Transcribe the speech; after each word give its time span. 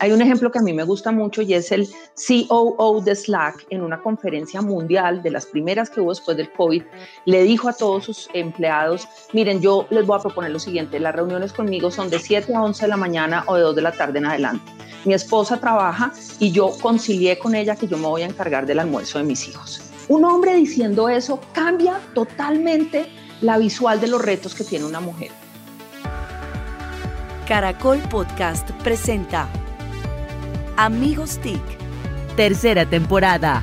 Hay 0.00 0.12
un 0.12 0.20
ejemplo 0.20 0.50
que 0.50 0.58
a 0.58 0.62
mí 0.62 0.72
me 0.72 0.84
gusta 0.84 1.12
mucho 1.12 1.42
y 1.42 1.54
es 1.54 1.70
el 1.72 1.88
COO 2.48 3.00
de 3.00 3.14
Slack 3.14 3.66
en 3.70 3.82
una 3.82 4.02
conferencia 4.02 4.60
mundial 4.60 5.22
de 5.22 5.30
las 5.30 5.46
primeras 5.46 5.90
que 5.90 6.00
hubo 6.00 6.10
después 6.10 6.36
del 6.36 6.52
COVID. 6.52 6.82
Le 7.24 7.42
dijo 7.42 7.68
a 7.68 7.72
todos 7.72 8.04
sus 8.04 8.28
empleados, 8.34 9.08
miren, 9.32 9.60
yo 9.60 9.86
les 9.90 10.06
voy 10.06 10.18
a 10.18 10.22
proponer 10.22 10.50
lo 10.50 10.58
siguiente, 10.58 10.98
las 10.98 11.14
reuniones 11.14 11.52
conmigo 11.52 11.90
son 11.90 12.10
de 12.10 12.18
7 12.18 12.54
a 12.54 12.62
11 12.62 12.82
de 12.82 12.88
la 12.88 12.96
mañana 12.96 13.44
o 13.46 13.56
de 13.56 13.62
2 13.62 13.76
de 13.76 13.82
la 13.82 13.92
tarde 13.92 14.18
en 14.18 14.26
adelante. 14.26 14.72
Mi 15.04 15.14
esposa 15.14 15.58
trabaja 15.58 16.12
y 16.38 16.52
yo 16.52 16.72
concilié 16.80 17.38
con 17.38 17.54
ella 17.54 17.76
que 17.76 17.88
yo 17.88 17.96
me 17.96 18.06
voy 18.06 18.22
a 18.22 18.26
encargar 18.26 18.66
del 18.66 18.78
almuerzo 18.78 19.18
de 19.18 19.24
mis 19.24 19.48
hijos. 19.48 19.82
Un 20.08 20.24
hombre 20.24 20.54
diciendo 20.54 21.08
eso 21.08 21.40
cambia 21.52 22.00
totalmente 22.14 23.06
la 23.40 23.58
visual 23.58 24.00
de 24.00 24.08
los 24.08 24.22
retos 24.22 24.54
que 24.54 24.64
tiene 24.64 24.84
una 24.84 25.00
mujer. 25.00 25.30
Caracol 27.46 27.98
Podcast 28.08 28.70
presenta 28.82 29.48
Amigos 30.78 31.38
TIC, 31.42 31.60
tercera 32.34 32.88
temporada. 32.88 33.62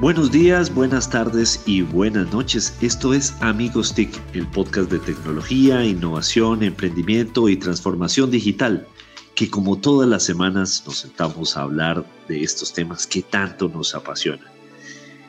Buenos 0.00 0.30
días, 0.30 0.72
buenas 0.72 1.10
tardes 1.10 1.60
y 1.66 1.82
buenas 1.82 2.32
noches. 2.32 2.78
Esto 2.82 3.12
es 3.12 3.34
Amigos 3.40 3.92
TIC, 3.92 4.16
el 4.34 4.46
podcast 4.46 4.92
de 4.92 5.00
tecnología, 5.00 5.84
innovación, 5.84 6.62
emprendimiento 6.62 7.48
y 7.48 7.56
transformación 7.56 8.30
digital, 8.30 8.86
que 9.34 9.50
como 9.50 9.76
todas 9.76 10.08
las 10.08 10.22
semanas 10.22 10.84
nos 10.86 10.98
sentamos 10.98 11.56
a 11.56 11.62
hablar 11.62 12.06
de 12.28 12.44
estos 12.44 12.72
temas 12.72 13.08
que 13.08 13.22
tanto 13.22 13.68
nos 13.68 13.92
apasionan. 13.92 14.46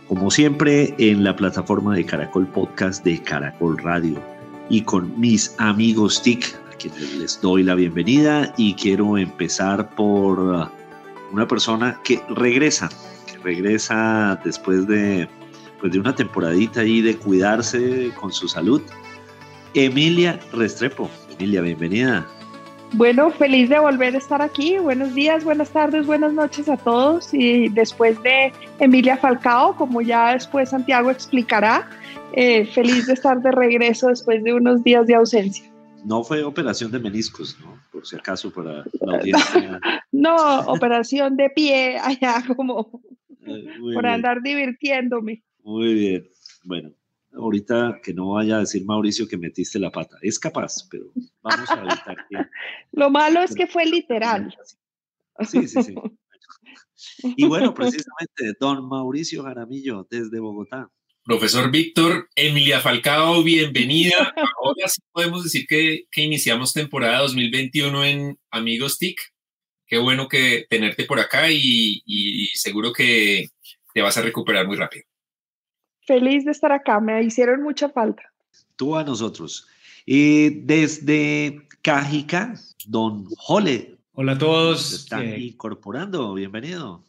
Como 0.07 0.29
siempre, 0.29 0.93
en 0.99 1.23
la 1.23 1.35
plataforma 1.35 1.95
de 1.95 2.05
Caracol 2.05 2.47
Podcast 2.47 3.03
de 3.03 3.23
Caracol 3.23 3.79
Radio 3.79 4.21
y 4.69 4.83
con 4.83 5.19
mis 5.19 5.55
amigos 5.57 6.21
TIC, 6.21 6.68
les 6.87 7.41
doy 7.41 7.63
la 7.63 7.75
bienvenida 7.75 8.53
y 8.55 8.73
quiero 8.75 9.17
empezar 9.17 9.89
por 9.95 10.39
uh, 10.39 10.69
una 11.31 11.47
persona 11.47 11.99
que 12.03 12.21
regresa, 12.29 12.89
que 13.25 13.37
regresa 13.39 14.39
después 14.43 14.87
de, 14.87 15.27
pues 15.81 15.91
de 15.91 15.99
una 15.99 16.15
temporadita 16.15 16.81
ahí 16.81 17.01
de 17.01 17.17
cuidarse 17.17 18.11
con 18.19 18.31
su 18.31 18.47
salud. 18.47 18.81
Emilia 19.73 20.39
Restrepo. 20.53 21.09
Emilia, 21.37 21.61
bienvenida. 21.61 22.25
Bueno, 22.93 23.29
feliz 23.29 23.69
de 23.69 23.77
volver 23.77 24.15
a 24.15 24.17
estar 24.17 24.41
aquí. 24.41 24.79
Buenos 24.79 25.13
días, 25.13 25.43
buenas 25.43 25.69
tardes, 25.69 26.07
buenas 26.07 26.33
noches 26.33 26.67
a 26.69 26.77
todos. 26.77 27.33
Y 27.33 27.69
después 27.69 28.21
de 28.23 28.51
Emilia 28.79 29.15
Falcao, 29.17 29.75
como 29.75 30.01
ya 30.01 30.33
después 30.33 30.69
Santiago 30.69 31.11
explicará, 31.11 31.87
eh, 32.33 32.65
feliz 32.65 33.05
de 33.05 33.13
estar 33.13 33.41
de 33.41 33.51
regreso 33.51 34.07
después 34.07 34.43
de 34.43 34.53
unos 34.53 34.83
días 34.83 35.05
de 35.05 35.15
ausencia. 35.15 35.68
No 36.05 36.23
fue 36.23 36.43
operación 36.43 36.91
de 36.91 36.99
meniscos, 36.99 37.57
¿no? 37.59 37.81
Por 37.91 38.05
si 38.05 38.15
acaso 38.15 38.51
para 38.51 38.83
la 39.01 39.17
audiencia. 39.17 39.79
no, 40.11 40.61
operación 40.61 41.35
de 41.35 41.49
pie 41.49 41.97
allá 42.01 42.43
como 42.55 43.01
eh, 43.45 43.65
por 43.93 44.05
andar 44.05 44.41
divirtiéndome. 44.41 45.43
Muy 45.63 45.93
bien. 45.93 46.29
Bueno, 46.63 46.91
ahorita 47.33 47.99
que 48.03 48.13
no 48.13 48.33
vaya 48.33 48.57
a 48.57 48.59
decir 48.59 48.85
Mauricio 48.85 49.27
que 49.27 49.37
metiste 49.37 49.79
la 49.79 49.91
pata. 49.91 50.17
Es 50.21 50.39
capaz, 50.39 50.87
pero 50.89 51.11
vamos 51.41 51.69
a 51.69 51.79
evitar 51.79 52.17
que... 52.29 52.37
Lo 52.91 53.09
malo 53.09 53.41
es 53.41 53.53
que 53.53 53.67
fue 53.67 53.85
literal. 53.85 54.55
Sí, 55.41 55.67
sí, 55.67 55.83
sí. 55.83 55.95
Y 57.23 57.47
bueno, 57.47 57.73
precisamente, 57.73 58.57
don 58.59 58.87
Mauricio 58.87 59.43
Jaramillo, 59.43 60.07
desde 60.09 60.39
Bogotá. 60.39 60.91
Profesor 61.23 61.69
Víctor, 61.69 62.27
Emilia 62.35 62.79
Falcao, 62.79 63.43
bienvenida. 63.43 64.33
Ahora 64.63 64.87
sí 64.87 65.01
podemos 65.11 65.43
decir 65.43 65.67
que, 65.67 66.05
iniciamos 66.15 66.73
temporada 66.73 67.19
2021 67.19 68.03
en 68.05 68.39
Amigos 68.49 68.97
TIC. 68.97 69.19
Qué 69.85 69.97
bueno 69.97 70.27
que 70.27 70.65
tenerte 70.69 71.05
por 71.05 71.19
acá 71.19 71.51
y, 71.51 72.01
y 72.05 72.47
seguro 72.53 72.93
que 72.93 73.49
te 73.93 74.01
vas 74.01 74.17
a 74.17 74.21
recuperar 74.21 74.65
muy 74.65 74.77
rápido. 74.77 75.03
Feliz 76.07 76.45
de 76.45 76.51
estar 76.51 76.71
acá, 76.71 76.99
me 76.99 77.21
hicieron 77.21 77.61
mucha 77.61 77.89
falta. 77.89 78.23
Tú 78.75 78.95
a 78.95 79.03
nosotros. 79.03 79.67
Y 80.05 80.61
desde 80.61 81.67
Cajica, 81.81 82.55
don 82.87 83.25
Jole. 83.37 83.97
Hola 84.13 84.31
a 84.31 84.37
todos. 84.37 84.93
Está 84.93 85.23
eh, 85.23 85.39
incorporando, 85.39 86.33
bienvenido. 86.33 87.03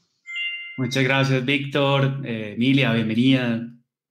Muchas 0.77 1.05
gracias, 1.05 1.45
Víctor. 1.45 2.21
Eh, 2.25 2.55
Emilia, 2.57 2.93
bienvenida 2.93 3.71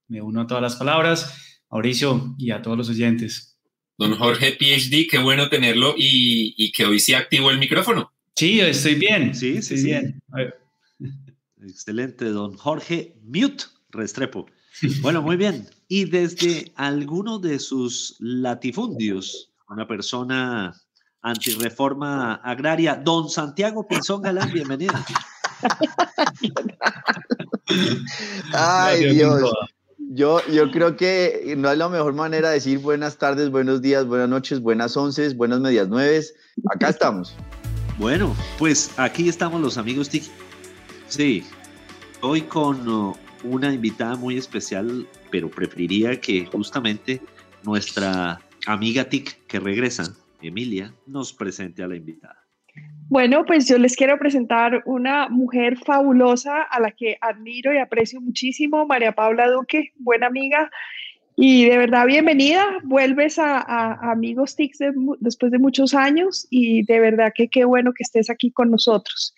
me 0.09 0.21
uno 0.21 0.41
a 0.41 0.47
todas 0.47 0.61
las 0.61 0.75
palabras. 0.75 1.61
Mauricio 1.71 2.35
y 2.37 2.51
a 2.51 2.61
todos 2.61 2.77
los 2.77 2.89
oyentes. 2.89 3.57
Don 3.97 4.15
Jorge 4.15 4.57
PhD, 4.59 5.07
qué 5.09 5.19
bueno 5.19 5.49
tenerlo 5.49 5.93
y, 5.97 6.71
que 6.71 6.85
hoy 6.85 6.99
sí 6.99 7.13
activo 7.13 7.51
el 7.51 7.59
micrófono. 7.59 8.11
Sí, 8.35 8.59
estoy 8.59 8.95
bien. 8.95 9.35
Sí, 9.35 9.61
sí, 9.61 9.83
bien. 9.83 10.21
Excelente, 11.61 12.25
don 12.25 12.55
Jorge 12.55 13.15
Mute 13.23 13.65
Restrepo. 13.89 14.47
Bueno, 15.01 15.21
muy 15.21 15.35
bien. 15.35 15.67
Y 15.89 16.05
desde 16.05 16.71
alguno 16.75 17.39
de 17.39 17.59
sus 17.59 18.15
latifundios, 18.19 19.51
una 19.67 19.85
persona 19.85 20.73
antireforma 21.21 22.35
agraria, 22.35 22.95
don 22.95 23.29
Santiago 23.29 23.85
Pinzón 23.85 24.21
Galán, 24.21 24.49
bienvenido. 24.53 24.95
Ay, 28.53 29.13
Dios. 29.13 29.51
Yo, 30.11 30.41
yo 30.47 30.71
creo 30.71 30.97
que 30.97 31.53
no 31.55 31.69
es 31.69 31.77
la 31.77 31.87
mejor 31.87 32.15
manera 32.15 32.47
de 32.47 32.55
decir 32.55 32.79
buenas 32.79 33.19
tardes, 33.19 33.51
buenos 33.51 33.79
días, 33.79 34.07
buenas 34.07 34.27
noches, 34.27 34.59
buenas 34.59 34.97
once, 34.97 35.35
buenas 35.35 35.59
medias 35.59 35.87
nueves. 35.87 36.33
Acá 36.73 36.89
estamos. 36.89 37.35
Bueno, 37.99 38.35
pues 38.57 38.91
aquí 38.97 39.29
estamos 39.29 39.61
los 39.61 39.77
amigos 39.77 40.09
TIC. 40.09 40.23
Sí, 41.09 41.43
hoy 42.21 42.41
con 42.41 42.89
uh, 42.89 43.15
una 43.43 43.71
invitada 43.71 44.15
muy 44.15 44.35
especial, 44.35 45.07
pero 45.29 45.47
preferiría 45.47 46.19
que 46.19 46.47
justamente 46.47 47.21
nuestra 47.61 48.41
amiga 48.65 49.03
TIC 49.03 49.45
que 49.45 49.59
regresa, 49.59 50.11
Emilia, 50.41 50.91
nos 51.05 51.33
presente 51.33 51.83
a 51.83 51.87
la 51.87 51.97
invitada. 51.97 52.48
Bueno, 53.09 53.43
pues 53.43 53.67
yo 53.67 53.79
les 53.79 53.95
quiero 53.95 54.19
presentar 54.19 54.83
una 54.85 55.29
mujer 55.29 55.77
fabulosa 55.83 56.61
a 56.61 56.79
la 56.79 56.91
que 56.91 57.17
admiro 57.21 57.73
y 57.73 57.79
aprecio 57.79 58.21
muchísimo, 58.21 58.85
María 58.85 59.13
Paula 59.13 59.49
Duque, 59.49 59.93
buena 59.95 60.27
amiga. 60.27 60.69
Y 61.35 61.65
de 61.65 61.79
verdad, 61.79 62.05
bienvenida. 62.05 62.67
Vuelves 62.83 63.39
a, 63.39 64.11
Amigos 64.11 64.55
TICS 64.55 64.79
después 65.21 65.51
de 65.51 65.57
muchos 65.57 65.95
años 65.95 66.45
y 66.51 66.83
de 66.83 66.99
verdad 66.99 67.31
que 67.33 67.47
qué 67.47 67.65
bueno 67.65 67.93
que 67.93 68.03
estés 68.03 68.29
aquí 68.29 68.51
con 68.51 68.69
nosotros. 68.69 69.33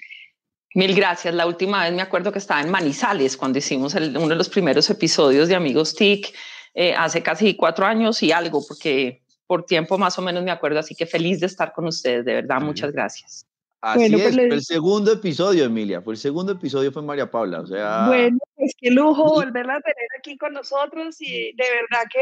Mil 0.76 0.94
gracias. 0.94 1.34
La 1.34 1.48
última 1.48 1.84
vez 1.84 1.94
me 1.94 2.02
acuerdo 2.02 2.34
que 2.34 2.40
estaba 2.40 2.60
en 2.60 2.70
Manizales 2.70 3.38
cuando 3.38 3.60
hicimos 3.60 3.96
uno 3.96 4.28
de 4.28 4.36
los 4.36 4.50
primeros 4.50 4.90
episodios 4.90 5.48
de 5.48 5.56
Amigos 5.56 5.96
TIC 5.96 6.34
eh, 6.74 6.94
hace 6.94 7.24
casi 7.24 7.56
cuatro 7.56 7.86
años 7.86 8.22
y 8.22 8.34
algo, 8.34 8.62
porque 8.68 9.22
por 9.48 9.66
tiempo 9.66 9.98
más 9.98 10.20
o 10.20 10.22
menos 10.22 10.44
me 10.44 10.52
acuerdo. 10.52 10.80
Así 10.80 10.94
que 10.94 11.06
feliz 11.06 11.40
de 11.40 11.46
estar 11.46 11.72
con 11.72 11.88
ustedes. 11.88 12.26
De 12.26 12.34
verdad, 12.34 12.60
muchas 12.60 12.92
gracias. 12.92 13.46
Así 13.82 14.00
bueno, 14.00 14.18
pues 14.20 14.28
es, 14.28 14.36
fue 14.36 14.56
el 14.56 14.62
segundo 14.62 15.12
episodio, 15.12 15.66
Emilia, 15.66 16.02
fue 16.04 16.14
el 16.14 16.20
segundo 16.20 16.52
episodio, 16.52 16.92
fue 16.92 17.02
María 17.02 17.32
Paula, 17.32 17.62
o 17.62 17.66
sea... 17.66 18.06
Bueno, 18.08 18.38
pues 18.56 18.76
qué 18.80 18.92
lujo 18.92 19.24
volverla 19.24 19.78
a 19.78 19.82
tener 19.82 20.08
aquí 20.20 20.38
con 20.38 20.54
nosotros 20.54 21.20
y 21.20 21.52
de 21.54 21.64
verdad 21.64 22.04
que 22.14 22.20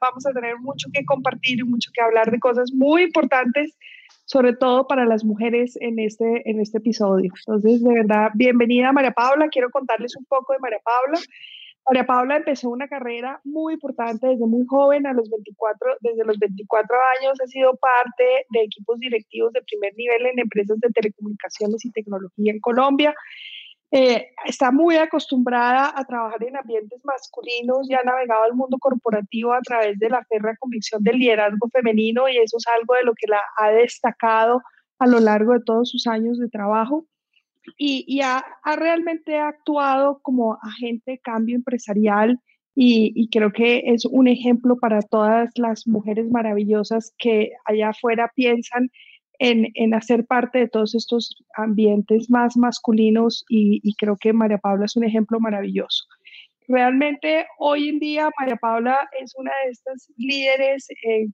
vamos 0.00 0.24
a 0.24 0.32
tener 0.32 0.58
mucho 0.60 0.88
que 0.94 1.04
compartir 1.04 1.58
y 1.58 1.64
mucho 1.64 1.90
que 1.92 2.00
hablar 2.00 2.30
de 2.30 2.38
cosas 2.38 2.72
muy 2.72 3.02
importantes, 3.02 3.76
sobre 4.24 4.54
todo 4.54 4.86
para 4.86 5.04
las 5.04 5.24
mujeres 5.24 5.76
en 5.82 5.98
este, 5.98 6.48
en 6.50 6.58
este 6.58 6.78
episodio. 6.78 7.32
Entonces, 7.38 7.84
de 7.84 7.92
verdad, 7.92 8.30
bienvenida 8.34 8.90
María 8.90 9.12
Paula, 9.12 9.48
quiero 9.48 9.70
contarles 9.70 10.16
un 10.16 10.24
poco 10.24 10.54
de 10.54 10.58
María 10.60 10.80
Paula. 10.82 11.20
María 11.88 12.04
Paula 12.04 12.36
empezó 12.36 12.68
una 12.68 12.86
carrera 12.86 13.40
muy 13.44 13.74
importante 13.74 14.26
desde 14.26 14.46
muy 14.46 14.66
joven, 14.66 15.06
a 15.06 15.14
los 15.14 15.30
24, 15.30 15.96
desde 16.00 16.22
los 16.24 16.38
24 16.38 16.96
años 17.18 17.40
ha 17.40 17.46
sido 17.46 17.74
parte 17.76 18.46
de 18.50 18.60
equipos 18.60 18.98
directivos 18.98 19.54
de 19.54 19.62
primer 19.62 19.94
nivel 19.96 20.26
en 20.26 20.38
empresas 20.38 20.78
de 20.80 20.90
telecomunicaciones 20.90 21.82
y 21.86 21.90
tecnología 21.90 22.52
en 22.52 22.60
Colombia. 22.60 23.14
Eh, 23.90 24.28
está 24.44 24.70
muy 24.70 24.96
acostumbrada 24.96 25.90
a 25.96 26.04
trabajar 26.04 26.44
en 26.44 26.58
ambientes 26.58 27.00
masculinos 27.04 27.88
y 27.88 27.94
ha 27.94 28.02
navegado 28.02 28.44
el 28.44 28.52
mundo 28.52 28.76
corporativo 28.78 29.54
a 29.54 29.62
través 29.62 29.98
de 29.98 30.10
la 30.10 30.22
férrea 30.26 30.56
convicción 30.60 31.02
del 31.02 31.18
liderazgo 31.18 31.70
femenino 31.70 32.28
y 32.28 32.36
eso 32.36 32.58
es 32.58 32.66
algo 32.78 32.96
de 32.96 33.04
lo 33.04 33.14
que 33.14 33.28
la 33.28 33.40
ha 33.56 33.70
destacado 33.70 34.60
a 34.98 35.06
lo 35.06 35.20
largo 35.20 35.54
de 35.54 35.64
todos 35.64 35.88
sus 35.88 36.06
años 36.06 36.38
de 36.38 36.50
trabajo 36.50 37.06
y, 37.76 38.20
ha, 38.22 38.44
realmente 38.76 39.38
actuado 39.38 40.20
como 40.22 40.58
agente 40.62 41.12
de 41.12 41.18
cambio 41.18 41.56
empresarial 41.56 42.38
y, 42.74 43.28
creo 43.30 43.52
que 43.52 43.82
es 43.86 44.04
un 44.04 44.28
ejemplo 44.28 44.78
para 44.78 45.02
todas 45.02 45.50
las 45.56 45.86
mujeres 45.86 46.30
maravillosas 46.30 47.12
que 47.18 47.50
allá 47.64 47.88
afuera 47.88 48.30
piensan 48.34 48.90
en, 49.40 49.94
hacer 49.94 50.26
parte 50.26 50.58
de 50.58 50.68
todos 50.68 50.94
estos 50.94 51.34
ambientes 51.56 52.30
más 52.30 52.56
masculinos 52.56 53.44
y, 53.48 53.94
creo 53.96 54.16
que 54.16 54.32
María 54.32 54.58
Paula 54.58 54.84
es 54.84 54.96
un 54.96 55.04
ejemplo 55.04 55.40
maravilloso. 55.40 56.04
Realmente 56.68 57.46
hoy 57.58 57.88
en 57.88 57.98
día 57.98 58.28
María 58.38 58.56
Paula 58.56 59.08
es 59.20 59.34
una 59.36 59.50
de 59.64 59.70
estas 59.70 60.12
líderes 60.16 60.86
eh, 60.90 61.26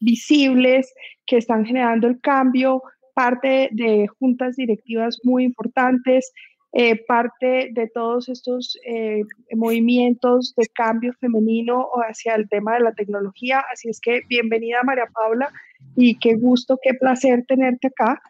visibles 0.00 0.92
que 1.26 1.36
están 1.36 1.64
generando 1.64 2.08
el 2.08 2.20
cambio, 2.20 2.82
parte 3.14 3.68
de 3.72 4.06
juntas 4.18 4.56
directivas 4.56 5.18
muy 5.24 5.44
importantes, 5.44 6.32
eh, 6.72 7.04
parte 7.04 7.70
de 7.72 7.88
todos 7.92 8.28
estos 8.28 8.78
eh, 8.86 9.22
movimientos 9.56 10.54
de 10.56 10.68
cambio 10.68 11.12
femenino 11.20 11.88
hacia 12.08 12.36
el 12.36 12.48
tema 12.48 12.74
de 12.74 12.80
la 12.80 12.92
tecnología. 12.92 13.64
Así 13.72 13.88
es 13.88 14.00
que 14.00 14.20
bienvenida 14.28 14.84
María 14.84 15.06
Paula 15.12 15.52
y 15.96 16.18
qué 16.18 16.34
gusto, 16.36 16.78
qué 16.80 16.94
placer 16.94 17.44
tenerte 17.48 17.88
acá. 17.88 18.22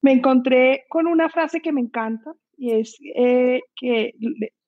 Me 0.00 0.12
encontré 0.12 0.84
con 0.88 1.06
una 1.06 1.28
frase 1.28 1.60
que 1.60 1.72
me 1.72 1.82
encanta 1.82 2.32
y 2.56 2.72
es 2.72 2.96
eh, 3.16 3.60
que 3.76 4.14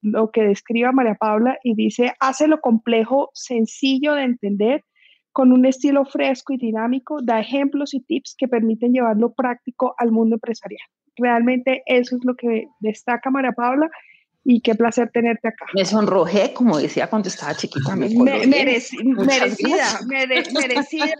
lo 0.01 0.29
que 0.29 0.43
describa 0.43 0.91
María 0.91 1.15
Paula 1.15 1.57
y 1.63 1.73
dice, 1.73 2.13
hace 2.19 2.47
lo 2.47 2.59
complejo 2.61 3.31
sencillo 3.33 4.13
de 4.13 4.23
entender 4.23 4.83
con 5.37 5.51
un 5.51 5.67
estilo 5.67 6.03
fresco 6.03 6.53
y 6.53 6.57
dinámico, 6.57 7.19
da 7.21 7.39
ejemplos 7.39 7.93
y 7.93 7.99
tips 7.99 8.33
que 8.35 8.47
permiten 8.47 8.91
llevarlo 8.91 9.35
práctico 9.35 9.93
al 9.99 10.11
mundo 10.11 10.37
empresarial. 10.37 10.87
Realmente 11.15 11.83
eso 11.85 12.15
es 12.15 12.25
lo 12.25 12.33
que 12.35 12.65
destaca 12.79 13.29
María 13.29 13.51
Paula 13.51 13.87
y 14.43 14.61
qué 14.61 14.73
placer 14.73 15.11
tenerte 15.13 15.49
acá. 15.49 15.67
Me 15.75 15.85
sonrojé, 15.85 16.53
como 16.55 16.79
decía 16.79 17.07
cuando 17.07 17.29
estaba 17.29 17.53
chiquita. 17.53 17.95
Me, 17.95 18.09
merecida, 18.47 19.03
merecida. 20.07 21.13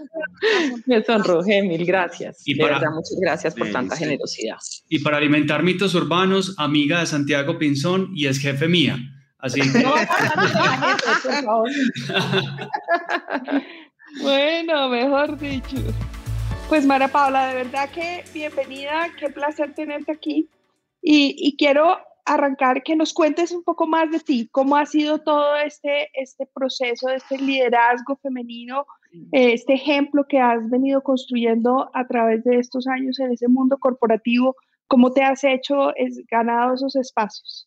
me 0.87 1.03
sonrojé, 1.03 1.61
mil 1.61 1.85
gracias. 1.85 2.41
Y 2.43 2.55
para, 2.55 2.79
verdad, 2.79 2.89
muchas 2.95 3.19
gracias 3.21 3.53
por 3.53 3.71
tanta 3.71 3.95
generosidad. 3.95 4.57
Y 4.89 4.97
para 4.97 5.17
alimentar 5.17 5.61
mitos 5.61 5.93
urbanos, 5.93 6.55
amiga 6.57 7.01
de 7.01 7.05
Santiago 7.05 7.59
Pinzón 7.59 8.09
y 8.15 8.25
es 8.25 8.39
jefe 8.39 8.67
mía. 8.67 8.97
Así 9.37 9.61
que... 9.61 9.85
bueno, 14.21 14.89
mejor 14.89 15.37
dicho. 15.37 15.77
Pues 16.69 16.85
Mara 16.85 17.07
Paula, 17.07 17.47
de 17.47 17.55
verdad 17.55 17.89
que 17.89 18.23
bienvenida, 18.33 19.07
qué 19.17 19.29
placer 19.29 19.73
tenerte 19.73 20.11
aquí. 20.11 20.49
Y, 21.01 21.55
quiero 21.57 21.97
arrancar 22.25 22.83
que 22.83 22.97
nos 22.97 23.13
cuentes 23.13 23.53
un 23.53 23.63
poco 23.63 23.87
más 23.87 24.11
de 24.11 24.19
ti, 24.19 24.49
cómo 24.51 24.75
ha 24.75 24.85
sido 24.85 25.19
todo 25.19 25.55
este, 25.55 26.09
este 26.13 26.45
proceso, 26.45 27.07
este 27.07 27.37
liderazgo 27.37 28.17
femenino, 28.17 28.85
eh, 29.31 29.53
este 29.53 29.75
ejemplo 29.75 30.25
que 30.27 30.39
has 30.39 30.69
venido 30.69 31.01
construyendo 31.01 31.89
a 31.93 32.05
través 32.05 32.43
de 32.43 32.57
estos 32.57 32.87
años 32.87 33.19
en 33.19 33.31
ese 33.31 33.47
mundo 33.47 33.77
corporativo, 33.77 34.57
cómo 34.87 35.13
te 35.13 35.23
has 35.23 35.45
hecho, 35.45 35.95
es, 35.95 36.21
ganado 36.29 36.73
esos 36.73 36.97
espacios. 36.97 37.66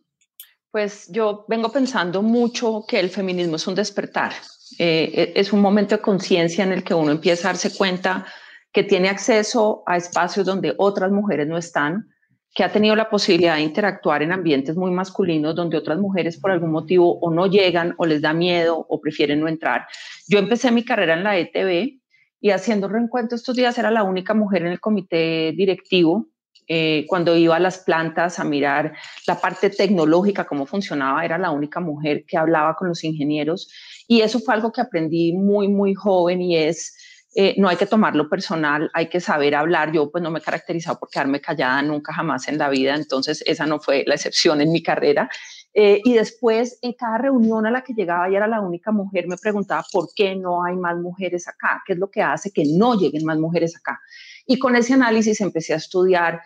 Pues 0.70 1.08
yo 1.11 1.44
vengo 1.49 1.70
pensando 1.72 2.22
mucho 2.22 2.84
que 2.87 3.00
el 3.00 3.11
feminismo 3.11 3.56
es 3.56 3.67
un 3.67 3.75
despertar, 3.75 4.32
eh, 4.78 5.32
e, 5.34 5.40
es 5.40 5.52
un 5.52 5.61
momento 5.61 5.96
de 5.96 6.02
conciencia 6.02 6.62
en 6.62 6.72
el 6.72 6.84
que 6.84 6.94
uno 6.94 7.11
empieza 7.11 7.49
a 7.49 7.52
darse 7.52 7.76
cuenta 7.76 8.26
que 8.72 8.84
tiene 8.84 9.08
acceso 9.08 9.82
a 9.87 9.96
espacios 9.96 10.46
donde 10.46 10.75
otras 10.78 11.11
mujeres 11.11 11.49
no 11.49 11.58
están, 11.58 12.06
que 12.55 12.64
ha 12.64 12.72
tenido 12.72 12.96
la 12.96 13.11
posibilidad 13.11 13.56
de 13.56 13.62
interactuar 13.62 14.22
en 14.22 14.32
ambientes 14.32 14.76
muy 14.76 14.90
masculinos 14.90 15.55
donde 15.55 15.76
otras 15.76 15.99
mujeres 15.99 16.38
por 16.38 16.50
algún 16.50 16.70
motivo 16.70 17.19
o 17.19 17.31
no 17.31 17.46
llegan 17.46 17.94
o 17.99 18.06
les 18.06 18.23
da 18.23 18.32
miedo 18.32 18.87
o 18.88 19.00
prefieren 19.00 19.40
no 19.40 19.49
entrar. 19.49 19.87
Yo 20.28 20.38
empecé 20.38 20.70
mi 20.70 20.84
carrera 20.84 21.14
en 21.14 21.25
la 21.25 21.37
ETV 21.37 22.00
y 22.40 22.50
haciendo 22.50 22.88
reencuentro 22.88 23.37
estos 23.37 23.55
días 23.55 23.76
era 23.78 23.90
la 23.90 24.02
única 24.02 24.34
mujer 24.34 24.62
en 24.62 24.69
el 24.69 24.81
comité 24.81 25.52
directivo. 25.56 26.26
Eh, 26.72 27.05
cuando 27.08 27.37
iba 27.37 27.56
a 27.56 27.58
las 27.58 27.78
plantas 27.78 28.38
a 28.38 28.44
mirar 28.44 28.93
la 29.26 29.40
parte 29.40 29.70
tecnológica, 29.70 30.46
cómo 30.46 30.67
funcionaba, 30.67 31.25
era 31.25 31.37
la 31.37 31.50
única 31.50 31.81
mujer 31.81 32.25
que 32.25 32.37
hablaba 32.38 32.76
con 32.76 32.87
los 32.87 33.02
ingenieros. 33.02 33.69
Y 34.06 34.20
eso 34.20 34.38
fue 34.38 34.55
algo 34.55 34.70
que 34.70 34.81
aprendí 34.81 35.32
muy, 35.32 35.67
muy 35.67 35.94
joven 35.94 36.40
y 36.40 36.56
es 36.56 36.94
eh, 37.34 37.56
no 37.58 37.69
hay 37.69 37.76
que 37.76 37.87
tomarlo 37.87 38.28
personal, 38.28 38.88
hay 38.94 39.08
que 39.08 39.19
saber 39.19 39.56
hablar. 39.56 39.90
Yo 39.90 40.12
pues 40.12 40.22
no 40.22 40.31
me 40.31 40.38
he 40.38 40.43
caracterizado 40.43 41.00
por 41.00 41.11
quedarme 41.11 41.40
callada 41.40 41.82
nunca 41.82 42.12
jamás 42.12 42.46
en 42.46 42.56
la 42.56 42.69
vida, 42.69 42.94
entonces 42.94 43.43
esa 43.46 43.66
no 43.66 43.81
fue 43.81 44.05
la 44.06 44.14
excepción 44.14 44.61
en 44.61 44.70
mi 44.70 44.81
carrera. 44.81 45.28
Eh, 45.75 46.00
y 46.05 46.14
después 46.14 46.78
en 46.82 46.93
cada 46.93 47.19
reunión 47.19 47.66
a 47.66 47.73
la 47.73 47.82
que 47.82 47.94
llegaba 47.94 48.31
y 48.31 48.37
era 48.37 48.46
la 48.46 48.61
única 48.61 48.93
mujer, 48.93 49.26
me 49.26 49.37
preguntaba 49.37 49.84
por 49.93 50.08
qué 50.14 50.37
no 50.37 50.64
hay 50.64 50.76
más 50.76 50.96
mujeres 50.96 51.49
acá, 51.49 51.82
qué 51.84 51.94
es 51.94 51.99
lo 51.99 52.11
que 52.11 52.23
hace 52.23 52.52
que 52.52 52.62
no 52.64 52.94
lleguen 52.94 53.25
más 53.25 53.38
mujeres 53.38 53.76
acá. 53.76 54.00
Y 54.46 54.58
con 54.58 54.75
ese 54.75 54.94
análisis 54.94 55.40
empecé 55.40 55.75
a 55.75 55.76
estudiar 55.76 56.40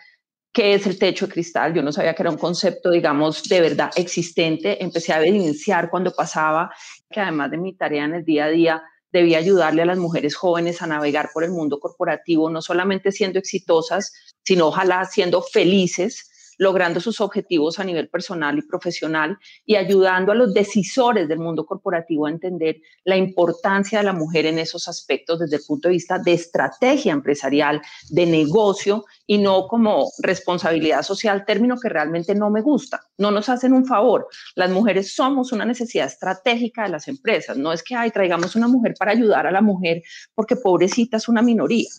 qué 0.55 0.73
es 0.73 0.87
el 0.87 0.97
techo 0.97 1.27
de 1.27 1.33
cristal. 1.33 1.73
Yo 1.73 1.83
no 1.83 1.91
sabía 1.91 2.15
que 2.15 2.23
era 2.23 2.31
un 2.31 2.37
concepto, 2.37 2.89
digamos, 2.89 3.43
de 3.43 3.59
verdad 3.59 3.91
existente. 3.97 4.81
Empecé 4.81 5.11
a 5.11 5.21
evidenciar 5.21 5.89
cuando 5.89 6.13
pasaba 6.13 6.71
que 7.11 7.19
además 7.19 7.51
de 7.51 7.57
mi 7.57 7.75
tarea 7.75 8.05
en 8.05 8.15
el 8.15 8.23
día 8.23 8.45
a 8.45 8.49
día, 8.49 8.83
debía 9.11 9.37
ayudarle 9.37 9.81
a 9.81 9.85
las 9.85 9.97
mujeres 9.97 10.33
jóvenes 10.33 10.81
a 10.81 10.87
navegar 10.87 11.29
por 11.33 11.43
el 11.43 11.51
mundo 11.51 11.79
corporativo, 11.79 12.49
no 12.49 12.61
solamente 12.61 13.11
siendo 13.11 13.37
exitosas, 13.37 14.13
sino 14.43 14.67
ojalá 14.67 15.03
siendo 15.03 15.41
felices 15.41 16.31
logrando 16.57 16.99
sus 16.99 17.21
objetivos 17.21 17.79
a 17.79 17.83
nivel 17.83 18.09
personal 18.09 18.57
y 18.57 18.61
profesional 18.61 19.37
y 19.65 19.75
ayudando 19.75 20.31
a 20.31 20.35
los 20.35 20.53
decisores 20.53 21.27
del 21.27 21.39
mundo 21.39 21.65
corporativo 21.65 22.25
a 22.25 22.29
entender 22.29 22.77
la 23.03 23.17
importancia 23.17 23.99
de 23.99 24.05
la 24.05 24.13
mujer 24.13 24.45
en 24.45 24.59
esos 24.59 24.87
aspectos 24.87 25.39
desde 25.39 25.57
el 25.57 25.63
punto 25.67 25.87
de 25.87 25.93
vista 25.93 26.19
de 26.19 26.33
estrategia 26.33 27.13
empresarial, 27.13 27.81
de 28.09 28.25
negocio 28.25 29.05
y 29.27 29.37
no 29.37 29.67
como 29.67 30.11
responsabilidad 30.19 31.03
social, 31.03 31.45
término 31.45 31.77
que 31.79 31.89
realmente 31.89 32.35
no 32.35 32.49
me 32.49 32.61
gusta. 32.61 33.01
No 33.17 33.31
nos 33.31 33.49
hacen 33.49 33.73
un 33.73 33.85
favor. 33.85 34.27
Las 34.55 34.71
mujeres 34.71 35.13
somos 35.15 35.51
una 35.51 35.65
necesidad 35.65 36.07
estratégica 36.07 36.83
de 36.83 36.89
las 36.89 37.07
empresas. 37.07 37.57
No 37.57 37.71
es 37.73 37.83
que, 37.83 37.95
ay, 37.95 38.11
traigamos 38.11 38.55
una 38.55 38.67
mujer 38.67 38.93
para 38.97 39.11
ayudar 39.11 39.47
a 39.47 39.51
la 39.51 39.61
mujer 39.61 40.01
porque 40.33 40.55
pobrecita 40.55 41.17
es 41.17 41.27
una 41.27 41.41
minoría 41.41 41.89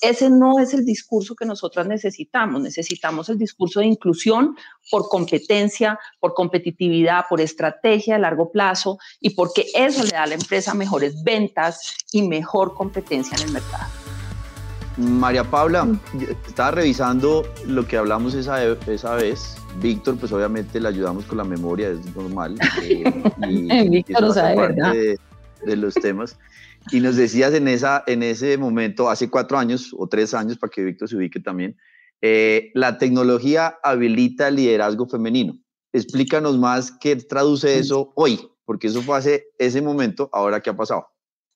ese 0.00 0.30
no 0.30 0.58
es 0.58 0.74
el 0.74 0.84
discurso 0.84 1.34
que 1.34 1.44
nosotras 1.44 1.86
necesitamos. 1.86 2.62
Necesitamos 2.62 3.28
el 3.28 3.38
discurso 3.38 3.80
de 3.80 3.86
inclusión 3.86 4.56
por 4.90 5.08
competencia, 5.08 5.98
por 6.20 6.34
competitividad, 6.34 7.24
por 7.28 7.40
estrategia 7.40 8.16
a 8.16 8.18
largo 8.18 8.50
plazo 8.50 8.98
y 9.20 9.30
porque 9.30 9.66
eso 9.74 10.02
le 10.04 10.10
da 10.10 10.24
a 10.24 10.26
la 10.26 10.34
empresa 10.34 10.74
mejores 10.74 11.22
ventas 11.22 11.96
y 12.12 12.26
mejor 12.26 12.74
competencia 12.74 13.36
en 13.36 13.48
el 13.48 13.52
mercado. 13.52 13.86
María 14.96 15.44
Paula, 15.44 15.86
estaba 16.46 16.72
revisando 16.72 17.46
lo 17.66 17.86
que 17.86 17.96
hablamos 17.96 18.34
esa, 18.34 18.64
esa 18.64 19.14
vez. 19.14 19.56
Víctor, 19.80 20.16
pues 20.18 20.32
obviamente 20.32 20.80
le 20.80 20.88
ayudamos 20.88 21.24
con 21.24 21.38
la 21.38 21.44
memoria, 21.44 21.90
es 21.90 22.16
normal. 22.16 22.56
Eh, 22.82 23.04
y, 23.48 23.88
Víctor 23.88 24.34
sabe, 24.34 24.56
¿verdad? 24.56 24.92
de 25.64 25.76
los 25.76 25.94
temas. 25.94 26.36
Y 26.90 27.00
nos 27.00 27.16
decías 27.16 27.52
en, 27.54 27.68
esa, 27.68 28.02
en 28.06 28.22
ese 28.22 28.56
momento, 28.56 29.10
hace 29.10 29.28
cuatro 29.28 29.58
años 29.58 29.94
o 29.96 30.08
tres 30.08 30.32
años, 30.34 30.58
para 30.58 30.70
que 30.70 30.84
Víctor 30.84 31.08
se 31.08 31.16
ubique 31.16 31.40
también, 31.40 31.76
eh, 32.20 32.70
la 32.74 32.98
tecnología 32.98 33.78
habilita 33.82 34.48
el 34.48 34.56
liderazgo 34.56 35.06
femenino. 35.06 35.58
Explícanos 35.92 36.58
más 36.58 36.92
qué 36.92 37.16
traduce 37.16 37.78
eso 37.78 38.12
hoy, 38.16 38.40
porque 38.64 38.88
eso 38.88 39.02
fue 39.02 39.16
hace 39.16 39.46
ese 39.58 39.82
momento, 39.82 40.28
ahora 40.32 40.60
qué 40.60 40.70
ha 40.70 40.76
pasado. 40.76 41.08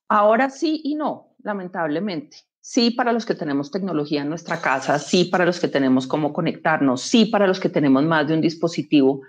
Ahora 0.09 0.51
sí 0.51 0.81
y 0.85 0.95
no, 0.95 1.35
lamentablemente. 1.43 2.39
Sí 2.61 2.91
para 2.91 3.13
los 3.13 3.27
que 3.27 3.35
tenemos 3.35 3.71
tecnología 3.71 4.23
en 4.23 4.29
nuestra 4.29 4.61
casa, 4.61 4.99
sí 4.99 5.25
para 5.25 5.45
los 5.45 5.59
que 5.59 5.69
tenemos 5.69 6.07
cómo 6.07 6.33
conectarnos, 6.33 7.03
sí 7.03 7.27
para 7.27 7.47
los 7.47 7.59
que 7.59 7.69
tenemos 7.69 8.05
más 8.05 8.29
de 8.29 8.35
un 8.35 8.41
dispositivo, 8.41 9.23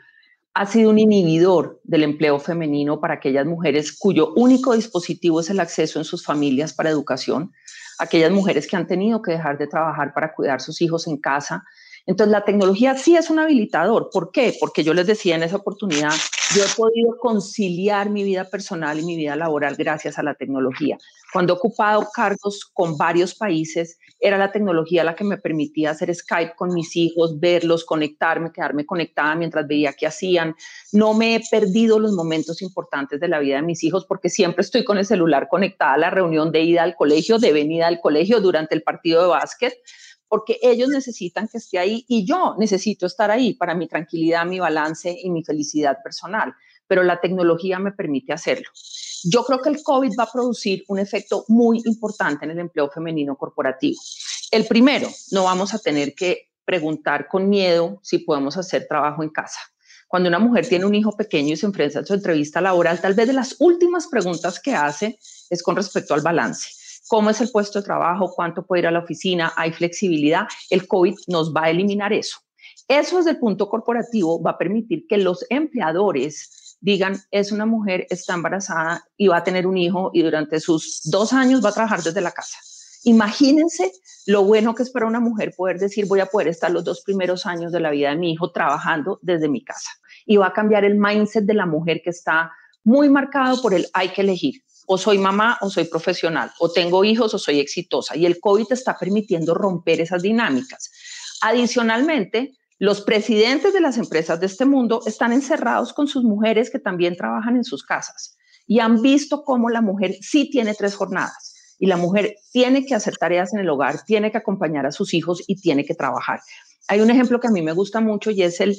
ha 0.55 0.65
sido 0.67 0.91
un 0.91 0.99
inhibidor 0.99 1.79
del 1.83 2.03
empleo 2.03 2.39
femenino 2.39 2.99
para 2.99 3.15
aquellas 3.15 3.45
mujeres 3.45 3.91
cuyo 3.91 4.33
único 4.35 4.75
dispositivo 4.75 5.39
es 5.39 5.49
el 5.49 5.59
acceso 5.59 5.99
en 5.99 6.05
sus 6.05 6.23
familias 6.23 6.73
para 6.73 6.91
educación, 6.91 7.51
aquellas 7.97 8.31
mujeres 8.31 8.67
que 8.67 8.75
han 8.75 8.85
tenido 8.85 9.21
que 9.21 9.31
dejar 9.31 9.57
de 9.57 9.67
trabajar 9.67 10.13
para 10.13 10.33
cuidar 10.33 10.61
sus 10.61 10.81
hijos 10.81 11.07
en 11.07 11.17
casa. 11.17 11.63
Entonces, 12.05 12.31
la 12.31 12.43
tecnología 12.43 12.97
sí 12.97 13.15
es 13.15 13.29
un 13.29 13.39
habilitador. 13.39 14.09
¿Por 14.11 14.31
qué? 14.31 14.53
Porque 14.59 14.83
yo 14.83 14.93
les 14.93 15.07
decía 15.07 15.35
en 15.35 15.43
esa 15.43 15.55
oportunidad, 15.55 16.11
yo 16.53 16.63
he 16.63 16.75
podido 16.75 17.17
conciliar 17.17 18.09
mi 18.09 18.23
vida 18.23 18.49
personal 18.49 18.99
y 18.99 19.05
mi 19.05 19.15
vida 19.15 19.37
laboral 19.37 19.75
gracias 19.77 20.19
a 20.19 20.23
la 20.23 20.35
tecnología. 20.35 20.97
Cuando 21.31 21.53
he 21.53 21.55
ocupado 21.55 22.07
cargos 22.13 22.69
con 22.73 22.97
varios 22.97 23.33
países, 23.35 23.97
era 24.19 24.37
la 24.37 24.51
tecnología 24.51 25.03
la 25.03 25.15
que 25.15 25.23
me 25.23 25.37
permitía 25.37 25.91
hacer 25.91 26.13
Skype 26.13 26.55
con 26.55 26.73
mis 26.73 26.95
hijos, 26.95 27.39
verlos, 27.39 27.85
conectarme, 27.85 28.51
quedarme 28.51 28.85
conectada 28.85 29.35
mientras 29.35 29.65
veía 29.65 29.93
qué 29.93 30.05
hacían. 30.05 30.55
No 30.91 31.13
me 31.13 31.35
he 31.35 31.41
perdido 31.49 31.99
los 31.99 32.11
momentos 32.11 32.61
importantes 32.61 33.19
de 33.19 33.29
la 33.29 33.39
vida 33.39 33.55
de 33.55 33.63
mis 33.63 33.83
hijos 33.83 34.05
porque 34.05 34.29
siempre 34.29 34.61
estoy 34.61 34.83
con 34.83 34.97
el 34.97 35.05
celular 35.05 35.47
conectada 35.49 35.93
a 35.93 35.97
la 35.97 36.09
reunión 36.09 36.51
de 36.51 36.61
ida 36.61 36.83
al 36.83 36.95
colegio, 36.95 37.39
de 37.39 37.53
venida 37.53 37.87
al 37.87 38.01
colegio, 38.01 38.41
durante 38.41 38.75
el 38.75 38.83
partido 38.83 39.21
de 39.21 39.27
básquet 39.29 39.73
porque 40.33 40.57
ellos 40.63 40.89
necesitan 40.89 41.47
que 41.47 41.59
esté 41.59 41.77
ahí 41.77 42.05
y 42.07 42.25
yo 42.25 42.55
necesito 42.57 43.05
estar 43.05 43.29
ahí 43.29 43.53
para 43.53 43.75
mi 43.75 43.87
tranquilidad, 43.87 44.47
mi 44.47 44.59
balance 44.59 45.15
y 45.21 45.29
mi 45.29 45.43
felicidad 45.43 45.99
personal, 46.03 46.55
pero 46.87 47.03
la 47.03 47.21
tecnología 47.21 47.77
me 47.77 47.91
permite 47.91 48.33
hacerlo. 48.33 48.67
Yo 49.25 49.43
creo 49.43 49.59
que 49.59 49.69
el 49.69 49.83
COVID 49.83 50.09
va 50.17 50.23
a 50.23 50.31
producir 50.31 50.85
un 50.87 50.97
efecto 50.97 51.45
muy 51.49 51.83
importante 51.85 52.45
en 52.45 52.49
el 52.49 52.57
empleo 52.57 52.89
femenino 52.89 53.35
corporativo. 53.35 54.01
El 54.49 54.65
primero, 54.65 55.07
no 55.29 55.43
vamos 55.43 55.75
a 55.75 55.77
tener 55.77 56.15
que 56.15 56.49
preguntar 56.65 57.27
con 57.27 57.47
miedo 57.47 57.99
si 58.01 58.17
podemos 58.17 58.57
hacer 58.57 58.87
trabajo 58.89 59.21
en 59.21 59.29
casa. 59.29 59.59
Cuando 60.07 60.29
una 60.29 60.39
mujer 60.39 60.67
tiene 60.67 60.85
un 60.85 60.95
hijo 60.95 61.15
pequeño 61.15 61.53
y 61.53 61.57
se 61.57 61.67
enfrenta 61.67 61.99
a 61.99 62.05
su 62.05 62.15
entrevista 62.15 62.59
laboral, 62.59 62.99
tal 62.99 63.13
vez 63.13 63.27
de 63.27 63.33
las 63.33 63.57
últimas 63.59 64.07
preguntas 64.07 64.59
que 64.59 64.73
hace 64.73 65.19
es 65.51 65.61
con 65.61 65.75
respecto 65.75 66.15
al 66.15 66.21
balance 66.21 66.82
cómo 67.07 67.29
es 67.29 67.41
el 67.41 67.51
puesto 67.51 67.79
de 67.79 67.85
trabajo, 67.85 68.31
cuánto 68.35 68.65
puede 68.65 68.81
ir 68.81 68.87
a 68.87 68.91
la 68.91 68.99
oficina, 68.99 69.53
hay 69.55 69.71
flexibilidad, 69.71 70.47
el 70.69 70.87
COVID 70.87 71.15
nos 71.27 71.53
va 71.53 71.65
a 71.65 71.69
eliminar 71.69 72.13
eso. 72.13 72.39
Eso 72.87 73.17
desde 73.17 73.31
el 73.31 73.39
punto 73.39 73.69
corporativo 73.69 74.41
va 74.41 74.51
a 74.51 74.57
permitir 74.57 75.05
que 75.07 75.17
los 75.17 75.45
empleadores 75.49 76.77
digan, 76.81 77.15
es 77.31 77.51
una 77.51 77.65
mujer, 77.65 78.05
está 78.09 78.33
embarazada 78.33 79.05
y 79.15 79.27
va 79.27 79.37
a 79.37 79.43
tener 79.43 79.65
un 79.65 79.77
hijo 79.77 80.11
y 80.13 80.21
durante 80.21 80.59
sus 80.59 81.01
dos 81.05 81.31
años 81.31 81.63
va 81.63 81.69
a 81.69 81.73
trabajar 81.73 82.03
desde 82.03 82.19
la 82.19 82.31
casa. 82.31 82.57
Imagínense 83.05 83.91
lo 84.27 84.43
bueno 84.43 84.75
que 84.75 84.83
es 84.83 84.91
para 84.91 85.05
una 85.05 85.19
mujer 85.19 85.53
poder 85.55 85.79
decir, 85.79 86.07
voy 86.07 86.19
a 86.19 86.25
poder 86.25 86.49
estar 86.49 86.71
los 86.71 86.83
dos 86.83 87.01
primeros 87.01 87.45
años 87.45 87.71
de 87.71 87.79
la 87.79 87.91
vida 87.91 88.09
de 88.09 88.17
mi 88.17 88.33
hijo 88.33 88.51
trabajando 88.51 89.19
desde 89.21 89.47
mi 89.47 89.63
casa. 89.63 89.89
Y 90.25 90.37
va 90.37 90.47
a 90.47 90.53
cambiar 90.53 90.83
el 90.83 90.95
mindset 90.95 91.45
de 91.45 91.53
la 91.53 91.65
mujer 91.65 92.01
que 92.03 92.09
está 92.09 92.51
muy 92.83 93.09
marcado 93.09 93.61
por 93.61 93.73
el 93.73 93.87
hay 93.93 94.09
que 94.09 94.21
elegir. 94.21 94.61
O 94.87 94.97
soy 94.97 95.17
mamá 95.17 95.57
o 95.61 95.69
soy 95.69 95.85
profesional, 95.85 96.51
o 96.59 96.71
tengo 96.71 97.03
hijos 97.03 97.33
o 97.33 97.37
soy 97.37 97.59
exitosa. 97.59 98.15
Y 98.15 98.25
el 98.25 98.39
COVID 98.39 98.71
está 98.71 98.97
permitiendo 98.97 99.53
romper 99.53 100.01
esas 100.01 100.21
dinámicas. 100.21 100.91
Adicionalmente, 101.41 102.57
los 102.79 103.01
presidentes 103.01 103.73
de 103.73 103.81
las 103.81 103.97
empresas 103.97 104.39
de 104.39 104.47
este 104.47 104.65
mundo 104.65 105.01
están 105.05 105.31
encerrados 105.31 105.93
con 105.93 106.07
sus 106.07 106.23
mujeres 106.23 106.69
que 106.69 106.79
también 106.79 107.15
trabajan 107.15 107.55
en 107.55 107.63
sus 107.63 107.83
casas 107.83 108.37
y 108.65 108.79
han 108.79 109.01
visto 109.01 109.43
cómo 109.43 109.69
la 109.69 109.81
mujer 109.81 110.15
sí 110.21 110.49
tiene 110.49 110.73
tres 110.73 110.95
jornadas 110.95 111.75
y 111.79 111.87
la 111.87 111.97
mujer 111.97 112.35
tiene 112.51 112.85
que 112.85 112.95
hacer 112.95 113.17
tareas 113.17 113.53
en 113.53 113.59
el 113.59 113.69
hogar, 113.69 114.03
tiene 114.05 114.31
que 114.31 114.37
acompañar 114.37 114.85
a 114.85 114.91
sus 114.91 115.13
hijos 115.13 115.43
y 115.47 115.59
tiene 115.59 115.85
que 115.85 115.95
trabajar. 115.95 116.39
Hay 116.89 116.99
un 116.99 117.09
ejemplo 117.09 117.39
que 117.39 117.47
a 117.47 117.51
mí 117.51 117.61
me 117.61 117.71
gusta 117.71 118.01
mucho 118.01 118.29
y 118.29 118.43
es 118.43 118.59
el 118.59 118.75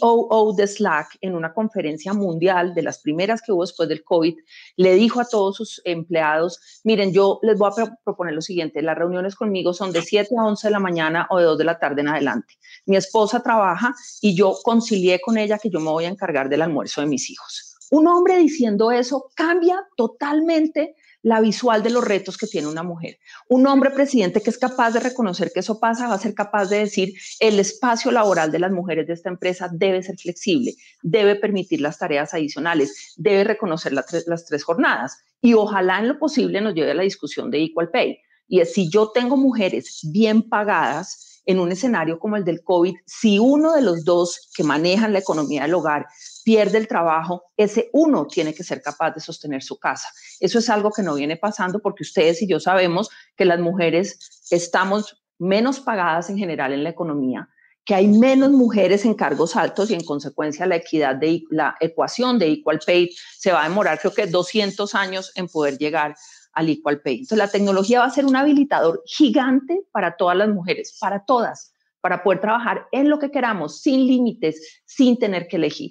COO 0.00 0.52
de 0.56 0.66
Slack 0.66 1.18
en 1.20 1.36
una 1.36 1.54
conferencia 1.54 2.12
mundial 2.12 2.74
de 2.74 2.82
las 2.82 2.98
primeras 2.98 3.40
que 3.40 3.52
hubo 3.52 3.62
después 3.62 3.88
del 3.88 4.02
COVID. 4.02 4.36
Le 4.76 4.94
dijo 4.94 5.20
a 5.20 5.28
todos 5.28 5.56
sus 5.56 5.80
empleados, 5.84 6.60
miren, 6.82 7.12
yo 7.12 7.38
les 7.42 7.56
voy 7.56 7.70
a 7.70 7.96
proponer 8.04 8.34
lo 8.34 8.40
siguiente, 8.40 8.82
las 8.82 8.98
reuniones 8.98 9.36
conmigo 9.36 9.72
son 9.72 9.92
de 9.92 10.02
7 10.02 10.34
a 10.36 10.44
11 10.44 10.66
de 10.66 10.72
la 10.72 10.80
mañana 10.80 11.28
o 11.30 11.38
de 11.38 11.44
2 11.44 11.58
de 11.58 11.64
la 11.64 11.78
tarde 11.78 12.00
en 12.00 12.08
adelante. 12.08 12.54
Mi 12.84 12.96
esposa 12.96 13.40
trabaja 13.40 13.94
y 14.20 14.34
yo 14.34 14.56
concilié 14.64 15.20
con 15.20 15.38
ella 15.38 15.58
que 15.58 15.70
yo 15.70 15.78
me 15.78 15.90
voy 15.90 16.06
a 16.06 16.08
encargar 16.08 16.48
del 16.48 16.62
almuerzo 16.62 17.00
de 17.00 17.06
mis 17.06 17.30
hijos. 17.30 17.76
Un 17.92 18.08
hombre 18.08 18.38
diciendo 18.38 18.90
eso 18.90 19.30
cambia 19.36 19.86
totalmente 19.96 20.96
la 21.22 21.40
visual 21.40 21.82
de 21.82 21.90
los 21.90 22.04
retos 22.04 22.36
que 22.36 22.46
tiene 22.46 22.68
una 22.68 22.82
mujer. 22.82 23.18
Un 23.48 23.66
hombre 23.66 23.90
presidente 23.90 24.40
que 24.42 24.50
es 24.50 24.58
capaz 24.58 24.92
de 24.92 25.00
reconocer 25.00 25.50
que 25.52 25.60
eso 25.60 25.80
pasa 25.80 26.08
va 26.08 26.14
a 26.14 26.18
ser 26.18 26.34
capaz 26.34 26.66
de 26.66 26.78
decir 26.78 27.14
el 27.40 27.58
espacio 27.58 28.10
laboral 28.10 28.52
de 28.52 28.58
las 28.58 28.70
mujeres 28.70 29.06
de 29.06 29.14
esta 29.14 29.28
empresa 29.28 29.68
debe 29.72 30.02
ser 30.02 30.16
flexible, 30.16 30.74
debe 31.02 31.36
permitir 31.36 31.80
las 31.80 31.98
tareas 31.98 32.34
adicionales, 32.34 33.14
debe 33.16 33.44
reconocer 33.44 33.92
las 33.92 34.06
tres 34.46 34.64
jornadas 34.64 35.18
y 35.40 35.54
ojalá 35.54 35.98
en 35.98 36.08
lo 36.08 36.18
posible 36.18 36.60
nos 36.60 36.74
lleve 36.74 36.92
a 36.92 36.94
la 36.94 37.02
discusión 37.02 37.50
de 37.50 37.62
equal 37.62 37.90
pay. 37.90 38.18
Y 38.48 38.60
es 38.60 38.72
si 38.72 38.88
yo 38.90 39.10
tengo 39.12 39.36
mujeres 39.36 40.00
bien 40.12 40.48
pagadas 40.48 41.42
en 41.46 41.60
un 41.60 41.72
escenario 41.72 42.18
como 42.18 42.36
el 42.36 42.44
del 42.44 42.62
COVID, 42.62 42.94
si 43.06 43.38
uno 43.38 43.72
de 43.72 43.82
los 43.82 44.04
dos 44.04 44.50
que 44.54 44.64
manejan 44.64 45.12
la 45.12 45.20
economía 45.20 45.62
del 45.62 45.74
hogar 45.74 46.06
pierde 46.46 46.78
el 46.78 46.86
trabajo, 46.86 47.42
ese 47.56 47.90
uno 47.92 48.24
tiene 48.28 48.54
que 48.54 48.62
ser 48.62 48.80
capaz 48.80 49.10
de 49.10 49.20
sostener 49.20 49.64
su 49.64 49.80
casa. 49.80 50.06
Eso 50.38 50.60
es 50.60 50.70
algo 50.70 50.92
que 50.92 51.02
no 51.02 51.16
viene 51.16 51.36
pasando 51.36 51.80
porque 51.80 52.04
ustedes 52.04 52.40
y 52.40 52.46
yo 52.46 52.60
sabemos 52.60 53.10
que 53.36 53.44
las 53.44 53.58
mujeres 53.58 54.46
estamos 54.52 55.20
menos 55.40 55.80
pagadas 55.80 56.30
en 56.30 56.38
general 56.38 56.72
en 56.72 56.84
la 56.84 56.90
economía, 56.90 57.48
que 57.84 57.96
hay 57.96 58.06
menos 58.06 58.52
mujeres 58.52 59.04
en 59.04 59.14
cargos 59.14 59.56
altos 59.56 59.90
y 59.90 59.94
en 59.94 60.04
consecuencia 60.04 60.66
la 60.66 60.76
equidad 60.76 61.16
de 61.16 61.42
la 61.50 61.74
ecuación 61.80 62.38
de 62.38 62.46
equal 62.46 62.78
pay 62.86 63.10
se 63.36 63.50
va 63.50 63.64
a 63.64 63.68
demorar 63.68 63.98
creo 63.98 64.14
que 64.14 64.28
200 64.28 64.94
años 64.94 65.32
en 65.34 65.48
poder 65.48 65.76
llegar 65.78 66.14
al 66.52 66.68
equal 66.68 67.00
pay. 67.02 67.14
Entonces 67.14 67.38
la 67.38 67.50
tecnología 67.50 67.98
va 67.98 68.06
a 68.06 68.10
ser 68.10 68.24
un 68.24 68.36
habilitador 68.36 69.02
gigante 69.04 69.82
para 69.90 70.16
todas 70.16 70.36
las 70.36 70.48
mujeres, 70.48 70.96
para 71.00 71.24
todas, 71.24 71.72
para 72.00 72.22
poder 72.22 72.40
trabajar 72.40 72.86
en 72.92 73.08
lo 73.08 73.18
que 73.18 73.32
queramos, 73.32 73.80
sin 73.80 74.06
límites, 74.06 74.82
sin 74.84 75.18
tener 75.18 75.48
que 75.48 75.56
elegir. 75.56 75.90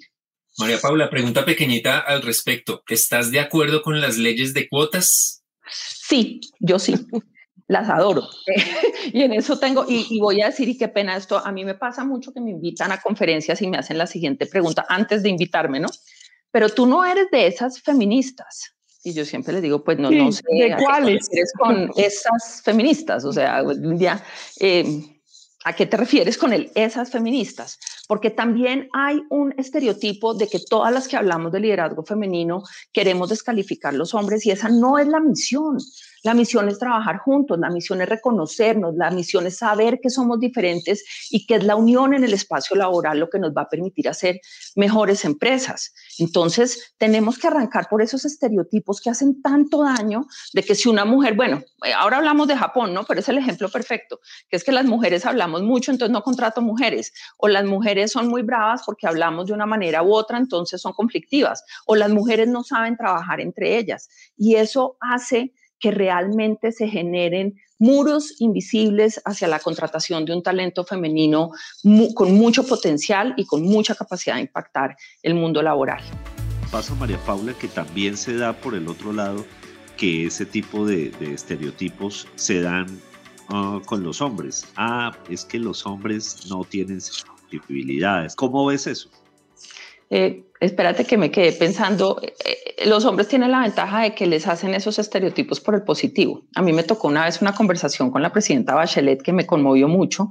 María 0.58 0.78
Paula, 0.80 1.10
pregunta 1.10 1.44
pequeñita 1.44 1.98
al 1.98 2.22
respecto. 2.22 2.82
¿Estás 2.88 3.30
de 3.30 3.40
acuerdo 3.40 3.82
con 3.82 4.00
las 4.00 4.16
leyes 4.16 4.54
de 4.54 4.68
cuotas? 4.68 5.44
Sí, 5.70 6.40
yo 6.60 6.78
sí. 6.78 6.94
Las 7.68 7.90
adoro. 7.90 8.26
y 9.12 9.22
en 9.22 9.34
eso 9.34 9.58
tengo, 9.58 9.84
y, 9.86 10.18
voy 10.18 10.40
a 10.40 10.46
decir, 10.46 10.68
y 10.68 10.78
qué 10.78 10.88
pena 10.88 11.16
esto, 11.16 11.36
a 11.44 11.52
mí 11.52 11.64
me 11.64 11.74
pasa 11.74 12.04
mucho 12.04 12.32
que 12.32 12.40
me 12.40 12.52
invitan 12.52 12.90
a 12.90 13.02
conferencias 13.02 13.60
y 13.60 13.68
me 13.68 13.76
hacen 13.76 13.98
la 13.98 14.06
siguiente 14.06 14.46
pregunta 14.46 14.86
antes 14.88 15.22
de 15.22 15.28
invitarme, 15.28 15.78
¿no? 15.78 15.88
Pero 16.50 16.70
tú 16.70 16.86
no 16.86 17.04
eres 17.04 17.26
de 17.30 17.48
esas 17.48 17.82
feministas. 17.82 18.72
Y 19.04 19.12
yo 19.12 19.26
siempre 19.26 19.52
les 19.52 19.62
digo, 19.62 19.84
pues 19.84 19.98
no, 19.98 20.10
no 20.10 20.32
sé. 20.32 20.42
¿De 20.48 20.74
cuáles? 20.82 21.28
Eres 21.30 21.52
con 21.58 21.90
esas 21.96 22.62
feministas, 22.64 23.24
o 23.24 23.32
sea, 23.32 23.62
día... 23.62 24.22
Eh, 24.58 25.15
¿A 25.66 25.72
qué 25.72 25.84
te 25.84 25.96
refieres 25.96 26.38
con 26.38 26.52
el 26.52 26.70
esas 26.76 27.10
feministas? 27.10 27.80
Porque 28.06 28.30
también 28.30 28.88
hay 28.92 29.20
un 29.30 29.52
estereotipo 29.58 30.32
de 30.32 30.46
que 30.46 30.60
todas 30.60 30.92
las 30.92 31.08
que 31.08 31.16
hablamos 31.16 31.50
de 31.50 31.58
liderazgo 31.58 32.04
femenino 32.04 32.62
queremos 32.92 33.30
descalificar 33.30 33.92
los 33.92 34.14
hombres 34.14 34.46
y 34.46 34.52
esa 34.52 34.68
no 34.68 34.96
es 34.96 35.08
la 35.08 35.18
misión. 35.18 35.78
La 36.26 36.34
misión 36.34 36.68
es 36.68 36.80
trabajar 36.80 37.18
juntos, 37.18 37.56
la 37.56 37.70
misión 37.70 38.02
es 38.02 38.08
reconocernos, 38.08 38.96
la 38.96 39.12
misión 39.12 39.46
es 39.46 39.58
saber 39.58 40.00
que 40.00 40.10
somos 40.10 40.40
diferentes 40.40 41.04
y 41.30 41.46
que 41.46 41.54
es 41.54 41.62
la 41.62 41.76
unión 41.76 42.14
en 42.14 42.24
el 42.24 42.32
espacio 42.32 42.74
laboral 42.74 43.20
lo 43.20 43.30
que 43.30 43.38
nos 43.38 43.52
va 43.52 43.62
a 43.62 43.68
permitir 43.68 44.08
hacer 44.08 44.40
mejores 44.74 45.24
empresas. 45.24 45.94
Entonces, 46.18 46.96
tenemos 46.98 47.38
que 47.38 47.46
arrancar 47.46 47.86
por 47.88 48.02
esos 48.02 48.24
estereotipos 48.24 49.00
que 49.00 49.08
hacen 49.08 49.40
tanto 49.40 49.84
daño 49.84 50.26
de 50.52 50.64
que 50.64 50.74
si 50.74 50.88
una 50.88 51.04
mujer, 51.04 51.36
bueno, 51.36 51.62
eh, 51.84 51.92
ahora 51.92 52.16
hablamos 52.16 52.48
de 52.48 52.56
Japón, 52.56 52.92
¿no? 52.92 53.04
Pero 53.04 53.20
es 53.20 53.28
el 53.28 53.38
ejemplo 53.38 53.68
perfecto, 53.68 54.18
que 54.48 54.56
es 54.56 54.64
que 54.64 54.72
las 54.72 54.84
mujeres 54.84 55.26
hablamos 55.26 55.62
mucho, 55.62 55.92
entonces 55.92 56.12
no 56.12 56.24
contrato 56.24 56.60
mujeres, 56.60 57.12
o 57.36 57.46
las 57.46 57.64
mujeres 57.64 58.10
son 58.10 58.26
muy 58.26 58.42
bravas 58.42 58.82
porque 58.84 59.06
hablamos 59.06 59.46
de 59.46 59.52
una 59.52 59.66
manera 59.66 60.02
u 60.02 60.12
otra, 60.12 60.38
entonces 60.38 60.80
son 60.80 60.92
conflictivas, 60.92 61.62
o 61.86 61.94
las 61.94 62.10
mujeres 62.10 62.48
no 62.48 62.64
saben 62.64 62.96
trabajar 62.96 63.40
entre 63.40 63.78
ellas. 63.78 64.08
Y 64.36 64.56
eso 64.56 64.96
hace 65.00 65.52
que 65.78 65.90
realmente 65.90 66.72
se 66.72 66.88
generen 66.88 67.60
muros 67.78 68.34
invisibles 68.40 69.20
hacia 69.24 69.48
la 69.48 69.58
contratación 69.58 70.24
de 70.24 70.32
un 70.34 70.42
talento 70.42 70.84
femenino 70.84 71.50
con 72.14 72.34
mucho 72.34 72.66
potencial 72.66 73.34
y 73.36 73.44
con 73.44 73.62
mucha 73.62 73.94
capacidad 73.94 74.36
de 74.36 74.42
impactar 74.42 74.96
el 75.22 75.34
mundo 75.34 75.62
laboral. 75.62 76.02
Pasa 76.70 76.94
María 76.94 77.18
Paula 77.18 77.52
que 77.54 77.68
también 77.68 78.16
se 78.16 78.36
da 78.36 78.52
por 78.52 78.74
el 78.74 78.88
otro 78.88 79.12
lado 79.12 79.44
que 79.96 80.26
ese 80.26 80.44
tipo 80.44 80.86
de, 80.86 81.12
estereotipos 81.20 82.26
se 82.34 82.60
dan 82.60 82.86
ah, 83.48 83.80
con 83.86 84.02
los 84.02 84.20
hombres. 84.20 84.66
Ah, 84.76 85.16
es 85.28 85.44
que 85.44 85.58
los 85.58 85.86
hombres 85.86 86.46
no 86.48 86.64
tienen 86.64 87.00
sensibilidades. 87.00 88.34
¿Cómo 88.34 88.66
ves 88.66 88.86
eso? 88.86 89.10
Eh, 90.10 90.44
espérate 90.60 91.04
que 91.04 91.16
me 91.16 91.30
quedé 91.30 91.52
pensando, 91.52 92.20
eh, 92.22 92.34
eh, 92.44 92.88
los 92.88 93.04
hombres 93.04 93.28
tienen 93.28 93.50
la 93.50 93.60
ventaja 93.60 94.02
de 94.02 94.14
que 94.14 94.26
les 94.26 94.46
hacen 94.46 94.74
esos 94.74 94.98
estereotipos 94.98 95.60
por 95.60 95.74
el 95.74 95.82
positivo. 95.82 96.42
A 96.54 96.62
mí 96.62 96.72
me 96.72 96.82
tocó 96.82 97.08
una 97.08 97.24
vez 97.24 97.42
una 97.42 97.54
conversación 97.54 98.10
con 98.10 98.22
la 98.22 98.32
presidenta 98.32 98.74
Bachelet 98.74 99.22
que 99.22 99.32
me 99.32 99.46
conmovió 99.46 99.88
mucho, 99.88 100.30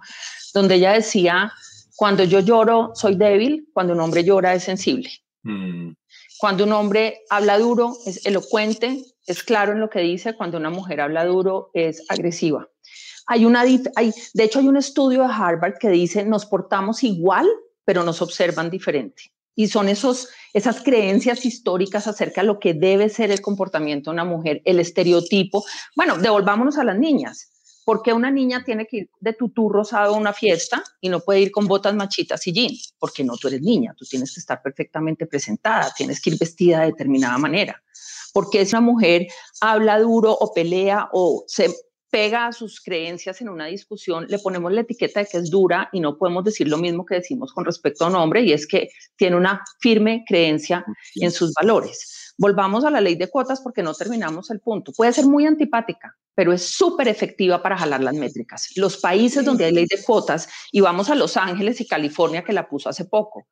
donde 0.54 0.76
ella 0.76 0.94
decía, 0.94 1.52
cuando 1.96 2.24
yo 2.24 2.40
lloro 2.40 2.92
soy 2.96 3.16
débil, 3.16 3.68
cuando 3.74 3.94
un 3.94 4.00
hombre 4.00 4.24
llora 4.24 4.54
es 4.54 4.64
sensible. 4.64 5.10
Mm. 5.44 5.92
Cuando 6.38 6.66
un 6.66 6.74
hombre 6.74 7.22
habla 7.30 7.58
duro 7.58 7.94
es 8.06 8.26
elocuente, 8.26 9.04
es 9.26 9.44
claro 9.44 9.72
en 9.74 9.80
lo 9.80 9.90
que 9.90 10.00
dice, 10.00 10.36
cuando 10.36 10.58
una 10.58 10.70
mujer 10.70 11.02
habla 11.02 11.26
duro 11.26 11.72
es 11.74 12.04
agresiva. 12.10 12.68
Hay 13.28 13.46
una, 13.46 13.62
hay, 13.62 14.14
de 14.34 14.44
hecho, 14.44 14.60
hay 14.60 14.68
un 14.68 14.78
estudio 14.78 15.22
de 15.22 15.34
Harvard 15.34 15.78
que 15.80 15.90
dice, 15.90 16.24
nos 16.26 16.46
portamos 16.46 17.04
igual, 17.04 17.48
pero 17.84 18.04
nos 18.04 18.22
observan 18.22 18.70
diferente. 18.70 19.35
Y 19.56 19.68
son 19.68 19.90
esos, 19.90 20.30
esas 20.54 20.82
creencias 20.82 21.46
históricas 21.46 22.08
acerca 22.08 22.42
de 22.42 22.48
lo 22.48 22.60
que 22.60 22.74
debe 22.74 23.10
ser 23.10 23.32
el 23.32 23.42
comportamiento 23.42 24.10
de 24.10 24.16
una 24.16 24.26
mujer, 24.26 24.62
el 24.66 24.80
estereotipo. 24.80 25.64
Bueno, 25.96 26.18
devolvámonos 26.18 26.78
a 26.78 26.84
las 26.84 26.98
niñas. 26.98 27.52
¿Por 27.86 28.02
qué 28.02 28.14
una 28.14 28.32
niña 28.32 28.64
tiene 28.64 28.88
que 28.88 28.98
ir 28.98 29.10
de 29.20 29.34
tutú 29.34 29.70
rosado 29.70 30.16
a 30.16 30.18
una 30.18 30.34
fiesta 30.34 30.84
y 31.00 31.10
no 31.10 31.20
puede 31.20 31.42
ir 31.42 31.52
con 31.52 31.68
botas 31.68 31.94
machitas 31.94 32.46
y 32.48 32.52
jeans? 32.52 32.96
Porque 32.98 33.24
no, 33.24 33.38
tú 33.38 33.48
eres 33.48 33.62
niña, 33.62 33.94
tú 33.96 34.06
tienes 34.06 34.34
que 34.34 34.40
estar 34.40 34.60
perfectamente 34.62 35.28
presentada, 35.28 35.94
tienes 35.96 36.20
que 36.20 36.32
ir 36.32 36.40
vestida 36.40 36.80
de 36.80 36.88
determinada 36.88 37.38
manera. 37.38 37.82
Porque 38.34 38.66
si 38.66 38.76
una 38.76 38.82
mujer 38.82 39.28
habla 39.62 40.00
duro 40.00 40.32
o 40.32 40.52
pelea 40.52 41.10
o 41.14 41.46
se 41.48 41.74
pega 42.16 42.48
a 42.48 42.54
sus 42.54 42.80
creencias 42.80 43.42
en 43.42 43.50
una 43.50 43.66
discusión, 43.66 44.26
le 44.30 44.40
ponemos 44.40 44.72
la 44.72 44.80
etiqueta 44.80 45.20
de 45.20 45.26
que 45.26 45.36
es 45.36 45.50
dura 45.50 45.90
y 45.92 46.00
no 46.00 46.18
podemos 46.18 46.46
decir 46.46 46.66
lo 46.70 46.78
mismo 46.78 47.06
que 47.06 47.16
decimos 47.16 47.52
con 47.52 47.66
respecto 47.66 48.06
a 48.06 48.08
un 48.08 48.16
hombre 48.16 48.42
y 48.42 48.54
es 48.54 48.66
que 48.66 48.88
tiene 49.18 49.36
una 49.36 49.62
firme 49.82 50.24
creencia 50.26 50.86
en 51.16 51.30
sus 51.30 51.52
valores. 51.52 52.34
Volvamos 52.38 52.86
a 52.86 52.90
la 52.90 53.02
ley 53.02 53.16
de 53.16 53.30
cuotas 53.30 53.60
porque 53.60 53.84
no 53.84 53.94
terminamos 53.94 54.50
el 54.50 54.62
punto. 54.62 54.94
Puede 54.94 55.12
ser 55.12 55.26
muy 55.26 55.46
antipática, 55.46 56.16
pero 56.34 56.54
es 56.54 56.66
súper 56.66 57.10
efectiva 57.10 57.62
para 57.62 57.78
jalar 57.78 58.02
las 58.02 58.16
métricas. 58.16 58.70
Los 58.78 58.96
países 58.96 59.44
donde 59.44 59.66
hay 59.66 59.74
ley 59.74 59.86
de 59.86 60.02
cuotas, 60.02 60.48
y 60.72 60.80
vamos 60.80 61.10
a 61.10 61.16
Los 61.16 61.36
Ángeles 61.36 61.82
y 61.82 61.86
California 61.86 62.46
que 62.46 62.54
la 62.54 62.70
puso 62.70 62.88
hace 62.88 63.04
poco, 63.04 63.46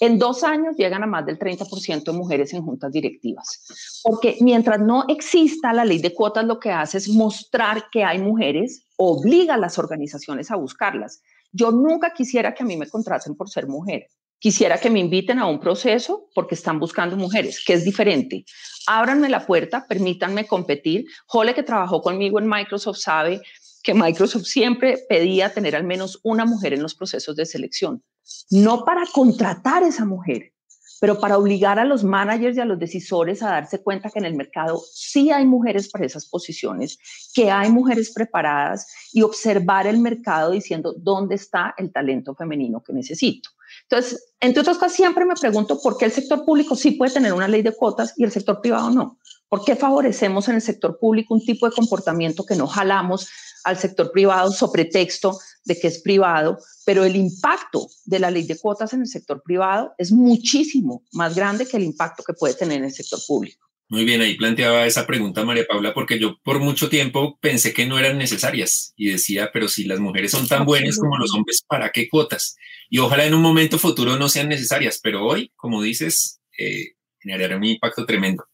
En 0.00 0.18
dos 0.18 0.42
años 0.42 0.76
llegan 0.76 1.02
a 1.04 1.06
más 1.06 1.24
del 1.24 1.38
30% 1.38 2.04
de 2.04 2.12
mujeres 2.12 2.52
en 2.52 2.62
juntas 2.62 2.90
directivas. 2.90 4.00
Porque 4.02 4.36
mientras 4.40 4.80
no 4.80 5.04
exista 5.08 5.72
la 5.72 5.84
ley 5.84 5.98
de 5.98 6.12
cuotas, 6.12 6.44
lo 6.44 6.58
que 6.58 6.70
hace 6.70 6.98
es 6.98 7.08
mostrar 7.08 7.84
que 7.92 8.02
hay 8.02 8.18
mujeres, 8.18 8.86
obliga 8.96 9.54
a 9.54 9.58
las 9.58 9.78
organizaciones 9.78 10.50
a 10.50 10.56
buscarlas. 10.56 11.22
Yo 11.52 11.70
nunca 11.70 12.12
quisiera 12.12 12.54
que 12.54 12.64
a 12.64 12.66
mí 12.66 12.76
me 12.76 12.88
contraten 12.88 13.36
por 13.36 13.48
ser 13.48 13.68
mujer. 13.68 14.08
Quisiera 14.40 14.78
que 14.78 14.90
me 14.90 15.00
inviten 15.00 15.38
a 15.38 15.46
un 15.46 15.60
proceso 15.60 16.28
porque 16.34 16.54
están 16.54 16.78
buscando 16.78 17.16
mujeres, 17.16 17.64
que 17.64 17.74
es 17.74 17.84
diferente. 17.84 18.44
Ábranme 18.86 19.28
la 19.28 19.46
puerta, 19.46 19.86
permítanme 19.88 20.46
competir. 20.46 21.06
Jole, 21.26 21.54
que 21.54 21.62
trabajó 21.62 22.02
conmigo 22.02 22.38
en 22.38 22.48
Microsoft, 22.48 22.98
sabe 22.98 23.40
que 23.82 23.94
Microsoft 23.94 24.44
siempre 24.44 24.98
pedía 25.08 25.52
tener 25.52 25.76
al 25.76 25.84
menos 25.84 26.18
una 26.24 26.44
mujer 26.44 26.72
en 26.72 26.82
los 26.82 26.94
procesos 26.94 27.36
de 27.36 27.46
selección, 27.46 28.02
no 28.50 28.84
para 28.84 29.04
contratar 29.12 29.82
a 29.82 29.88
esa 29.88 30.04
mujer, 30.04 30.52
pero 31.00 31.20
para 31.20 31.36
obligar 31.36 31.78
a 31.78 31.84
los 31.84 32.04
managers 32.04 32.56
y 32.56 32.60
a 32.60 32.64
los 32.64 32.78
decisores 32.78 33.42
a 33.42 33.50
darse 33.50 33.82
cuenta 33.82 34.10
que 34.10 34.18
en 34.18 34.24
el 34.24 34.34
mercado 34.34 34.80
sí 34.92 35.30
hay 35.30 35.44
mujeres 35.44 35.90
para 35.90 36.06
esas 36.06 36.26
posiciones, 36.26 36.98
que 37.34 37.50
hay 37.50 37.70
mujeres 37.70 38.12
preparadas 38.12 38.86
y 39.12 39.22
observar 39.22 39.86
el 39.86 39.98
mercado 39.98 40.52
diciendo 40.52 40.94
dónde 40.96 41.34
está 41.34 41.74
el 41.76 41.92
talento 41.92 42.34
femenino 42.34 42.82
que 42.82 42.92
necesito. 42.92 43.50
Entonces, 43.82 44.34
entre 44.40 44.60
otras 44.60 44.78
cosas, 44.78 44.94
siempre 44.94 45.24
me 45.24 45.34
pregunto 45.34 45.80
por 45.82 45.98
qué 45.98 46.06
el 46.06 46.12
sector 46.12 46.44
público 46.44 46.76
sí 46.76 46.92
puede 46.92 47.12
tener 47.12 47.32
una 47.32 47.48
ley 47.48 47.62
de 47.62 47.72
cuotas 47.72 48.14
y 48.16 48.24
el 48.24 48.30
sector 48.30 48.60
privado 48.60 48.90
no. 48.90 49.18
¿Por 49.48 49.64
qué 49.64 49.76
favorecemos 49.76 50.48
en 50.48 50.56
el 50.56 50.62
sector 50.62 50.98
público 50.98 51.34
un 51.34 51.44
tipo 51.44 51.68
de 51.68 51.74
comportamiento 51.74 52.46
que 52.46 52.56
no 52.56 52.66
jalamos 52.66 53.28
al 53.64 53.76
sector 53.78 54.10
privado 54.10 54.50
sobre 54.52 54.84
texto 54.84 55.38
de 55.64 55.78
que 55.78 55.88
es 55.88 56.00
privado, 56.02 56.58
pero 56.84 57.04
el 57.04 57.16
impacto 57.16 57.88
de 58.04 58.18
la 58.18 58.30
ley 58.30 58.44
de 58.44 58.58
cuotas 58.58 58.92
en 58.92 59.00
el 59.00 59.06
sector 59.06 59.42
privado 59.42 59.94
es 59.98 60.12
muchísimo 60.12 61.04
más 61.12 61.34
grande 61.34 61.66
que 61.66 61.76
el 61.76 61.84
impacto 61.84 62.22
que 62.22 62.34
puede 62.34 62.54
tener 62.54 62.78
en 62.78 62.84
el 62.84 62.92
sector 62.92 63.20
público. 63.26 63.64
Muy 63.88 64.04
bien, 64.04 64.22
ahí 64.22 64.34
planteaba 64.34 64.86
esa 64.86 65.06
pregunta 65.06 65.44
María 65.44 65.66
Paula, 65.68 65.92
porque 65.92 66.18
yo 66.18 66.38
por 66.42 66.58
mucho 66.58 66.88
tiempo 66.88 67.38
pensé 67.40 67.74
que 67.74 67.86
no 67.86 67.98
eran 67.98 68.16
necesarias 68.16 68.94
y 68.96 69.10
decía, 69.10 69.50
pero 69.52 69.68
si 69.68 69.84
las 69.84 70.00
mujeres 70.00 70.30
son 70.30 70.48
tan 70.48 70.64
buenas 70.64 70.98
como 70.98 71.18
los 71.18 71.34
hombres, 71.34 71.62
¿para 71.68 71.90
qué 71.90 72.08
cuotas? 72.08 72.56
Y 72.88 72.98
ojalá 72.98 73.26
en 73.26 73.34
un 73.34 73.42
momento 73.42 73.78
futuro 73.78 74.16
no 74.16 74.28
sean 74.28 74.48
necesarias, 74.48 75.00
pero 75.02 75.26
hoy, 75.26 75.52
como 75.54 75.82
dices, 75.82 76.40
eh, 76.58 76.94
generará 77.20 77.56
un 77.56 77.64
impacto 77.64 78.06
tremendo. 78.06 78.44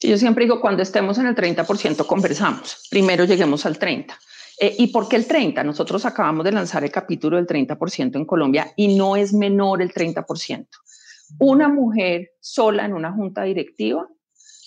yo 0.00 0.18
siempre 0.18 0.44
digo, 0.44 0.60
cuando 0.60 0.82
estemos 0.82 1.16
en 1.18 1.26
el 1.26 1.34
30%, 1.34 2.06
conversamos. 2.06 2.86
Primero 2.90 3.24
lleguemos 3.24 3.64
al 3.64 3.78
30%. 3.78 4.14
Eh, 4.60 4.76
¿Y 4.78 4.88
por 4.88 5.08
qué 5.08 5.16
el 5.16 5.26
30? 5.26 5.64
Nosotros 5.64 6.04
acabamos 6.04 6.44
de 6.44 6.52
lanzar 6.52 6.84
el 6.84 6.90
capítulo 6.90 7.36
del 7.36 7.46
30% 7.46 8.16
en 8.16 8.24
Colombia 8.24 8.72
y 8.76 8.96
no 8.96 9.16
es 9.16 9.32
menor 9.32 9.82
el 9.82 9.92
30%. 9.92 10.66
Una 11.38 11.68
mujer 11.68 12.32
sola 12.40 12.84
en 12.84 12.92
una 12.92 13.12
junta 13.12 13.42
directiva, 13.42 14.06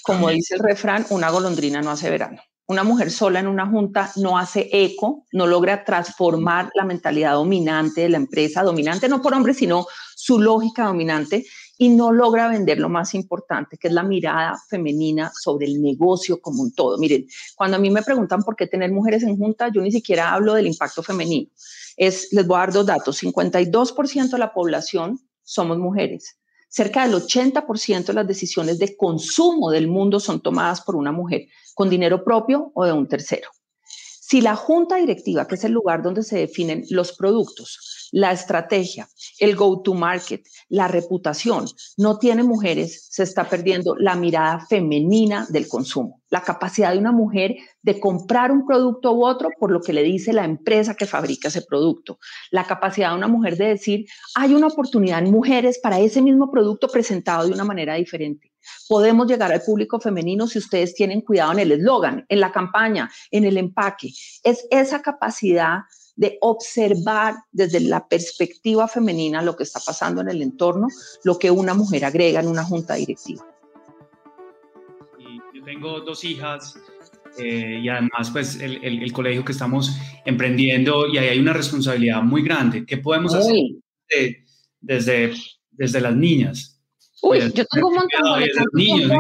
como 0.04 0.30
dice 0.30 0.56
el 0.56 0.62
refrán, 0.62 1.06
una 1.10 1.30
golondrina 1.30 1.82
no 1.82 1.92
hace 1.92 2.10
verano. 2.10 2.42
Una 2.70 2.84
mujer 2.84 3.12
sola 3.12 3.40
en 3.40 3.48
una 3.48 3.66
junta 3.66 4.12
no 4.18 4.38
hace 4.38 4.70
eco, 4.72 5.26
no 5.32 5.48
logra 5.48 5.86
transformar 5.86 6.70
la 6.76 6.84
mentalidad 6.84 7.34
dominante 7.34 8.02
de 8.02 8.10
la 8.10 8.18
empresa, 8.18 8.64
dominante 8.64 9.08
no 9.08 9.22
por 9.22 9.34
hombres, 9.34 9.58
sino 9.58 9.86
su 10.16 10.40
lógica 10.40 10.86
dominante 10.86 11.46
y 11.78 11.90
no 11.90 12.12
logra 12.12 12.48
vender 12.48 12.80
lo 12.80 12.90
más 12.90 13.14
importante, 13.14 13.78
que 13.78 13.88
es 13.88 13.94
la 13.94 14.04
mirada 14.04 14.58
femenina 14.70 15.32
sobre 15.40 15.68
el 15.68 15.82
negocio 15.82 16.42
como 16.42 16.64
un 16.64 16.74
todo. 16.74 16.98
Miren, 16.98 17.28
cuando 17.56 17.78
a 17.78 17.80
mí 17.80 17.90
me 17.90 18.02
preguntan 18.02 18.44
por 18.44 18.56
qué 18.56 18.68
tener 18.68 18.92
mujeres 18.92 19.24
en 19.24 19.38
junta, 19.38 19.70
yo 19.72 19.82
ni 19.82 19.92
siquiera 19.92 20.34
hablo 20.34 20.54
del 20.54 20.68
impacto 20.68 21.04
femenino. 21.04 21.50
Es, 21.96 22.30
les 22.32 22.48
voy 22.48 22.58
a 22.58 22.60
dar 22.60 22.74
dos 22.74 22.86
datos, 22.86 23.22
52% 23.22 24.30
de 24.30 24.38
la 24.38 24.54
población 24.54 25.20
somos 25.44 25.78
mujeres. 25.78 26.38
Cerca 26.70 27.08
del 27.08 27.16
80% 27.16 28.06
de 28.06 28.14
las 28.14 28.28
decisiones 28.28 28.80
de 28.80 28.98
consumo 28.98 29.72
del 29.72 29.88
mundo 29.88 30.20
son 30.20 30.42
tomadas 30.42 30.82
por 30.82 30.96
una 30.96 31.12
mujer, 31.12 31.48
con 31.74 31.90
dinero 31.90 32.24
propio 32.24 32.72
o 32.74 32.86
de 32.86 32.92
un 32.92 33.08
tercero. 33.08 33.50
Si 34.30 34.42
la 34.42 34.58
junta 34.58 34.98
directiva, 34.98 35.48
que 35.48 35.56
es 35.56 35.64
el 35.64 35.72
lugar 35.72 36.04
donde 36.04 36.22
se 36.22 36.40
definen 36.40 36.84
los 36.90 37.14
productos, 37.14 37.97
la 38.12 38.32
estrategia, 38.32 39.08
el 39.40 39.56
go-to-market, 39.56 40.44
la 40.70 40.88
reputación, 40.88 41.66
no 41.98 42.18
tiene 42.18 42.44
mujeres, 42.44 43.08
se 43.10 43.24
está 43.24 43.50
perdiendo 43.50 43.96
la 43.96 44.16
mirada 44.16 44.66
femenina 44.68 45.46
del 45.50 45.68
consumo, 45.68 46.22
la 46.30 46.42
capacidad 46.42 46.92
de 46.92 47.00
una 47.00 47.12
mujer 47.12 47.56
de 47.82 48.00
comprar 48.00 48.52
un 48.52 48.66
producto 48.66 49.14
u 49.14 49.26
otro 49.26 49.50
por 49.60 49.72
lo 49.72 49.82
que 49.82 49.94
le 49.94 50.04
dice 50.04 50.34
la 50.34 50.46
empresa 50.46 50.96
que 50.96 51.06
fabrica 51.06 51.48
ese 51.48 51.62
producto, 51.62 52.20
la 52.52 52.66
capacidad 52.66 53.12
de 53.12 53.18
una 53.18 53.28
mujer 53.28 53.58
de 53.58 53.68
decir, 53.68 54.06
hay 54.36 54.54
una 54.54 54.68
oportunidad 54.68 55.20
en 55.20 55.32
mujeres 55.32 55.80
para 55.80 56.00
ese 56.00 56.22
mismo 56.22 56.52
producto 56.52 56.88
presentado 56.88 57.48
de 57.48 57.54
una 57.54 57.64
manera 57.64 57.96
diferente 57.96 58.52
podemos 58.88 59.28
llegar 59.28 59.52
al 59.52 59.62
público 59.62 60.00
femenino 60.00 60.48
si 60.48 60.60
ustedes 60.60 60.94
tienen 60.94 61.22
cuidado 61.22 61.54
en 61.54 61.60
el 61.60 61.72
eslogan, 61.72 62.26
en 62.30 62.40
la 62.40 62.52
campaña, 62.52 63.10
en 63.32 63.46
el 63.46 63.58
empaque. 63.58 64.12
Es 64.44 64.68
esa 64.72 65.02
capacidad 65.02 65.80
de 66.18 66.38
observar 66.42 67.36
desde 67.52 67.80
la 67.80 68.08
perspectiva 68.08 68.88
femenina 68.88 69.42
lo 69.42 69.56
que 69.56 69.64
está 69.64 69.80
pasando 69.80 70.22
en 70.22 70.30
el 70.30 70.42
entorno, 70.42 70.88
lo 71.24 71.38
que 71.38 71.52
una 71.52 71.74
mujer 71.74 72.04
agrega 72.04 72.42
en 72.42 72.48
una 72.48 72.64
junta 72.64 72.96
directiva. 72.96 73.46
yo 75.54 75.64
tengo 75.64 76.02
dos 76.02 76.24
hijas 76.24 76.76
eh, 77.38 77.80
y 77.84 77.90
además 77.90 78.32
pues 78.32 78.60
el, 78.60 79.12
colegio 79.14 79.46
que 79.46 79.52
estamos 79.52 79.96
emprendiendo 80.26 81.08
y 81.08 81.20
ahí 81.20 81.30
hay 81.30 81.40
una 81.40 81.54
responsabilidad 81.54 82.22
muy 82.24 82.42
grande. 82.42 82.84
¿Qué 82.86 82.98
podemos 82.98 83.36
hacer 83.36 83.56
desde, 84.82 85.34
desde 85.70 86.02
las 86.02 86.16
niñas? 86.16 86.82
Uy, 87.22 87.40
yo 87.54 87.64
tengo 87.66 87.90
un 87.90 87.96
montón 87.96 88.40
de 88.40 88.46
desde 88.46 88.64
niños, 88.74 89.12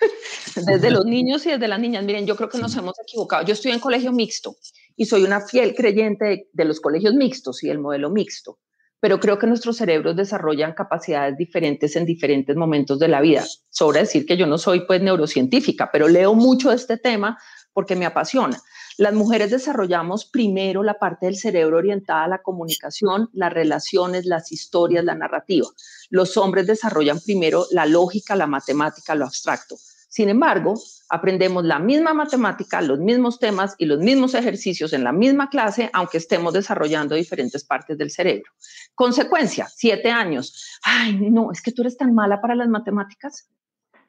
desde 0.66 0.90
los 0.90 1.04
niños 1.04 1.44
y 1.44 1.50
desde 1.50 1.68
las 1.68 1.80
niñas. 1.80 2.04
Miren, 2.04 2.26
yo 2.26 2.36
creo 2.36 2.48
que 2.48 2.58
nos 2.58 2.74
hemos 2.76 2.94
equivocado. 3.00 3.44
Yo 3.44 3.52
estoy 3.52 3.72
en 3.72 3.80
colegio 3.80 4.12
mixto 4.12 4.56
y 4.96 5.06
soy 5.06 5.24
una 5.24 5.40
fiel 5.40 5.74
creyente 5.74 6.48
de, 6.52 6.64
los 6.64 6.80
colegios 6.80 7.14
mixtos 7.14 7.62
y 7.64 7.70
el 7.70 7.78
modelo 7.78 8.10
mixto, 8.10 8.58
pero 9.00 9.20
creo 9.20 9.38
que 9.38 9.46
nuestros 9.46 9.76
cerebros 9.76 10.16
desarrollan 10.16 10.72
capacidades 10.72 11.36
diferentes 11.36 11.96
en 11.96 12.06
diferentes 12.06 12.56
momentos 12.56 12.98
de 12.98 13.08
la 13.08 13.20
vida. 13.20 13.44
Sobra 13.70 14.00
decir 14.00 14.24
que 14.24 14.36
yo 14.36 14.46
no 14.46 14.58
soy 14.58 14.86
pues 14.86 15.02
neurocientífica, 15.02 15.90
pero 15.92 16.08
leo 16.08 16.34
mucho 16.34 16.70
de 16.70 16.76
este 16.76 16.96
tema 16.96 17.38
porque 17.72 17.96
me 17.96 18.06
apasiona. 18.06 18.62
Las 18.96 19.12
mujeres 19.12 19.50
desarrollamos 19.50 20.24
primero 20.24 20.84
la 20.84 20.98
parte 21.00 21.26
del 21.26 21.36
cerebro 21.36 21.78
orientada 21.78 22.24
a 22.24 22.28
la 22.28 22.42
comunicación, 22.42 23.28
las 23.32 23.52
relaciones, 23.52 24.24
las 24.24 24.52
historias, 24.52 25.04
la 25.04 25.16
narrativa. 25.16 25.66
Los 26.10 26.36
hombres 26.36 26.68
desarrollan 26.68 27.18
primero 27.20 27.66
la 27.72 27.86
lógica, 27.86 28.36
la 28.36 28.46
matemática, 28.46 29.16
lo 29.16 29.24
abstracto. 29.24 29.76
Sin 30.14 30.28
embargo, 30.28 30.74
aprendemos 31.08 31.64
la 31.64 31.80
misma 31.80 32.14
matemática, 32.14 32.80
los 32.80 33.00
mismos 33.00 33.40
temas 33.40 33.74
y 33.78 33.86
los 33.86 33.98
mismos 33.98 34.34
ejercicios 34.34 34.92
en 34.92 35.02
la 35.02 35.10
misma 35.10 35.50
clase, 35.50 35.90
aunque 35.92 36.18
estemos 36.18 36.52
desarrollando 36.52 37.16
diferentes 37.16 37.64
partes 37.64 37.98
del 37.98 38.12
cerebro. 38.12 38.52
Consecuencia, 38.94 39.66
siete 39.74 40.12
años. 40.12 40.78
Ay, 40.84 41.14
no, 41.32 41.50
es 41.50 41.60
que 41.60 41.72
tú 41.72 41.82
eres 41.82 41.96
tan 41.96 42.14
mala 42.14 42.40
para 42.40 42.54
las 42.54 42.68
matemáticas. 42.68 43.48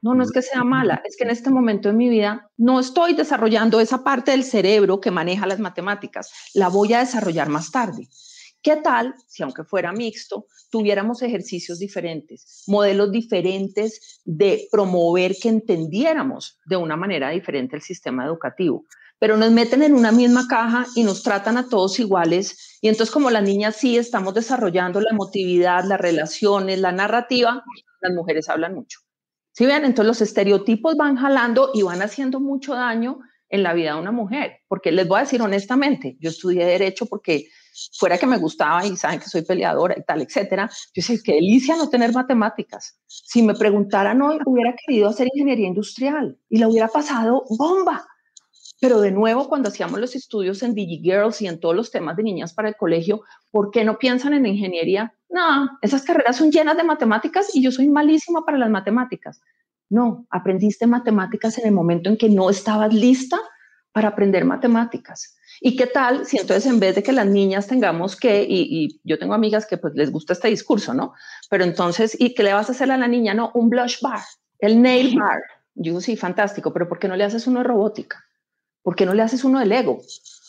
No, 0.00 0.14
no 0.14 0.22
es 0.22 0.30
que 0.30 0.42
sea 0.42 0.62
mala, 0.62 1.02
es 1.04 1.16
que 1.16 1.24
en 1.24 1.30
este 1.30 1.50
momento 1.50 1.88
de 1.88 1.96
mi 1.96 2.08
vida 2.08 2.52
no 2.56 2.78
estoy 2.78 3.14
desarrollando 3.14 3.80
esa 3.80 4.04
parte 4.04 4.30
del 4.30 4.44
cerebro 4.44 5.00
que 5.00 5.10
maneja 5.10 5.44
las 5.44 5.58
matemáticas, 5.58 6.30
la 6.54 6.68
voy 6.68 6.92
a 6.92 7.00
desarrollar 7.00 7.48
más 7.48 7.72
tarde. 7.72 8.08
¿Qué 8.66 8.74
tal 8.74 9.14
si 9.28 9.44
aunque 9.44 9.62
fuera 9.62 9.92
mixto, 9.92 10.46
tuviéramos 10.70 11.22
ejercicios 11.22 11.78
diferentes, 11.78 12.64
modelos 12.66 13.12
diferentes 13.12 14.20
de 14.24 14.66
promover 14.72 15.36
que 15.40 15.48
entendiéramos 15.48 16.58
de 16.64 16.76
una 16.76 16.96
manera 16.96 17.30
diferente 17.30 17.76
el 17.76 17.82
sistema 17.82 18.24
educativo? 18.24 18.84
Pero 19.20 19.36
nos 19.36 19.52
meten 19.52 19.84
en 19.84 19.94
una 19.94 20.10
misma 20.10 20.48
caja 20.48 20.84
y 20.96 21.04
nos 21.04 21.22
tratan 21.22 21.58
a 21.58 21.68
todos 21.68 22.00
iguales. 22.00 22.76
Y 22.80 22.88
entonces 22.88 23.14
como 23.14 23.30
las 23.30 23.44
niñas 23.44 23.76
sí 23.76 23.98
estamos 23.98 24.34
desarrollando 24.34 25.00
la 25.00 25.10
emotividad, 25.10 25.84
las 25.84 26.00
relaciones, 26.00 26.80
la 26.80 26.90
narrativa, 26.90 27.62
las 28.00 28.12
mujeres 28.14 28.48
hablan 28.48 28.74
mucho. 28.74 28.98
¿Sí 29.52 29.64
ven? 29.64 29.84
Entonces 29.84 30.08
los 30.08 30.22
estereotipos 30.22 30.96
van 30.96 31.14
jalando 31.14 31.70
y 31.72 31.82
van 31.82 32.02
haciendo 32.02 32.40
mucho 32.40 32.74
daño 32.74 33.20
en 33.48 33.62
la 33.62 33.74
vida 33.74 33.94
de 33.94 34.00
una 34.00 34.10
mujer. 34.10 34.58
Porque 34.66 34.90
les 34.90 35.06
voy 35.06 35.18
a 35.18 35.22
decir 35.22 35.40
honestamente, 35.40 36.16
yo 36.18 36.30
estudié 36.30 36.66
Derecho 36.66 37.06
porque 37.06 37.46
fuera 37.98 38.18
que 38.18 38.26
me 38.26 38.38
gustaba 38.38 38.84
y 38.86 38.96
saben 38.96 39.20
que 39.20 39.26
soy 39.26 39.42
peleadora 39.42 39.94
y 39.98 40.02
tal, 40.02 40.22
etcétera. 40.22 40.70
Yo 40.94 41.02
sé, 41.02 41.22
qué 41.22 41.34
delicia 41.34 41.76
no 41.76 41.88
tener 41.88 42.12
matemáticas. 42.12 42.98
Si 43.06 43.42
me 43.42 43.54
preguntaran 43.54 44.20
hoy, 44.22 44.38
hubiera 44.44 44.74
querido 44.74 45.08
hacer 45.08 45.28
ingeniería 45.32 45.68
industrial 45.68 46.38
y 46.48 46.58
la 46.58 46.68
hubiera 46.68 46.88
pasado 46.88 47.44
bomba. 47.58 48.06
Pero 48.80 49.00
de 49.00 49.10
nuevo, 49.10 49.48
cuando 49.48 49.70
hacíamos 49.70 50.00
los 50.00 50.14
estudios 50.14 50.62
en 50.62 50.74
DigiGirls 50.74 51.40
y 51.40 51.46
en 51.46 51.60
todos 51.60 51.74
los 51.74 51.90
temas 51.90 52.16
de 52.16 52.22
niñas 52.22 52.52
para 52.52 52.68
el 52.68 52.76
colegio, 52.76 53.22
¿por 53.50 53.70
qué 53.70 53.84
no 53.84 53.98
piensan 53.98 54.34
en 54.34 54.44
ingeniería? 54.44 55.14
No, 55.30 55.70
esas 55.80 56.02
carreras 56.02 56.36
son 56.36 56.50
llenas 56.50 56.76
de 56.76 56.84
matemáticas 56.84 57.54
y 57.54 57.62
yo 57.62 57.72
soy 57.72 57.88
malísima 57.88 58.44
para 58.44 58.58
las 58.58 58.68
matemáticas. 58.68 59.40
No, 59.88 60.26
aprendiste 60.30 60.86
matemáticas 60.86 61.58
en 61.58 61.66
el 61.66 61.72
momento 61.72 62.10
en 62.10 62.16
que 62.18 62.28
no 62.28 62.50
estabas 62.50 62.92
lista 62.92 63.38
para 63.92 64.08
aprender 64.08 64.44
matemáticas. 64.44 65.38
¿Y 65.60 65.76
qué 65.76 65.86
tal 65.86 66.26
si 66.26 66.38
entonces 66.38 66.66
en 66.66 66.80
vez 66.80 66.94
de 66.94 67.02
que 67.02 67.12
las 67.12 67.26
niñas 67.26 67.66
tengamos 67.66 68.16
que, 68.16 68.46
y, 68.48 69.00
yo 69.04 69.18
tengo 69.18 69.34
amigas 69.34 69.66
que 69.66 69.78
pues 69.78 69.94
les 69.94 70.10
gusta 70.10 70.32
este 70.32 70.48
discurso, 70.48 70.94
¿no? 70.94 71.14
Pero 71.50 71.64
entonces, 71.64 72.16
¿y 72.18 72.34
qué 72.34 72.42
le 72.42 72.52
vas 72.52 72.68
a 72.68 72.72
hacer 72.72 72.90
a 72.90 72.96
la 72.96 73.08
niña? 73.08 73.34
No, 73.34 73.50
un 73.54 73.70
blush 73.70 74.00
bar, 74.00 74.20
el 74.58 74.80
nail 74.82 75.18
bar. 75.18 75.40
Yo 75.74 75.90
digo, 75.90 76.00
sí, 76.00 76.16
fantástico, 76.16 76.72
pero 76.72 76.88
¿por 76.88 76.98
qué 76.98 77.08
no 77.08 77.16
le 77.16 77.24
haces 77.24 77.46
uno 77.46 77.60
de 77.60 77.64
robótica? 77.64 78.24
¿Por 78.82 78.96
qué 78.96 79.04
no 79.04 79.14
le 79.14 79.22
haces 79.22 79.44
uno 79.44 79.58
de 79.58 79.66
Lego? 79.66 80.00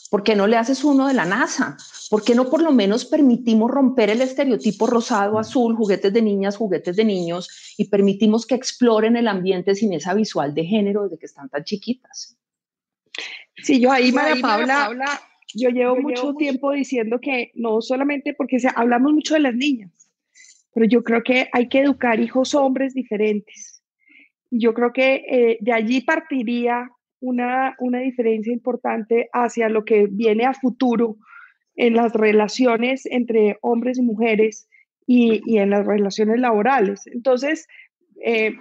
¿Por 0.09 0.23
qué 0.23 0.35
no 0.35 0.47
le 0.47 0.57
haces 0.57 0.83
uno 0.83 1.07
de 1.07 1.13
la 1.13 1.25
NASA? 1.25 1.77
¿Por 2.09 2.23
qué 2.23 2.33
no 2.35 2.49
por 2.49 2.61
lo 2.61 2.71
menos 2.71 3.03
permitimos 3.03 3.69
romper 3.69 4.09
el 4.09 4.21
estereotipo 4.21 4.87
rosado, 4.87 5.37
azul, 5.39 5.75
juguetes 5.75 6.13
de 6.13 6.21
niñas, 6.21 6.55
juguetes 6.55 6.95
de 6.95 7.03
niños 7.03 7.75
y 7.77 7.89
permitimos 7.89 8.45
que 8.45 8.55
exploren 8.55 9.17
el 9.17 9.27
ambiente 9.27 9.75
sin 9.75 9.91
esa 9.93 10.13
visual 10.13 10.53
de 10.53 10.63
género 10.63 11.03
desde 11.03 11.17
que 11.17 11.25
están 11.25 11.49
tan 11.49 11.63
chiquitas? 11.63 12.37
Sí, 13.63 13.79
yo 13.79 13.91
ahí, 13.91 14.11
María 14.11 14.41
Paula, 14.41 14.89
yo 15.53 15.69
llevo 15.69 15.95
mucho 15.97 16.33
tiempo 16.35 16.71
diciendo 16.71 17.19
que 17.19 17.51
no 17.55 17.81
solamente 17.81 18.33
porque 18.33 18.57
hablamos 18.75 19.13
mucho 19.13 19.33
de 19.33 19.39
las 19.41 19.55
niñas, 19.55 20.11
pero 20.73 20.85
yo 20.85 21.03
creo 21.03 21.23
que 21.23 21.49
hay 21.51 21.67
que 21.69 21.81
educar 21.81 22.19
hijos 22.19 22.53
hombres 22.53 22.93
diferentes. 22.93 23.83
Yo 24.51 24.73
creo 24.73 24.93
que 24.93 25.25
eh, 25.29 25.57
de 25.59 25.73
allí 25.73 26.01
partiría 26.01 26.89
una, 27.19 27.75
una 27.79 27.99
diferencia 27.99 28.53
importante 28.53 29.29
hacia 29.33 29.69
lo 29.69 29.83
que 29.85 30.07
viene 30.09 30.45
a 30.45 30.53
futuro 30.53 31.17
en 31.75 31.95
las 31.95 32.13
relaciones 32.13 33.05
entre 33.05 33.57
hombres 33.61 33.97
y 33.97 34.01
mujeres 34.01 34.67
y, 35.05 35.41
y 35.45 35.57
en 35.57 35.69
las 35.71 35.85
relaciones 35.85 36.39
laborales. 36.39 37.07
Entonces, 37.07 37.67
eh, 38.23 38.57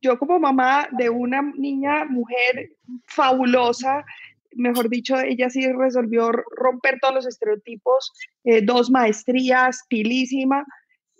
yo 0.00 0.18
como 0.18 0.38
mamá 0.38 0.88
de 0.92 1.10
una 1.10 1.42
niña, 1.42 2.04
mujer 2.04 2.70
fabulosa, 3.06 4.04
mejor 4.58 4.88
dicho, 4.88 5.18
ella 5.18 5.48
sí 5.50 5.66
resolvió 5.72 6.30
romper 6.32 6.98
todos 7.00 7.14
los 7.14 7.26
estereotipos, 7.26 8.12
eh, 8.44 8.62
dos 8.62 8.90
maestrías, 8.90 9.84
pilísima, 9.88 10.66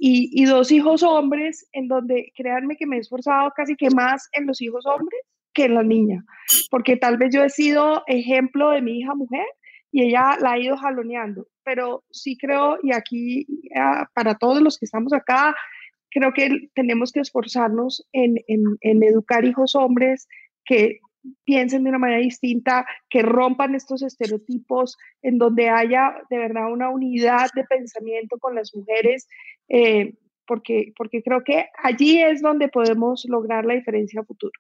y, 0.00 0.30
y, 0.32 0.44
dos 0.44 0.70
hijos 0.70 1.02
hombres, 1.02 1.66
en 1.72 1.88
donde 1.88 2.32
créanme 2.36 2.76
que 2.76 2.86
me 2.86 2.96
he 2.96 3.00
esforzado 3.00 3.50
casi 3.56 3.74
que 3.74 3.90
más 3.90 4.28
en 4.32 4.46
los 4.46 4.60
hijos 4.60 4.86
hombres 4.86 5.20
que 5.52 5.64
en 5.64 5.74
la 5.74 5.82
niña, 5.82 6.24
porque 6.70 6.96
tal 6.96 7.16
vez 7.16 7.34
yo 7.34 7.42
he 7.42 7.50
sido 7.50 8.04
ejemplo 8.06 8.70
de 8.70 8.80
mi 8.80 9.00
hija 9.00 9.16
mujer 9.16 9.46
y 9.90 10.04
ella 10.04 10.36
la 10.40 10.52
ha 10.52 10.58
ido 10.58 10.76
jaloneando, 10.76 11.48
pero 11.64 12.04
sí 12.10 12.36
creo, 12.38 12.78
y 12.82 12.92
aquí 12.92 13.46
ah, 13.74 14.08
para 14.14 14.36
todos 14.36 14.62
los 14.62 14.78
que 14.78 14.84
estamos 14.84 15.12
acá, 15.12 15.56
creo 16.10 16.32
que 16.32 16.70
tenemos 16.74 17.10
que 17.10 17.20
esforzarnos 17.20 18.06
en, 18.12 18.36
en, 18.46 18.62
en 18.80 19.02
educar 19.02 19.44
hijos 19.44 19.74
hombres 19.74 20.28
que 20.64 21.00
piensen 21.44 21.84
de 21.84 21.90
una 21.90 21.98
manera 21.98 22.20
distinta, 22.20 22.86
que 23.08 23.22
rompan 23.22 23.74
estos 23.74 24.02
estereotipos, 24.02 24.96
en 25.22 25.38
donde 25.38 25.68
haya 25.68 26.14
de 26.30 26.38
verdad 26.38 26.72
una 26.72 26.90
unidad 26.90 27.48
de 27.54 27.64
pensamiento 27.64 28.38
con 28.38 28.54
las 28.54 28.74
mujeres, 28.74 29.26
eh, 29.68 30.14
porque, 30.46 30.92
porque 30.96 31.22
creo 31.22 31.42
que 31.44 31.66
allí 31.82 32.22
es 32.22 32.40
donde 32.40 32.68
podemos 32.68 33.24
lograr 33.28 33.64
la 33.64 33.74
diferencia 33.74 34.20
a 34.20 34.24
futuro. 34.24 34.52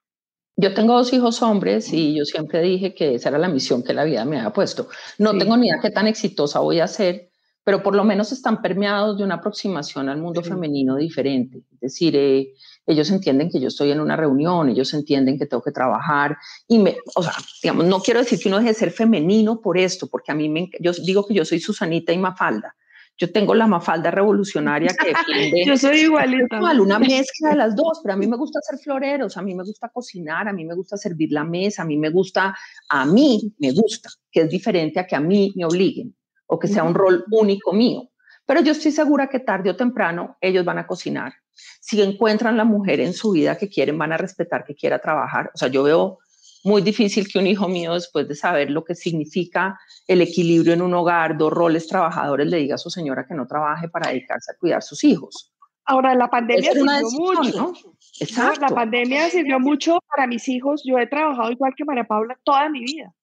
Yo 0.60 0.74
tengo 0.74 0.94
dos 0.94 1.12
hijos 1.12 1.40
hombres 1.40 1.92
y 1.92 2.16
yo 2.16 2.24
siempre 2.24 2.60
dije 2.60 2.92
que 2.92 3.14
esa 3.14 3.28
era 3.28 3.38
la 3.38 3.48
misión 3.48 3.84
que 3.84 3.94
la 3.94 4.02
vida 4.02 4.24
me 4.24 4.38
había 4.38 4.52
puesto. 4.52 4.88
No 5.16 5.38
tengo 5.38 5.56
ni 5.56 5.68
idea 5.68 5.78
qué 5.80 5.90
tan 5.90 6.08
exitosa 6.08 6.58
voy 6.58 6.80
a 6.80 6.88
ser, 6.88 7.30
pero 7.62 7.80
por 7.80 7.94
lo 7.94 8.02
menos 8.02 8.32
están 8.32 8.60
permeados 8.60 9.18
de 9.18 9.24
una 9.24 9.36
aproximación 9.36 10.08
al 10.08 10.20
mundo 10.20 10.42
femenino 10.42 10.96
diferente. 10.96 11.58
Es 11.74 11.80
decir, 11.80 12.16
eh, 12.16 12.54
ellos 12.88 13.10
entienden 13.10 13.50
que 13.50 13.60
yo 13.60 13.68
estoy 13.68 13.92
en 13.92 14.00
una 14.00 14.16
reunión, 14.16 14.68
ellos 14.68 14.92
entienden 14.94 15.38
que 15.38 15.46
tengo 15.46 15.62
que 15.62 15.72
trabajar 15.72 16.36
y 16.66 16.78
me, 16.78 16.96
o 17.14 17.22
sea, 17.22 17.34
digamos, 17.62 17.86
no 17.86 18.00
quiero 18.00 18.20
decir 18.20 18.40
que 18.40 18.48
uno 18.48 18.58
deje 18.58 18.70
de 18.70 18.74
ser 18.74 18.90
femenino 18.90 19.60
por 19.60 19.78
esto, 19.78 20.08
porque 20.08 20.32
a 20.32 20.34
mí 20.34 20.48
me, 20.48 20.70
yo 20.80 20.92
digo 21.04 21.26
que 21.26 21.34
yo 21.34 21.44
soy 21.44 21.60
Susanita 21.60 22.12
y 22.12 22.18
Mafalda 22.18 22.74
yo 23.18 23.32
tengo 23.32 23.54
la 23.54 23.66
mafalda 23.66 24.12
revolucionaria 24.12 24.94
que 24.96 25.08
defiende. 25.08 25.64
yo 25.66 25.76
soy 25.76 26.02
igualita. 26.02 26.60
una 26.60 26.98
mezcla 27.00 27.50
de 27.50 27.56
las 27.56 27.74
dos, 27.74 28.00
pero 28.02 28.14
a 28.14 28.16
mí 28.16 28.28
me 28.28 28.36
gusta 28.36 28.60
hacer 28.60 28.78
floreros, 28.78 29.36
a 29.36 29.42
mí 29.42 29.54
me 29.54 29.64
gusta 29.64 29.88
cocinar, 29.88 30.46
a 30.48 30.52
mí 30.52 30.64
me 30.64 30.74
gusta 30.74 30.96
servir 30.96 31.32
la 31.32 31.44
mesa, 31.44 31.82
a 31.82 31.84
mí 31.84 31.96
me 31.96 32.10
gusta, 32.10 32.56
a 32.88 33.04
mí 33.04 33.52
me 33.58 33.72
gusta, 33.72 34.08
que 34.30 34.42
es 34.42 34.50
diferente 34.50 35.00
a 35.00 35.06
que 35.06 35.16
a 35.16 35.20
mí 35.20 35.52
me 35.56 35.64
obliguen 35.64 36.14
o 36.46 36.58
que 36.58 36.68
sea 36.68 36.84
un 36.84 36.94
rol 36.94 37.24
único 37.30 37.72
mío. 37.72 38.08
Pero 38.46 38.60
yo 38.60 38.72
estoy 38.72 38.92
segura 38.92 39.28
que 39.28 39.40
tarde 39.40 39.70
o 39.70 39.76
temprano 39.76 40.38
ellos 40.40 40.64
van 40.64 40.78
a 40.78 40.86
cocinar. 40.86 41.34
Si 41.80 42.00
encuentran 42.00 42.56
la 42.56 42.64
mujer 42.64 43.00
en 43.00 43.12
su 43.12 43.32
vida 43.32 43.56
que 43.56 43.68
quieren, 43.68 43.98
van 43.98 44.12
a 44.12 44.16
respetar 44.16 44.64
que 44.64 44.74
quiera 44.74 44.98
trabajar. 44.98 45.50
O 45.54 45.58
sea, 45.58 45.68
yo 45.68 45.82
veo 45.82 46.18
muy 46.64 46.82
difícil 46.82 47.28
que 47.28 47.38
un 47.38 47.46
hijo 47.46 47.68
mío, 47.68 47.94
después 47.94 48.28
de 48.28 48.34
saber 48.34 48.70
lo 48.70 48.84
que 48.84 48.94
significa 48.94 49.78
el 50.06 50.20
equilibrio 50.20 50.72
en 50.72 50.82
un 50.82 50.94
hogar, 50.94 51.36
dos 51.36 51.52
roles 51.52 51.86
trabajadores, 51.86 52.46
le 52.46 52.58
diga 52.58 52.74
a 52.74 52.78
su 52.78 52.90
señora 52.90 53.26
que 53.26 53.34
no 53.34 53.46
trabaje 53.46 53.88
para 53.88 54.10
dedicarse 54.10 54.52
a 54.52 54.56
cuidar 54.58 54.78
a 54.78 54.82
sus 54.82 55.04
hijos. 55.04 55.52
Ahora, 55.84 56.14
la 56.14 56.28
pandemia 56.28 56.72
sirvió 56.72 57.10
mucho. 57.12 57.72
Exacto. 58.20 58.60
La 58.60 58.68
pandemia 58.68 59.30
sirvió 59.30 59.58
mucho 59.58 59.98
para 60.08 60.26
mis 60.26 60.46
hijos. 60.48 60.82
Yo 60.84 60.98
he 60.98 61.06
trabajado 61.06 61.50
igual 61.50 61.72
que 61.76 61.84
María 61.84 62.04
Paula 62.04 62.38
toda 62.44 62.68
mi 62.68 62.80
vida. 62.80 63.14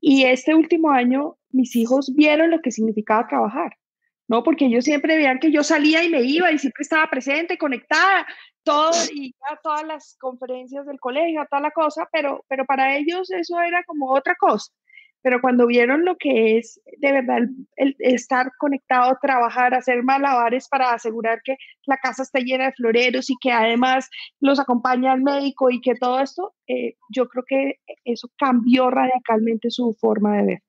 Y 0.00 0.24
este 0.24 0.54
último 0.54 0.90
año, 0.90 1.36
mis 1.50 1.74
hijos 1.76 2.12
vieron 2.14 2.50
lo 2.50 2.60
que 2.60 2.70
significaba 2.70 3.26
trabajar. 3.28 3.76
¿No? 4.28 4.42
Porque 4.42 4.66
ellos 4.66 4.84
siempre 4.84 5.16
veían 5.16 5.40
que 5.40 5.50
yo 5.50 5.64
salía 5.64 6.04
y 6.04 6.10
me 6.10 6.22
iba 6.22 6.52
y 6.52 6.58
siempre 6.58 6.82
estaba 6.82 7.08
presente, 7.08 7.58
conectada, 7.58 8.26
todo, 8.62 8.92
y 9.14 9.34
a 9.50 9.56
todas 9.56 9.84
las 9.84 10.16
conferencias 10.20 10.86
del 10.86 11.00
colegio, 11.00 11.46
toda 11.50 11.62
la 11.62 11.70
cosa, 11.70 12.06
pero, 12.12 12.44
pero 12.48 12.66
para 12.66 12.96
ellos 12.96 13.30
eso 13.30 13.60
era 13.60 13.82
como 13.84 14.12
otra 14.12 14.34
cosa. 14.38 14.70
Pero 15.20 15.40
cuando 15.40 15.66
vieron 15.66 16.04
lo 16.04 16.16
que 16.16 16.58
es 16.58 16.80
de 16.98 17.12
verdad 17.12 17.38
el, 17.76 17.96
estar 17.98 18.52
conectado, 18.58 19.18
trabajar, 19.20 19.74
hacer 19.74 20.04
malabares 20.04 20.68
para 20.68 20.92
asegurar 20.92 21.40
que 21.42 21.56
la 21.86 21.96
casa 21.96 22.22
esté 22.22 22.42
llena 22.42 22.66
de 22.66 22.72
floreros 22.72 23.28
y 23.28 23.34
que 23.40 23.50
además 23.50 24.08
los 24.40 24.60
acompaña 24.60 25.14
el 25.14 25.22
médico 25.22 25.70
y 25.70 25.80
que 25.80 25.96
todo 25.96 26.20
esto, 26.20 26.54
eh, 26.68 26.94
yo 27.10 27.26
creo 27.28 27.44
que 27.48 27.80
eso 28.04 28.28
cambió 28.38 28.90
radicalmente 28.90 29.70
su 29.70 29.96
forma 29.98 30.36
de 30.36 30.46
ver. 30.46 30.62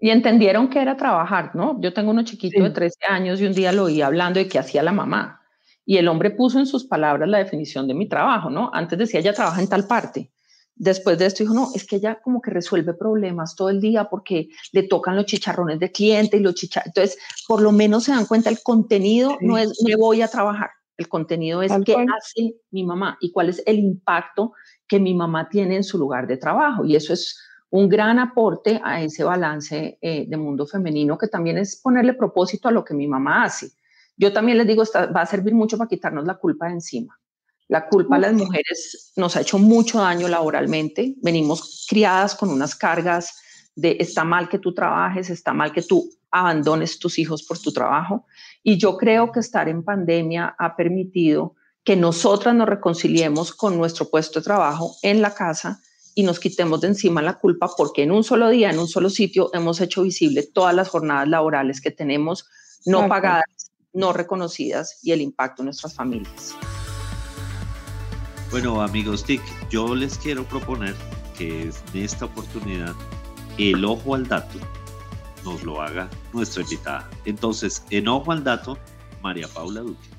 Y 0.00 0.10
entendieron 0.10 0.68
que 0.68 0.80
era 0.80 0.96
trabajar, 0.96 1.54
¿no? 1.54 1.80
Yo 1.80 1.92
tengo 1.92 2.10
uno 2.10 2.24
chiquito 2.24 2.62
de 2.62 2.70
13 2.70 2.98
años 3.08 3.40
y 3.40 3.46
un 3.46 3.52
día 3.52 3.72
lo 3.72 3.84
oí 3.84 4.02
hablando 4.02 4.38
de 4.38 4.48
qué 4.48 4.58
hacía 4.58 4.82
la 4.82 4.92
mamá. 4.92 5.40
Y 5.84 5.96
el 5.96 6.08
hombre 6.08 6.30
puso 6.30 6.58
en 6.58 6.66
sus 6.66 6.84
palabras 6.84 7.28
la 7.28 7.38
definición 7.38 7.86
de 7.86 7.94
mi 7.94 8.08
trabajo, 8.08 8.50
¿no? 8.50 8.70
Antes 8.74 8.98
decía, 8.98 9.20
ella 9.20 9.32
trabaja 9.32 9.60
en 9.60 9.68
tal 9.68 9.86
parte. 9.86 10.30
Después 10.74 11.16
de 11.18 11.24
esto 11.24 11.42
dijo, 11.42 11.54
no, 11.54 11.68
es 11.74 11.86
que 11.86 11.96
ella 11.96 12.18
como 12.22 12.42
que 12.42 12.50
resuelve 12.50 12.92
problemas 12.92 13.56
todo 13.56 13.70
el 13.70 13.80
día 13.80 14.10
porque 14.10 14.48
le 14.72 14.82
tocan 14.82 15.16
los 15.16 15.24
chicharrones 15.24 15.80
de 15.80 15.90
cliente 15.90 16.36
y 16.36 16.40
los 16.40 16.54
chicharrones. 16.54 16.88
Entonces, 16.88 17.18
por 17.48 17.62
lo 17.62 17.72
menos 17.72 18.04
se 18.04 18.12
dan 18.12 18.26
cuenta, 18.26 18.50
el 18.50 18.62
contenido 18.62 19.38
no 19.40 19.56
es 19.56 19.82
me 19.86 19.96
voy 19.96 20.20
a 20.20 20.28
trabajar, 20.28 20.68
el 20.98 21.08
contenido 21.08 21.62
es 21.62 21.72
qué 21.86 21.94
hace 21.94 22.56
mi 22.70 22.84
mamá 22.84 23.16
y 23.20 23.32
cuál 23.32 23.48
es 23.48 23.62
el 23.64 23.78
impacto 23.78 24.52
que 24.86 25.00
mi 25.00 25.14
mamá 25.14 25.48
tiene 25.48 25.76
en 25.76 25.84
su 25.84 25.96
lugar 25.96 26.26
de 26.26 26.36
trabajo. 26.36 26.84
Y 26.84 26.94
eso 26.94 27.14
es 27.14 27.38
un 27.76 27.88
gran 27.90 28.18
aporte 28.18 28.80
a 28.82 29.02
ese 29.02 29.22
balance 29.22 29.98
eh, 30.00 30.24
de 30.26 30.36
mundo 30.36 30.66
femenino 30.66 31.18
que 31.18 31.28
también 31.28 31.58
es 31.58 31.76
ponerle 31.76 32.14
propósito 32.14 32.68
a 32.68 32.70
lo 32.70 32.82
que 32.82 32.94
mi 32.94 33.06
mamá 33.06 33.44
hace. 33.44 33.70
Yo 34.16 34.32
también 34.32 34.56
les 34.56 34.66
digo, 34.66 34.82
va 35.14 35.20
a 35.20 35.26
servir 35.26 35.54
mucho 35.54 35.76
para 35.76 35.88
quitarnos 35.88 36.24
la 36.24 36.36
culpa 36.36 36.66
de 36.66 36.72
encima. 36.72 37.18
La 37.68 37.86
culpa 37.86 38.16
a 38.16 38.18
las 38.18 38.32
mujeres 38.32 39.12
nos 39.16 39.36
ha 39.36 39.42
hecho 39.42 39.58
mucho 39.58 39.98
daño 39.98 40.26
laboralmente. 40.26 41.16
Venimos 41.20 41.86
criadas 41.86 42.34
con 42.34 42.48
unas 42.48 42.74
cargas 42.74 43.34
de 43.74 43.98
está 44.00 44.24
mal 44.24 44.48
que 44.48 44.58
tú 44.58 44.72
trabajes, 44.72 45.28
está 45.28 45.52
mal 45.52 45.72
que 45.72 45.82
tú 45.82 46.08
abandones 46.30 46.98
tus 46.98 47.18
hijos 47.18 47.42
por 47.42 47.58
tu 47.58 47.72
trabajo. 47.72 48.24
Y 48.62 48.78
yo 48.78 48.96
creo 48.96 49.32
que 49.32 49.40
estar 49.40 49.68
en 49.68 49.82
pandemia 49.82 50.54
ha 50.58 50.76
permitido 50.76 51.56
que 51.84 51.94
nosotras 51.94 52.54
nos 52.54 52.68
reconciliemos 52.68 53.52
con 53.52 53.76
nuestro 53.76 54.08
puesto 54.08 54.40
de 54.40 54.44
trabajo 54.44 54.96
en 55.02 55.20
la 55.20 55.34
casa 55.34 55.82
y 56.16 56.22
nos 56.22 56.40
quitemos 56.40 56.80
de 56.80 56.88
encima 56.88 57.20
la 57.20 57.38
culpa 57.38 57.68
porque 57.76 58.02
en 58.02 58.10
un 58.10 58.24
solo 58.24 58.48
día, 58.48 58.70
en 58.70 58.78
un 58.78 58.88
solo 58.88 59.10
sitio, 59.10 59.50
hemos 59.52 59.82
hecho 59.82 60.02
visible 60.02 60.42
todas 60.42 60.74
las 60.74 60.88
jornadas 60.88 61.28
laborales 61.28 61.82
que 61.82 61.90
tenemos 61.90 62.48
no 62.86 63.06
pagadas 63.06 63.44
no 63.92 64.14
reconocidas 64.14 64.98
y 65.02 65.12
el 65.12 65.20
impacto 65.20 65.62
en 65.62 65.66
nuestras 65.66 65.94
familias. 65.94 66.54
Bueno, 68.50 68.80
amigos 68.80 69.24
TIC, 69.24 69.42
yo 69.68 69.94
les 69.94 70.16
quiero 70.16 70.44
proponer 70.44 70.94
que 71.36 71.62
en 71.62 72.02
esta 72.02 72.24
oportunidad 72.24 72.94
el 73.58 73.84
ojo 73.84 74.14
al 74.14 74.26
dato 74.26 74.58
nos 75.44 75.62
lo 75.64 75.82
haga 75.82 76.08
nuestra 76.32 76.62
invitada. 76.62 77.10
Entonces, 77.26 77.82
en 77.90 78.08
ojo 78.08 78.32
al 78.32 78.42
dato, 78.42 78.78
María 79.22 79.48
Paula 79.48 79.80
Duque. 79.80 80.15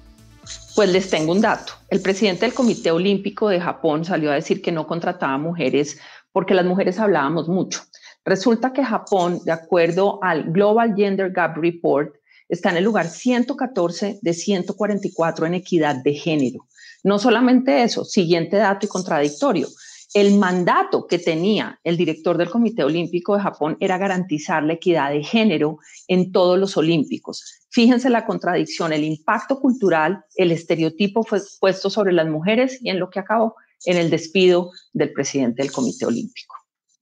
Pues 0.78 0.92
les 0.92 1.10
tengo 1.10 1.32
un 1.32 1.42
dato. 1.42 1.74
El 1.90 2.04
presidente 2.04 2.46
del 2.46 2.54
Comité 2.54 2.92
Olímpico 2.92 3.50
de 3.50 3.60
Japón 3.60 4.06
salió 4.06 4.30
a 4.30 4.36
decir 4.36 4.62
que 4.62 4.72
no 4.72 4.86
contrataba 4.86 5.36
mujeres 5.40 5.98
porque 6.32 6.54
las 6.54 6.68
mujeres 6.68 7.00
hablábamos 7.00 7.48
mucho. 7.48 7.82
Resulta 8.24 8.74
que 8.74 8.86
Japón, 8.86 9.40
de 9.44 9.54
acuerdo 9.54 10.20
al 10.22 10.52
Global 10.52 10.94
Gender 10.96 11.32
Gap 11.32 11.58
Report, 11.58 12.14
está 12.48 12.70
en 12.70 12.78
el 12.78 12.84
lugar 12.84 13.08
114 13.08 14.20
de 14.22 14.34
144 14.36 15.48
en 15.48 15.56
equidad 15.56 15.96
de 15.96 16.14
género. 16.14 16.68
No 17.04 17.18
solamente 17.18 17.82
eso, 17.82 18.06
siguiente 18.06 18.58
dato 18.58 18.86
y 18.86 18.90
contradictorio. 18.90 19.70
El 20.14 20.36
mandato 20.38 21.08
que 21.08 21.18
tenía 21.18 21.80
el 21.84 21.98
director 21.98 22.38
del 22.38 22.52
Comité 22.52 22.84
Olímpico 22.84 23.36
de 23.36 23.42
Japón 23.42 23.78
era 23.80 23.98
garantizar 23.98 24.62
la 24.62 24.74
equidad 24.74 25.10
de 25.10 25.24
género 25.24 25.80
en 26.08 26.32
todos 26.32 26.60
los 26.60 26.78
olímpicos. 26.78 27.57
Fíjense 27.70 28.10
la 28.10 28.26
contradicción, 28.26 28.94
el 28.94 29.04
impacto 29.04 29.60
cultural, 29.60 30.24
el 30.36 30.52
estereotipo 30.52 31.24
fue 31.24 31.42
puesto 31.60 31.90
sobre 31.90 32.14
las 32.14 32.28
mujeres 32.28 32.80
y 32.82 32.90
en 32.90 33.00
lo 33.00 33.10
que 33.10 33.20
acabó 33.20 33.56
en 33.86 33.98
el 33.98 34.10
despido 34.10 34.72
del 34.94 35.14
presidente 35.14 35.62
del 35.62 35.72
Comité 35.72 36.06
Olímpico. 36.06 36.56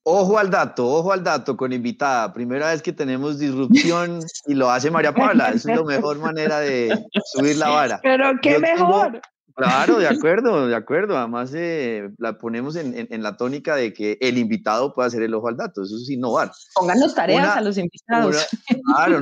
Ojo 0.08 0.38
al 0.38 0.52
dato, 0.52 0.88
ojo 0.88 1.12
al 1.12 1.24
dato 1.24 1.58
con 1.58 1.74
invitada. 1.74 2.32
Primera 2.32 2.70
vez 2.70 2.84
que 2.84 2.94
tenemos 2.94 3.40
disrupción 3.40 4.20
y 4.46 4.54
lo 4.54 4.70
hace 4.70 4.92
María 4.92 5.14
Paula. 5.14 5.50
es 5.50 5.66
la 5.66 5.84
mejor 5.84 6.20
manera 6.20 6.60
de 6.60 7.06
subir 7.34 7.58
la 7.58 7.70
vara. 7.70 8.00
Pero 8.04 8.34
qué 8.40 8.60
mejor. 8.60 9.20
claro, 9.56 9.98
de 9.98 10.08
acuerdo, 10.08 10.68
de 10.68 10.76
acuerdo. 10.76 11.18
Además, 11.18 11.52
eh, 11.56 12.12
la 12.20 12.38
ponemos 12.38 12.76
en, 12.76 13.24
la 13.24 13.36
tónica 13.36 13.76
de 13.76 13.94
que 13.94 14.20
el 14.22 14.38
invitado 14.38 14.94
puede 14.94 15.08
hacer 15.08 15.24
el 15.24 15.34
ojo 15.34 15.48
al 15.48 15.58
dato. 15.58 15.82
Eso 15.82 15.96
es 15.96 16.08
innovar. 16.08 16.52
Pónganos 16.76 17.16
tareas 17.16 17.58
a 17.58 17.62
los 17.62 17.76
invitados. 17.80 18.48
claro, 18.86 19.22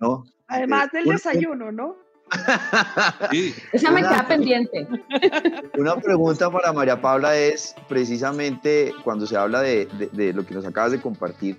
no. 0.00 0.24
Además 0.48 0.90
del 0.92 1.04
desayuno, 1.04 1.72
¿no? 1.72 1.96
Esa 3.72 3.90
me 3.90 4.00
queda 4.00 4.26
pendiente. 4.26 4.86
Una 5.78 5.96
pregunta 5.96 6.50
para 6.50 6.72
María 6.72 7.00
Paula 7.00 7.36
es 7.36 7.74
precisamente 7.88 8.92
cuando 9.04 9.26
se 9.26 9.36
habla 9.36 9.62
de, 9.62 9.88
lo 10.34 10.44
que 10.44 10.54
nos 10.54 10.66
acabas 10.66 10.92
de 10.92 11.00
compartir, 11.00 11.58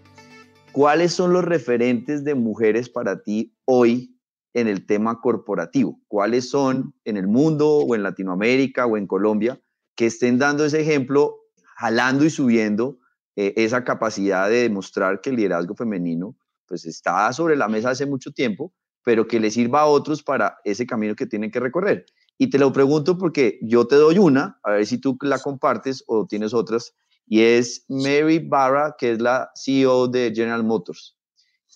¿cuáles 0.72 1.14
son 1.14 1.34
los 1.34 1.46
referentes 1.46 2.24
de 2.24 2.36
mujeres 2.36 2.90
para 2.90 3.22
ti 3.22 3.56
hoy 3.66 4.18
en 4.54 4.68
el 4.68 4.86
tema 4.86 5.22
corporativo? 5.22 6.00
¿Cuáles 6.08 6.50
son 6.50 6.94
en 7.06 7.18
el 7.18 7.28
mundo 7.28 7.78
o 7.78 7.96
en 7.96 8.04
Latinoamérica 8.04 8.86
o 8.86 8.98
en 8.98 9.08
Colombia 9.08 9.60
que 9.96 10.06
estén 10.06 10.38
dando 10.38 10.66
ese 10.66 10.82
ejemplo, 10.82 11.38
jalando 11.76 12.26
y 12.26 12.30
subiendo 12.30 13.00
eh, 13.36 13.54
esa 13.58 13.84
capacidad 13.84 14.50
de 14.50 14.64
demostrar 14.64 15.22
que 15.22 15.30
el 15.30 15.38
liderazgo 15.38 15.76
femenino 15.76 16.36
pues 16.68 16.86
está 16.86 17.32
sobre 17.34 17.56
la 17.56 17.68
mesa 17.68 17.92
hace 17.92 18.06
mucho 18.06 18.32
tiempo 18.32 18.74
pero 19.08 19.26
que 19.26 19.40
le 19.40 19.50
sirva 19.52 19.84
a 19.84 19.86
otros 19.86 20.22
para 20.22 20.58
ese 20.66 20.86
camino 20.86 21.16
que 21.16 21.26
tienen 21.26 21.50
que 21.50 21.62
recorrer. 21.62 22.06
Y 22.38 22.50
te 22.50 22.60
lo 22.60 22.74
pregunto 22.74 23.18
porque 23.18 23.58
yo 23.62 23.88
te 23.88 23.96
doy 23.96 24.18
una, 24.18 24.60
a 24.64 24.72
ver 24.72 24.86
si 24.86 24.98
tú 24.98 25.18
la 25.22 25.40
compartes 25.40 26.04
o 26.08 26.28
tienes 26.28 26.54
otras, 26.54 26.94
y 27.26 27.40
es 27.40 27.86
Mary 27.88 28.40
Barra, 28.40 28.98
que 29.00 29.12
es 29.12 29.22
la 29.22 29.50
CEO 29.56 30.10
de 30.10 30.34
General 30.36 30.62
Motors. 30.62 31.16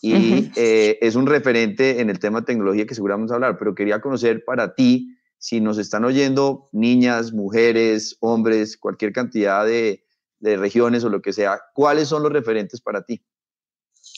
Y 0.01 0.51
eh, 0.57 0.97
es 0.99 1.15
un 1.15 1.25
referente 1.25 2.01
en 2.01 2.09
el 2.09 2.19
tema 2.19 2.41
de 2.41 2.47
tecnología 2.47 2.85
que 2.85 2.95
seguramente 2.95 3.21
vamos 3.21 3.31
a 3.31 3.35
hablar, 3.35 3.57
pero 3.57 3.75
quería 3.75 4.01
conocer 4.01 4.43
para 4.43 4.75
ti, 4.75 5.15
si 5.37 5.61
nos 5.61 5.77
están 5.77 6.03
oyendo 6.03 6.67
niñas, 6.73 7.31
mujeres, 7.31 8.17
hombres, 8.19 8.75
cualquier 8.75 9.13
cantidad 9.13 9.65
de, 9.65 10.03
de 10.39 10.57
regiones 10.57 11.05
o 11.05 11.09
lo 11.09 11.21
que 11.21 11.31
sea, 11.31 11.61
¿cuáles 11.75 12.09
son 12.09 12.23
los 12.23 12.33
referentes 12.33 12.81
para 12.81 13.03
ti? 13.03 13.23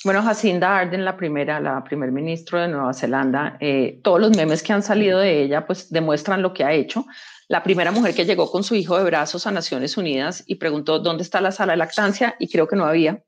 Bueno, 0.03 0.21
Jacinda 0.21 0.77
Arden, 0.79 1.05
la 1.05 1.15
primera, 1.15 1.61
la 1.61 1.81
primer 1.81 2.11
ministro 2.11 2.59
de 2.59 2.67
Nueva 2.67 2.93
Zelanda, 2.93 3.55
eh, 3.61 4.01
todos 4.03 4.19
los 4.19 4.35
memes 4.35 4.61
que 4.61 4.73
han 4.73 4.83
salido 4.83 5.19
de 5.19 5.41
ella, 5.41 5.65
pues 5.65 5.89
demuestran 5.89 6.41
lo 6.41 6.53
que 6.53 6.65
ha 6.65 6.73
hecho. 6.73 7.05
La 7.47 7.63
primera 7.63 7.91
mujer 7.91 8.13
que 8.13 8.25
llegó 8.25 8.51
con 8.51 8.65
su 8.65 8.75
hijo 8.75 8.97
de 8.97 9.05
brazos 9.05 9.47
a 9.47 9.51
Naciones 9.51 9.95
Unidas 9.95 10.43
y 10.45 10.55
preguntó 10.55 10.99
dónde 10.99 11.23
está 11.23 11.39
la 11.39 11.53
sala 11.53 11.71
de 11.73 11.77
lactancia 11.77 12.35
y 12.37 12.49
creo 12.49 12.67
que 12.67 12.75
no 12.75 12.85
había. 12.85 13.23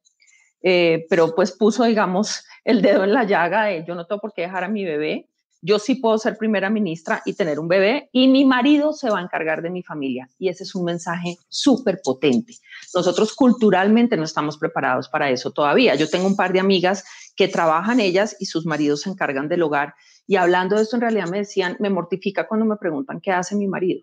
Eh, 0.64 1.06
pero 1.10 1.34
pues 1.34 1.54
puso, 1.54 1.86
digamos, 1.86 2.44
el 2.66 2.82
dedo 2.82 3.06
en 3.06 3.14
la 3.14 3.24
llaga 3.24 3.66
de 3.66 3.86
yo 3.88 3.96
no 3.96 4.06
tengo 4.06 4.20
por 4.20 4.34
qué 4.34 4.42
dejar 4.42 4.66
a 4.66 4.68
mi 4.68 4.84
bebé 4.84 5.30
yo 5.62 5.80
sí 5.80 5.96
puedo 5.96 6.18
ser 6.18 6.38
primera 6.38 6.70
ministra 6.70 7.22
y 7.26 7.34
tener 7.34 7.60
un 7.60 7.68
bebé 7.68 8.10
y 8.12 8.28
mi 8.28 8.46
marido 8.46 8.94
se 8.94 9.10
va 9.10 9.20
a 9.20 9.24
encargar 9.24 9.62
de 9.62 9.70
mi 9.70 9.82
familia. 9.82 10.30
Y 10.38 10.50
ese 10.50 10.63
es 10.63 10.76
un 10.76 10.86
mensaje 10.86 11.38
súper 11.50 12.02
potente. 12.04 12.54
Nosotros 12.94 13.34
culturalmente 13.34 14.15
no 14.18 14.24
estamos 14.24 14.58
preparados 14.58 15.10
para 15.10 15.30
eso 15.30 15.52
todavía. 15.52 15.96
Yo 15.96 16.10
tengo 16.10 16.28
un 16.28 16.36
par 16.36 16.54
de 16.54 16.60
amigas 16.60 17.04
que 17.36 17.48
trabajan 17.48 18.00
ellas 18.00 18.36
y 18.39 18.46
sus 18.46 18.65
maridos 18.65 19.02
se 19.02 19.10
encargan 19.10 19.48
del 19.48 19.63
hogar. 19.63 19.96
Y 20.28 20.36
hablando 20.38 20.76
de 20.76 20.84
esto, 20.84 20.96
en 20.96 21.02
realidad 21.02 21.28
me 21.28 21.39
decían, 21.39 21.78
me 21.80 21.89
mortifica 21.89 22.48
cuando 22.48 22.65
me 22.65 22.78
preguntan 22.78 23.22
qué 23.22 23.32
hace 23.32 23.56
mi 23.56 23.68
marido, 23.68 24.02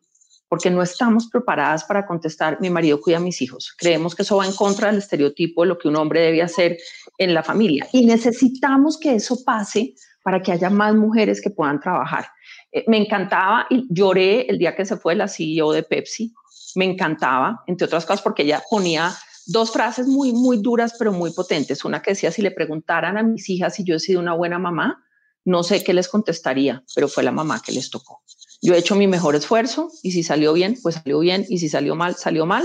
porque 0.48 0.70
no 0.70 0.82
estamos 0.82 1.28
preparadas 1.28 1.84
para 1.84 2.06
contestar, 2.06 2.60
mi 2.60 2.70
marido 2.70 3.00
cuida 3.00 3.16
a 3.16 3.20
mis 3.20 3.42
hijos. 3.42 3.74
Creemos 3.76 4.14
que 4.14 4.22
eso 4.22 4.36
va 4.36 4.46
en 4.46 4.52
contra 4.52 4.88
del 4.88 4.98
estereotipo 4.98 5.62
de 5.62 5.68
lo 5.68 5.78
que 5.78 5.88
un 5.88 5.96
hombre 5.96 6.20
debe 6.20 6.42
hacer 6.42 6.76
en 7.18 7.34
la 7.34 7.42
familia. 7.42 7.88
Y 7.92 8.06
necesitamos 8.06 8.98
que 8.98 9.16
eso 9.16 9.42
pase 9.44 9.94
para 10.22 10.42
que 10.42 10.52
haya 10.52 10.70
más 10.70 10.94
mujeres 10.94 11.40
que 11.40 11.50
puedan 11.50 11.80
trabajar. 11.80 12.26
Eh, 12.70 12.84
me 12.86 12.98
encantaba 12.98 13.66
y 13.70 13.86
lloré 13.90 14.46
el 14.48 14.58
día 14.58 14.74
que 14.74 14.84
se 14.84 14.96
fue 14.96 15.14
la 15.14 15.28
CEO 15.28 15.72
de 15.72 15.82
Pepsi. 15.82 16.32
Me 16.74 16.84
encantaba, 16.84 17.62
entre 17.66 17.86
otras 17.86 18.06
cosas, 18.06 18.22
porque 18.22 18.42
ella 18.42 18.62
ponía 18.70 19.12
dos 19.46 19.72
frases 19.72 20.06
muy, 20.06 20.32
muy 20.32 20.58
duras, 20.58 20.94
pero 20.98 21.12
muy 21.12 21.32
potentes. 21.32 21.84
Una 21.84 22.00
que 22.00 22.12
decía, 22.12 22.30
si 22.30 22.42
le 22.42 22.50
preguntaran 22.50 23.18
a 23.18 23.22
mis 23.22 23.48
hijas 23.50 23.74
si 23.74 23.84
yo 23.84 23.96
he 23.96 24.00
sido 24.00 24.20
una 24.20 24.34
buena 24.34 24.58
mamá, 24.58 25.04
no 25.44 25.62
sé 25.62 25.82
qué 25.82 25.92
les 25.92 26.08
contestaría, 26.08 26.84
pero 26.94 27.08
fue 27.08 27.24
la 27.24 27.32
mamá 27.32 27.60
que 27.64 27.72
les 27.72 27.90
tocó. 27.90 28.22
Yo 28.62 28.74
he 28.74 28.78
hecho 28.78 28.94
mi 28.94 29.08
mejor 29.08 29.34
esfuerzo 29.34 29.90
y 30.02 30.12
si 30.12 30.22
salió 30.22 30.52
bien, 30.52 30.78
pues 30.82 30.94
salió 30.96 31.18
bien 31.18 31.44
y 31.48 31.58
si 31.58 31.68
salió 31.68 31.96
mal, 31.96 32.14
salió 32.14 32.46
mal. 32.46 32.64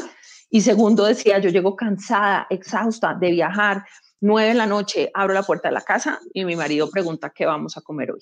Y 0.49 0.61
segundo 0.61 1.05
decía, 1.05 1.39
yo 1.39 1.49
llego 1.49 1.75
cansada, 1.75 2.45
exhausta 2.49 3.15
de 3.15 3.31
viajar, 3.31 3.83
Nueve 4.19 4.49
de 4.49 4.55
la 4.55 4.65
noche 4.65 5.11
abro 5.13 5.35
la 5.35 5.43
puerta 5.43 5.67
de 5.67 5.75
la 5.75 5.81
casa 5.81 6.19
y 6.33 6.43
mi 6.43 6.55
marido 6.55 6.89
pregunta 6.89 7.31
qué 7.35 7.45
vamos 7.45 7.77
a 7.77 7.81
comer 7.81 8.11
hoy. 8.11 8.21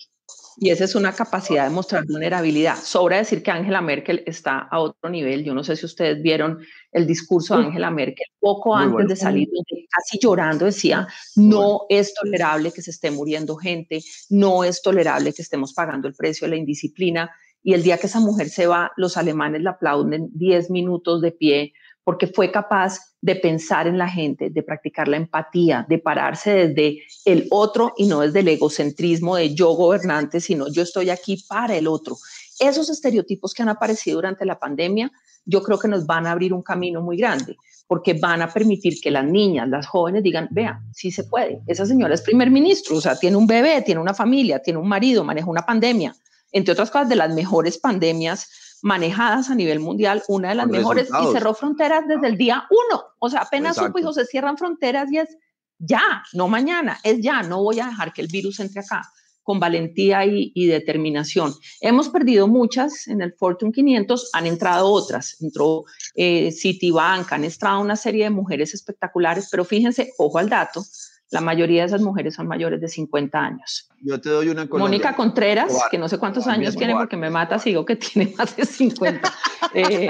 Y 0.58 0.70
esa 0.70 0.84
es 0.84 0.94
una 0.96 1.14
capacidad 1.14 1.64
de 1.64 1.70
mostrar 1.70 2.06
vulnerabilidad. 2.06 2.76
Sobra 2.76 3.18
decir 3.18 3.42
que 3.42 3.52
Angela 3.52 3.80
Merkel 3.80 4.22
está 4.26 4.60
a 4.60 4.80
otro 4.80 5.10
nivel. 5.10 5.46
Yo 5.46 5.54
no 5.54 5.64
sé 5.64 5.78
si 5.78 5.86
ustedes 5.86 6.22
vieron 6.22 6.60
el 6.92 7.08
discurso 7.08 7.58
de 7.58 7.68
Angela 7.68 7.92
Merkel 7.92 8.28
poco 8.40 8.76
antes 8.76 9.08
de 9.08 9.16
salir, 9.16 9.48
casi 9.90 10.20
llorando 10.20 10.66
decía, 10.66 11.08
no 11.38 11.82
es 11.88 12.14
tolerable 12.14 12.74
que 12.74 12.82
se 12.82 12.92
esté 12.92 13.10
muriendo 13.10 13.56
gente, 13.56 14.02
no 14.30 14.66
es 14.66 14.82
tolerable 14.82 15.32
que 15.32 15.42
estemos 15.42 15.74
pagando 15.74 16.10
el 16.10 16.14
precio 16.14 16.46
de 16.46 16.52
la 16.52 16.58
indisciplina. 16.58 17.32
Y 17.64 17.74
el 17.74 17.84
día 17.84 17.98
que 17.98 18.08
esa 18.08 18.20
mujer 18.20 18.50
se 18.50 18.68
va, 18.68 18.92
los 18.98 19.16
alemanes 19.16 19.62
la 19.62 19.72
aplauden 19.72 20.30
10 20.34 20.70
minutos 20.72 21.22
de 21.22 21.32
pie 21.32 21.74
porque 22.06 22.28
fue 22.28 22.52
capaz 22.52 23.00
de 23.26 23.36
pensar 23.36 23.88
en 23.88 23.98
la 23.98 24.08
gente, 24.08 24.52
de 24.52 24.62
practicar 24.62 25.08
la 25.08 25.18
empatía, 25.18 25.84
de 25.90 25.98
pararse 25.98 26.68
desde 26.68 27.00
el 27.26 27.48
otro 27.50 27.92
y 27.98 28.06
no 28.06 28.20
desde 28.20 28.42
el 28.42 28.48
egocentrismo 28.50 29.36
de 29.36 29.56
yo 29.56 29.72
gobernante, 29.72 30.40
sino 30.40 30.72
yo 30.72 30.84
estoy 30.84 31.10
aquí 31.10 31.44
para 31.50 31.76
el 31.76 31.88
otro. 31.88 32.18
Esos 32.60 32.88
estereotipos 32.92 33.56
que 33.56 33.64
han 33.64 33.70
aparecido 33.70 34.18
durante 34.18 34.46
la 34.46 34.60
pandemia, 34.60 35.12
yo 35.44 35.64
creo 35.64 35.80
que 35.80 35.88
nos 35.88 36.06
van 36.06 36.28
a 36.28 36.34
abrir 36.34 36.54
un 36.54 36.62
camino 36.62 37.02
muy 37.02 37.18
grande, 37.18 37.58
porque 37.88 38.14
van 38.14 38.44
a 38.44 38.54
permitir 38.54 39.02
que 39.02 39.10
las 39.10 39.26
niñas, 39.26 39.70
las 39.70 39.88
jóvenes 39.88 40.22
digan, 40.22 40.48
vea, 40.52 40.84
sí 40.94 41.10
se 41.10 41.24
puede. 41.24 41.64
Esa 41.66 41.88
señora 41.88 42.14
es 42.14 42.22
primer 42.22 42.52
ministro, 42.52 42.96
o 42.96 43.02
sea, 43.02 43.18
tiene 43.18 43.38
un 43.38 43.48
bebé, 43.48 43.82
tiene 43.82 44.02
una 44.02 44.14
familia, 44.14 44.60
tiene 44.60 44.78
un 44.78 44.88
marido, 44.88 45.24
maneja 45.24 45.50
una 45.50 45.66
pandemia, 45.66 46.16
entre 46.52 46.74
otras 46.74 46.92
cosas, 46.92 47.10
de 47.10 47.16
las 47.16 47.34
mejores 47.34 47.80
pandemias 47.80 48.48
manejadas 48.86 49.50
a 49.50 49.56
nivel 49.56 49.80
mundial, 49.80 50.22
una 50.28 50.50
de 50.50 50.56
las 50.56 50.68
mejores, 50.68 51.10
y 51.10 51.34
cerró 51.34 51.56
fronteras 51.56 52.08
desde 52.08 52.28
el 52.28 52.38
día 52.38 52.68
uno. 52.70 53.02
O 53.18 53.30
sea, 53.30 53.42
apenas 53.42 53.78
supo, 53.78 53.98
hijo, 53.98 54.14
se 54.14 54.26
cierran 54.26 54.60
fronteras 54.60 55.12
y 55.12 55.18
es 55.18 55.38
ya, 55.80 56.24
no 56.34 56.48
mañana, 56.48 57.00
es 57.04 57.20
ya, 57.20 57.42
no 57.42 57.64
voy 57.64 57.80
a 57.80 57.88
dejar 57.88 58.14
que 58.14 58.22
el 58.22 58.28
virus 58.28 58.60
entre 58.60 58.82
acá 58.82 59.02
con 59.42 59.60
valentía 59.60 60.26
y, 60.26 60.66
determinación. 60.66 61.54
Hemos 61.80 62.10
perdido 62.10 62.48
muchas 62.48 63.08
en 63.08 63.22
el 63.22 63.34
Fortune 63.34 63.72
500, 63.72 64.30
han 64.34 64.48
entrado 64.48 64.90
otras, 64.90 65.38
entró 65.40 65.86
eh, 66.16 66.52
Citibank, 66.52 67.32
han 67.32 67.44
entrado 67.44 67.80
una 67.80 67.96
serie 67.96 68.24
de 68.24 68.32
mujeres 68.32 68.74
espectaculares, 68.74 69.48
pero 69.52 69.64
fíjense, 69.64 70.14
ojo 70.18 70.40
al 70.40 70.50
dato, 70.50 70.84
la 71.32 71.42
mayoría 71.42 71.82
de 71.82 71.88
esas 71.88 72.02
mujeres 72.02 72.36
son 72.36 72.48
mayores 72.48 72.80
de 72.82 72.88
50 72.88 73.38
años. 73.38 73.90
Yo 74.02 74.20
te 74.22 74.30
doy 74.30 74.50
una 74.50 74.66
Mónica 74.66 75.16
Contreras, 75.16 75.74
que 75.90 75.98
no 75.98 76.08
sé 76.08 76.18
cuántos 76.20 76.48
años 76.48 76.76
tiene 76.76 76.94
porque 76.94 77.18
me 77.18 77.30
mata, 77.30 77.60
sigo 77.60 77.86
que 77.86 77.96
tiene 77.96 78.34
más 78.38 78.56
de 78.56 78.66
50. 78.66 79.34
eh, 79.74 80.10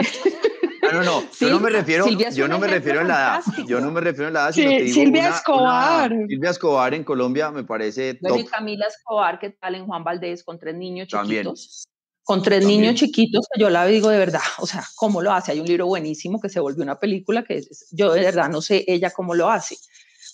no, 0.91 1.03
no, 1.03 1.23
yo 1.39 1.49
no 1.49 1.59
me 1.59 1.69
refiero, 1.69 2.07
yo 2.07 2.47
no 2.47 2.59
me 2.59 2.67
refiero 2.67 3.01
a 3.01 3.03
la 3.03 3.13
edad, 3.15 3.65
yo 3.65 3.79
no 3.79 3.91
me 3.91 4.01
refiero 4.01 4.27
a 4.27 4.31
la 4.31 4.39
edad, 4.41 4.51
sino 4.51 4.69
que 4.69 4.89
Silvia 4.89 5.29
Escobar. 5.29 6.11
Silvia 6.27 6.49
Escobar 6.49 6.93
en 6.93 7.03
Colombia 7.03 7.51
me 7.51 7.63
parece 7.63 8.15
top. 8.15 8.37
y 8.37 8.45
Camila 8.45 8.85
Escobar, 8.87 9.39
¿qué 9.39 9.51
tal 9.51 9.75
en 9.75 9.85
Juan 9.85 10.03
Valdés 10.03 10.43
con 10.43 10.59
tres 10.59 10.75
niños 10.75 11.07
chiquitos? 11.07 11.87
Con 12.23 12.41
tres 12.41 12.65
niños 12.65 12.95
chiquitos, 12.95 13.47
que 13.53 13.61
yo 13.61 13.69
la 13.69 13.85
digo 13.85 14.09
de 14.09 14.17
verdad, 14.17 14.41
o 14.57 14.65
sea, 14.65 14.83
¿cómo 14.95 15.21
lo 15.21 15.31
hace? 15.31 15.51
Hay 15.51 15.59
un 15.59 15.67
libro 15.67 15.85
buenísimo 15.85 16.39
que 16.41 16.49
se 16.49 16.59
volvió 16.59 16.83
una 16.83 16.99
película 16.99 17.43
que 17.43 17.61
yo 17.91 18.13
de 18.13 18.21
verdad 18.21 18.49
no 18.49 18.61
sé 18.61 18.83
ella 18.87 19.11
cómo 19.11 19.35
lo 19.35 19.49
hace 19.49 19.77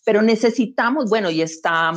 pero 0.05 0.21
necesitamos, 0.21 1.09
bueno, 1.09 1.29
y 1.29 1.41
está 1.41 1.93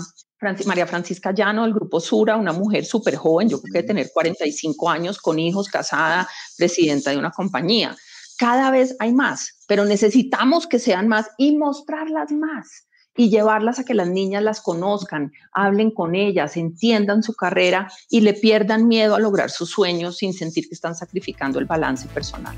María 0.67 0.87
Francisca 0.87 1.33
Llano 1.33 1.62
del 1.62 1.73
Grupo 1.73 2.01
Sura, 2.01 2.37
una 2.37 2.53
mujer 2.53 2.85
súper 2.85 3.17
joven, 3.17 3.49
yo 3.49 3.61
creo 3.61 3.73
que 3.73 3.83
de 3.83 3.88
tener 3.88 4.11
45 4.12 4.90
años, 4.90 5.19
con 5.19 5.38
hijos, 5.38 5.69
casada, 5.69 6.29
presidenta 6.59 7.11
de 7.11 7.17
una 7.17 7.31
compañía. 7.31 7.97
Cada 8.38 8.71
vez 8.71 8.97
hay 8.99 9.12
más, 9.12 9.64
pero 9.67 9.85
necesitamos 9.85 10.67
que 10.67 10.79
sean 10.79 11.09
más 11.09 11.31
y 11.38 11.57
mostrarlas 11.57 12.31
más 12.33 12.87
y 13.17 13.31
llevarlas 13.31 13.79
a 13.79 13.85
que 13.85 13.95
las 13.95 14.09
niñas 14.09 14.43
las 14.43 14.61
conozcan, 14.61 15.33
hablen 15.53 15.93
con 15.93 16.17
ellas, 16.17 16.57
entiendan 16.57 17.23
su 17.23 17.35
carrera 17.35 17.90
y 18.11 18.21
le 18.21 18.35
pierdan 18.35 18.88
miedo 18.88 19.14
a 19.14 19.21
lograr 19.21 19.51
sus 19.51 19.71
sueños 19.71 20.19
sin 20.19 20.33
sentir 20.33 20.69
que 20.69 20.75
están 20.75 20.97
sacrificando 20.97 21.61
el 21.61 21.64
balance 21.64 22.09
personal. 22.09 22.57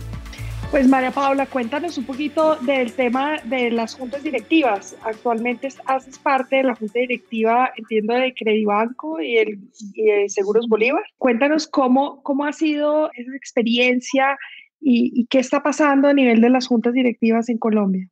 Pues 0.71 0.89
María 0.89 1.13
Paula, 1.13 1.47
cuéntanos 1.47 1.97
un 1.97 2.05
poquito 2.05 2.57
del 2.57 2.93
tema 2.93 3.39
de 3.45 3.71
las 3.71 3.95
juntas 3.95 4.25
directivas. 4.25 4.97
Actualmente 5.03 5.69
haces 5.87 6.19
parte 6.19 6.57
de 6.57 6.65
la 6.65 6.75
junta 6.75 6.99
directiva, 6.99 7.71
entiendo, 7.77 8.15
de 8.15 8.35
Credibanco 8.35 9.21
y, 9.21 9.37
el, 9.37 9.61
de 9.95 10.27
Seguros 10.29 10.67
Bolívar. 10.69 11.05
Cuéntanos 11.19 11.69
cómo, 11.69 12.21
cómo 12.23 12.45
ha 12.45 12.53
sido 12.53 13.11
esa 13.15 13.35
experiencia 13.37 14.37
y, 14.81 15.13
y 15.15 15.27
qué 15.27 15.39
está 15.39 15.63
pasando 15.63 16.09
a 16.09 16.13
nivel 16.13 16.41
de 16.41 16.51
las 16.51 16.67
juntas 16.67 16.93
directivas 16.95 17.49
en 17.49 17.59
Colombia. 17.59 18.09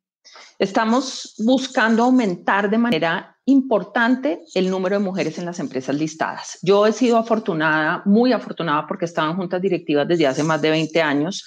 Estamos 0.59 1.35
buscando 1.45 2.05
aumentar 2.05 2.71
de 2.71 2.79
manera 2.79 3.37
importante 3.47 4.40
el 4.55 4.71
número 4.71 4.99
de 4.99 5.05
mujeres 5.05 5.38
en 5.38 5.45
las 5.45 5.59
empresas 5.59 5.97
listadas. 5.97 6.59
Yo 6.62 6.87
he 6.87 6.93
sido 6.93 7.19
afortunada, 7.19 8.03
muy 8.07 8.33
afortunada, 8.33 8.87
porque 8.87 9.05
estaba 9.05 9.31
en 9.31 9.37
juntas 9.37 9.61
directivas 9.61 10.07
desde 10.09 10.29
hace 10.29 10.45
más 10.45 10.62
de 10.62 10.71
20 10.71 11.03
años 11.03 11.45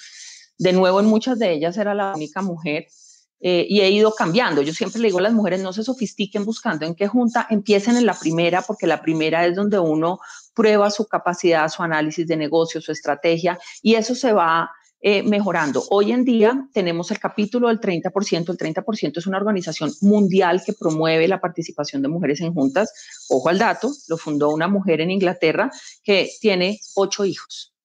de 0.58 0.72
nuevo, 0.72 1.00
en 1.00 1.06
muchas 1.06 1.38
de 1.38 1.52
ellas 1.52 1.76
era 1.76 1.94
la 1.94 2.14
única 2.14 2.42
mujer 2.42 2.88
eh, 3.40 3.66
y 3.68 3.80
he 3.80 3.90
ido 3.90 4.12
cambiando. 4.12 4.62
Yo 4.62 4.74
siempre 4.74 5.00
le 5.00 5.08
digo 5.08 5.18
a 5.18 5.22
las 5.22 5.32
mujeres, 5.32 5.62
no 5.62 5.72
se 5.72 5.84
sofistiquen 5.84 6.44
buscando 6.44 6.84
en 6.84 6.94
qué 6.94 7.06
junta, 7.06 7.46
empiecen 7.48 7.96
en 7.96 8.06
la 8.06 8.18
primera, 8.18 8.62
porque 8.62 8.86
la 8.86 9.00
primera 9.00 9.46
es 9.46 9.54
donde 9.54 9.78
uno 9.78 10.18
prueba 10.54 10.90
su 10.90 11.06
capacidad, 11.06 11.68
su 11.68 11.82
análisis 11.82 12.26
de 12.26 12.36
negocio, 12.36 12.80
su 12.80 12.90
estrategia, 12.90 13.58
y 13.80 13.94
eso 13.94 14.16
se 14.16 14.32
va 14.32 14.70
eh, 15.00 15.22
mejorando. 15.22 15.84
Hoy 15.90 16.10
en 16.10 16.24
día 16.24 16.68
tenemos 16.72 17.12
el 17.12 17.20
capítulo 17.20 17.68
del 17.68 17.78
30%. 17.78 18.50
El 18.50 18.58
30% 18.58 19.18
es 19.18 19.26
una 19.28 19.38
organización 19.38 19.92
mundial 20.00 20.60
que 20.66 20.72
promueve 20.72 21.28
la 21.28 21.40
participación 21.40 22.02
de 22.02 22.08
mujeres 22.08 22.40
en 22.40 22.52
juntas. 22.52 22.92
Ojo 23.28 23.48
al 23.48 23.58
dato, 23.58 23.92
lo 24.08 24.16
fundó 24.16 24.50
una 24.50 24.66
mujer 24.66 25.00
en 25.00 25.12
Inglaterra 25.12 25.70
que 26.02 26.28
tiene 26.40 26.80
ocho 26.96 27.24
hijos 27.24 27.77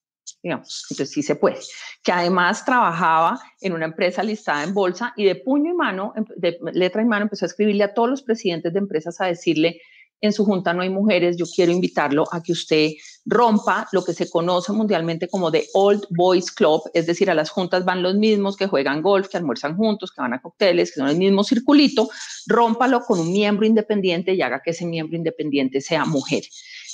digamos, 0.44 0.86
entonces 0.90 1.14
sí 1.14 1.24
se 1.24 1.36
puede, 1.36 1.58
que 2.04 2.12
además 2.12 2.66
trabajaba 2.66 3.40
en 3.62 3.72
una 3.72 3.86
empresa 3.86 4.22
listada 4.22 4.64
en 4.64 4.74
bolsa 4.74 5.14
y 5.16 5.24
de 5.24 5.36
puño 5.36 5.72
y 5.72 5.74
mano, 5.74 6.14
em, 6.18 6.26
de 6.36 6.60
letra 6.74 7.02
y 7.02 7.06
mano, 7.06 7.24
empezó 7.24 7.46
a 7.46 7.48
escribirle 7.48 7.86
a 7.86 7.94
todos 7.94 8.10
los 8.10 8.24
presidentes 8.24 8.74
de 8.74 8.80
empresas 8.80 9.20
a 9.22 9.26
decirle, 9.26 9.80
en 10.20 10.32
su 10.32 10.46
junta 10.46 10.74
no 10.74 10.82
hay 10.82 10.90
mujeres, 10.90 11.36
yo 11.36 11.46
quiero 11.54 11.74
invitarlo 11.74 12.24
a 12.32 12.42
que 12.42 12.54
usted 12.54 12.92
rompa 13.26 13.90
lo 13.92 14.06
que 14.06 14.14
se 14.14 14.30
conoce 14.30 14.72
mundialmente 14.72 15.28
como 15.28 15.52
The 15.52 15.66
Old 15.74 16.06
Boys 16.12 16.50
Club, 16.50 16.82
es 16.94 17.06
decir, 17.06 17.30
a 17.30 17.34
las 17.34 17.50
juntas 17.50 17.84
van 17.84 18.02
los 18.02 18.16
mismos 18.16 18.56
que 18.56 18.68
juegan 18.68 19.02
golf, 19.02 19.28
que 19.28 19.36
almuerzan 19.36 19.76
juntos, 19.76 20.14
que 20.14 20.22
van 20.22 20.34
a 20.34 20.42
cócteles, 20.42 20.92
que 20.92 21.02
son 21.02 21.10
el 21.10 21.18
mismo 21.18 21.44
circulito, 21.44 22.10
rómpalo 22.48 23.02
con 23.02 23.20
un 23.20 23.34
miembro 23.34 23.66
independiente 23.66 24.34
y 24.34 24.42
haga 24.42 24.62
que 24.62 24.72
ese 24.72 24.86
miembro 24.86 25.18
independiente 25.18 25.82
sea 25.82 26.06
mujer. 26.06 26.44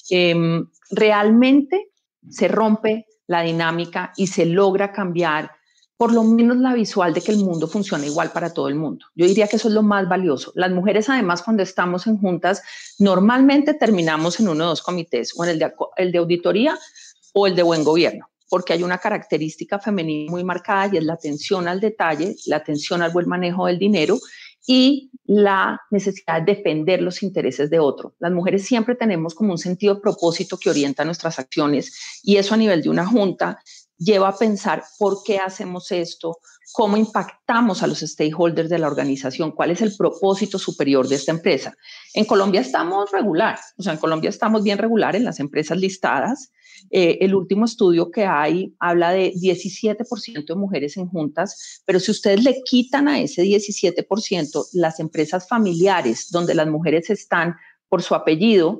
Em, 0.09 0.67
realmente 0.89 1.91
se 2.29 2.47
rompe 2.47 3.05
la 3.29 3.43
dinámica 3.43 4.11
y 4.17 4.27
se 4.27 4.45
logra 4.47 4.91
cambiar 4.91 5.51
por 5.97 6.11
lo 6.11 6.23
menos 6.23 6.57
la 6.57 6.73
visual 6.73 7.13
de 7.13 7.21
que 7.21 7.31
el 7.31 7.37
mundo 7.37 7.67
funciona 7.67 8.05
igual 8.05 8.31
para 8.31 8.51
todo 8.51 8.69
el 8.69 8.75
mundo. 8.75 9.05
Yo 9.15 9.27
diría 9.27 9.47
que 9.47 9.57
eso 9.57 9.67
es 9.67 9.73
lo 9.73 9.83
más 9.83 10.09
valioso. 10.09 10.51
Las 10.55 10.71
mujeres, 10.71 11.09
además, 11.09 11.43
cuando 11.43 11.61
estamos 11.61 12.07
en 12.07 12.17
juntas, 12.17 12.63
normalmente 12.97 13.75
terminamos 13.75 14.39
en 14.39 14.47
uno 14.47 14.63
de 14.63 14.69
dos 14.69 14.81
comités, 14.81 15.33
o 15.37 15.43
en 15.43 15.51
el 15.51 15.59
de, 15.59 15.71
el 15.97 16.11
de 16.11 16.17
auditoría 16.17 16.79
o 17.33 17.45
el 17.45 17.55
de 17.55 17.61
buen 17.61 17.83
gobierno, 17.83 18.29
porque 18.49 18.73
hay 18.73 18.81
una 18.81 18.97
característica 18.97 19.77
femenina 19.77 20.31
muy 20.31 20.43
marcada 20.43 20.89
y 20.91 20.97
es 20.97 21.03
la 21.03 21.13
atención 21.13 21.67
al 21.67 21.79
detalle, 21.79 22.35
la 22.47 22.55
atención 22.55 23.03
al 23.03 23.11
buen 23.11 23.27
manejo 23.27 23.67
del 23.67 23.77
dinero 23.77 24.17
y 24.71 25.09
la 25.25 25.81
necesidad 25.89 26.43
de 26.43 26.53
defender 26.53 27.01
los 27.01 27.23
intereses 27.23 27.71
de 27.71 27.79
otro. 27.79 28.13
Las 28.19 28.31
mujeres 28.31 28.65
siempre 28.65 28.93
tenemos 28.93 29.33
como 29.33 29.51
un 29.53 29.57
sentido 29.57 29.99
propósito 29.99 30.59
que 30.59 30.69
orienta 30.69 31.03
nuestras 31.03 31.39
acciones 31.39 32.21
y 32.21 32.37
eso 32.37 32.53
a 32.53 32.57
nivel 32.57 32.83
de 32.83 32.89
una 32.89 33.07
junta 33.07 33.63
lleva 33.99 34.29
a 34.29 34.37
pensar 34.37 34.83
por 34.97 35.23
qué 35.23 35.37
hacemos 35.37 35.91
esto, 35.91 36.39
cómo 36.71 36.97
impactamos 36.97 37.83
a 37.83 37.87
los 37.87 37.99
stakeholders 37.99 38.69
de 38.69 38.79
la 38.79 38.87
organización, 38.87 39.51
cuál 39.51 39.71
es 39.71 39.81
el 39.81 39.95
propósito 39.95 40.57
superior 40.57 41.07
de 41.07 41.15
esta 41.15 41.31
empresa. 41.31 41.75
En 42.13 42.25
Colombia 42.25 42.61
estamos 42.61 43.11
regular, 43.11 43.59
o 43.77 43.83
sea, 43.83 43.93
en 43.93 43.99
Colombia 43.99 44.29
estamos 44.29 44.63
bien 44.63 44.77
regular 44.77 45.15
en 45.15 45.25
las 45.25 45.39
empresas 45.39 45.77
listadas. 45.77 46.51
Eh, 46.91 47.17
el 47.21 47.35
último 47.35 47.65
estudio 47.65 48.09
que 48.09 48.23
hay 48.23 48.73
habla 48.79 49.11
de 49.11 49.33
17% 49.33 50.45
de 50.45 50.55
mujeres 50.55 50.95
en 50.95 51.07
juntas, 51.07 51.81
pero 51.85 51.99
si 51.99 52.11
ustedes 52.11 52.41
le 52.41 52.61
quitan 52.63 53.09
a 53.09 53.19
ese 53.19 53.43
17% 53.43 54.67
las 54.73 55.01
empresas 55.01 55.47
familiares 55.47 56.29
donde 56.31 56.55
las 56.55 56.67
mujeres 56.67 57.09
están 57.09 57.55
por 57.89 58.01
su 58.01 58.15
apellido, 58.15 58.79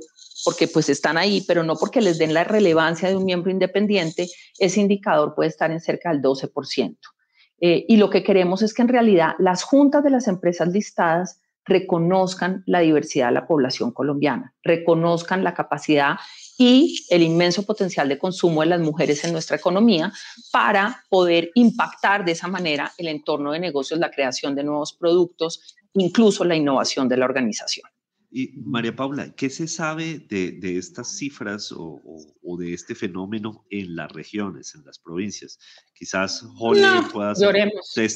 porque 0.49 0.67
pues 0.67 0.89
están 0.89 1.15
ahí, 1.15 1.41
pero 1.47 1.61
no 1.61 1.75
porque 1.75 2.01
les 2.01 2.17
den 2.17 2.33
la 2.33 2.43
relevancia 2.43 3.07
de 3.07 3.15
un 3.15 3.23
miembro 3.23 3.51
independiente, 3.51 4.27
ese 4.57 4.81
indicador 4.81 5.35
puede 5.35 5.49
estar 5.49 5.69
en 5.69 5.79
cerca 5.79 6.09
del 6.09 6.23
12%. 6.23 6.97
Eh, 7.61 7.85
y 7.87 7.97
lo 7.97 8.09
que 8.09 8.23
queremos 8.23 8.63
es 8.63 8.73
que 8.73 8.81
en 8.81 8.87
realidad 8.87 9.35
las 9.37 9.61
juntas 9.61 10.03
de 10.03 10.09
las 10.09 10.27
empresas 10.27 10.69
listadas 10.69 11.39
reconozcan 11.65 12.63
la 12.65 12.79
diversidad 12.79 13.27
de 13.27 13.33
la 13.33 13.45
población 13.45 13.91
colombiana, 13.91 14.55
reconozcan 14.63 15.43
la 15.43 15.53
capacidad 15.53 16.15
y 16.57 17.05
el 17.11 17.21
inmenso 17.21 17.63
potencial 17.63 18.09
de 18.09 18.17
consumo 18.17 18.61
de 18.61 18.69
las 18.69 18.81
mujeres 18.81 19.23
en 19.25 19.33
nuestra 19.33 19.57
economía 19.57 20.11
para 20.51 21.03
poder 21.09 21.51
impactar 21.53 22.25
de 22.25 22.31
esa 22.31 22.47
manera 22.47 22.91
el 22.97 23.07
entorno 23.07 23.51
de 23.51 23.59
negocios, 23.59 23.99
la 23.99 24.09
creación 24.09 24.55
de 24.55 24.63
nuevos 24.63 24.93
productos, 24.93 25.75
incluso 25.93 26.43
la 26.43 26.55
innovación 26.55 27.07
de 27.07 27.17
la 27.17 27.25
organización. 27.25 27.87
Y 28.31 28.53
María 28.63 28.95
Paula, 28.95 29.33
¿qué 29.35 29.49
se 29.49 29.67
sabe 29.67 30.19
de, 30.19 30.77
estas 30.77 31.17
cifras 31.17 31.73
o, 31.75 31.99
de 32.59 32.73
este 32.73 32.93
fenómeno 32.93 33.65
en 33.71 33.95
las 33.95 34.11
regiones, 34.11 34.75
en 34.75 34.85
las 34.85 34.99
provincias? 34.99 35.57
Quizás 35.93 36.45
Holly 36.57 36.83
pueda, 37.11 37.33
ser, 37.33 38.11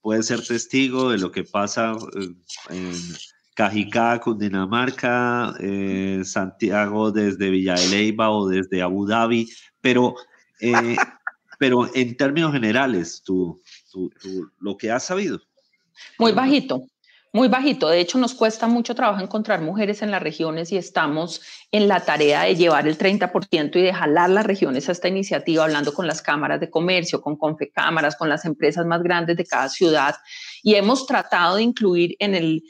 puede 0.00 0.22
ser 0.22 0.46
testigo 0.46 1.10
de 1.10 1.18
lo 1.18 1.32
que 1.32 1.42
pasa 1.42 1.96
eh, 2.20 2.34
en 2.70 2.92
Cajicá, 3.54 4.20
Cundinamarca, 4.20 5.54
eh, 5.60 6.22
Santiago 6.24 7.10
desde 7.10 7.50
Villa 7.50 7.74
de 7.74 7.88
Leyva 7.88 8.30
o 8.30 8.48
desde 8.48 8.80
Abu 8.80 9.06
Dhabi, 9.06 9.50
pero, 9.80 10.14
eh, 10.60 10.96
pero 11.58 11.92
en 11.94 12.16
términos 12.16 12.52
generales, 12.52 13.22
tú, 13.24 13.60
lo 14.60 14.76
que 14.76 14.90
has 14.90 15.04
sabido. 15.04 15.40
Muy 16.18 16.32
bajito, 16.32 16.86
muy 17.32 17.48
bajito. 17.48 17.88
De 17.88 17.98
hecho, 17.98 18.18
nos 18.18 18.34
cuesta 18.34 18.66
mucho 18.66 18.94
trabajo 18.94 19.22
encontrar 19.22 19.62
mujeres 19.62 20.02
en 20.02 20.10
las 20.10 20.22
regiones 20.22 20.70
y 20.70 20.76
estamos 20.76 21.40
en 21.70 21.88
la 21.88 22.00
tarea 22.00 22.42
de 22.42 22.56
llevar 22.56 22.86
el 22.86 22.98
30% 22.98 23.76
y 23.76 23.82
de 23.82 23.94
jalar 23.94 24.28
las 24.28 24.44
regiones 24.44 24.88
a 24.88 24.92
esta 24.92 25.08
iniciativa, 25.08 25.64
hablando 25.64 25.94
con 25.94 26.06
las 26.06 26.20
cámaras 26.20 26.60
de 26.60 26.68
comercio, 26.68 27.22
con 27.22 27.36
confecámaras, 27.36 28.16
con 28.16 28.28
las 28.28 28.44
empresas 28.44 28.84
más 28.84 29.02
grandes 29.02 29.36
de 29.38 29.46
cada 29.46 29.70
ciudad. 29.70 30.14
Y 30.62 30.74
hemos 30.74 31.06
tratado 31.06 31.56
de 31.56 31.62
incluir 31.62 32.16
en 32.18 32.34
el, 32.34 32.62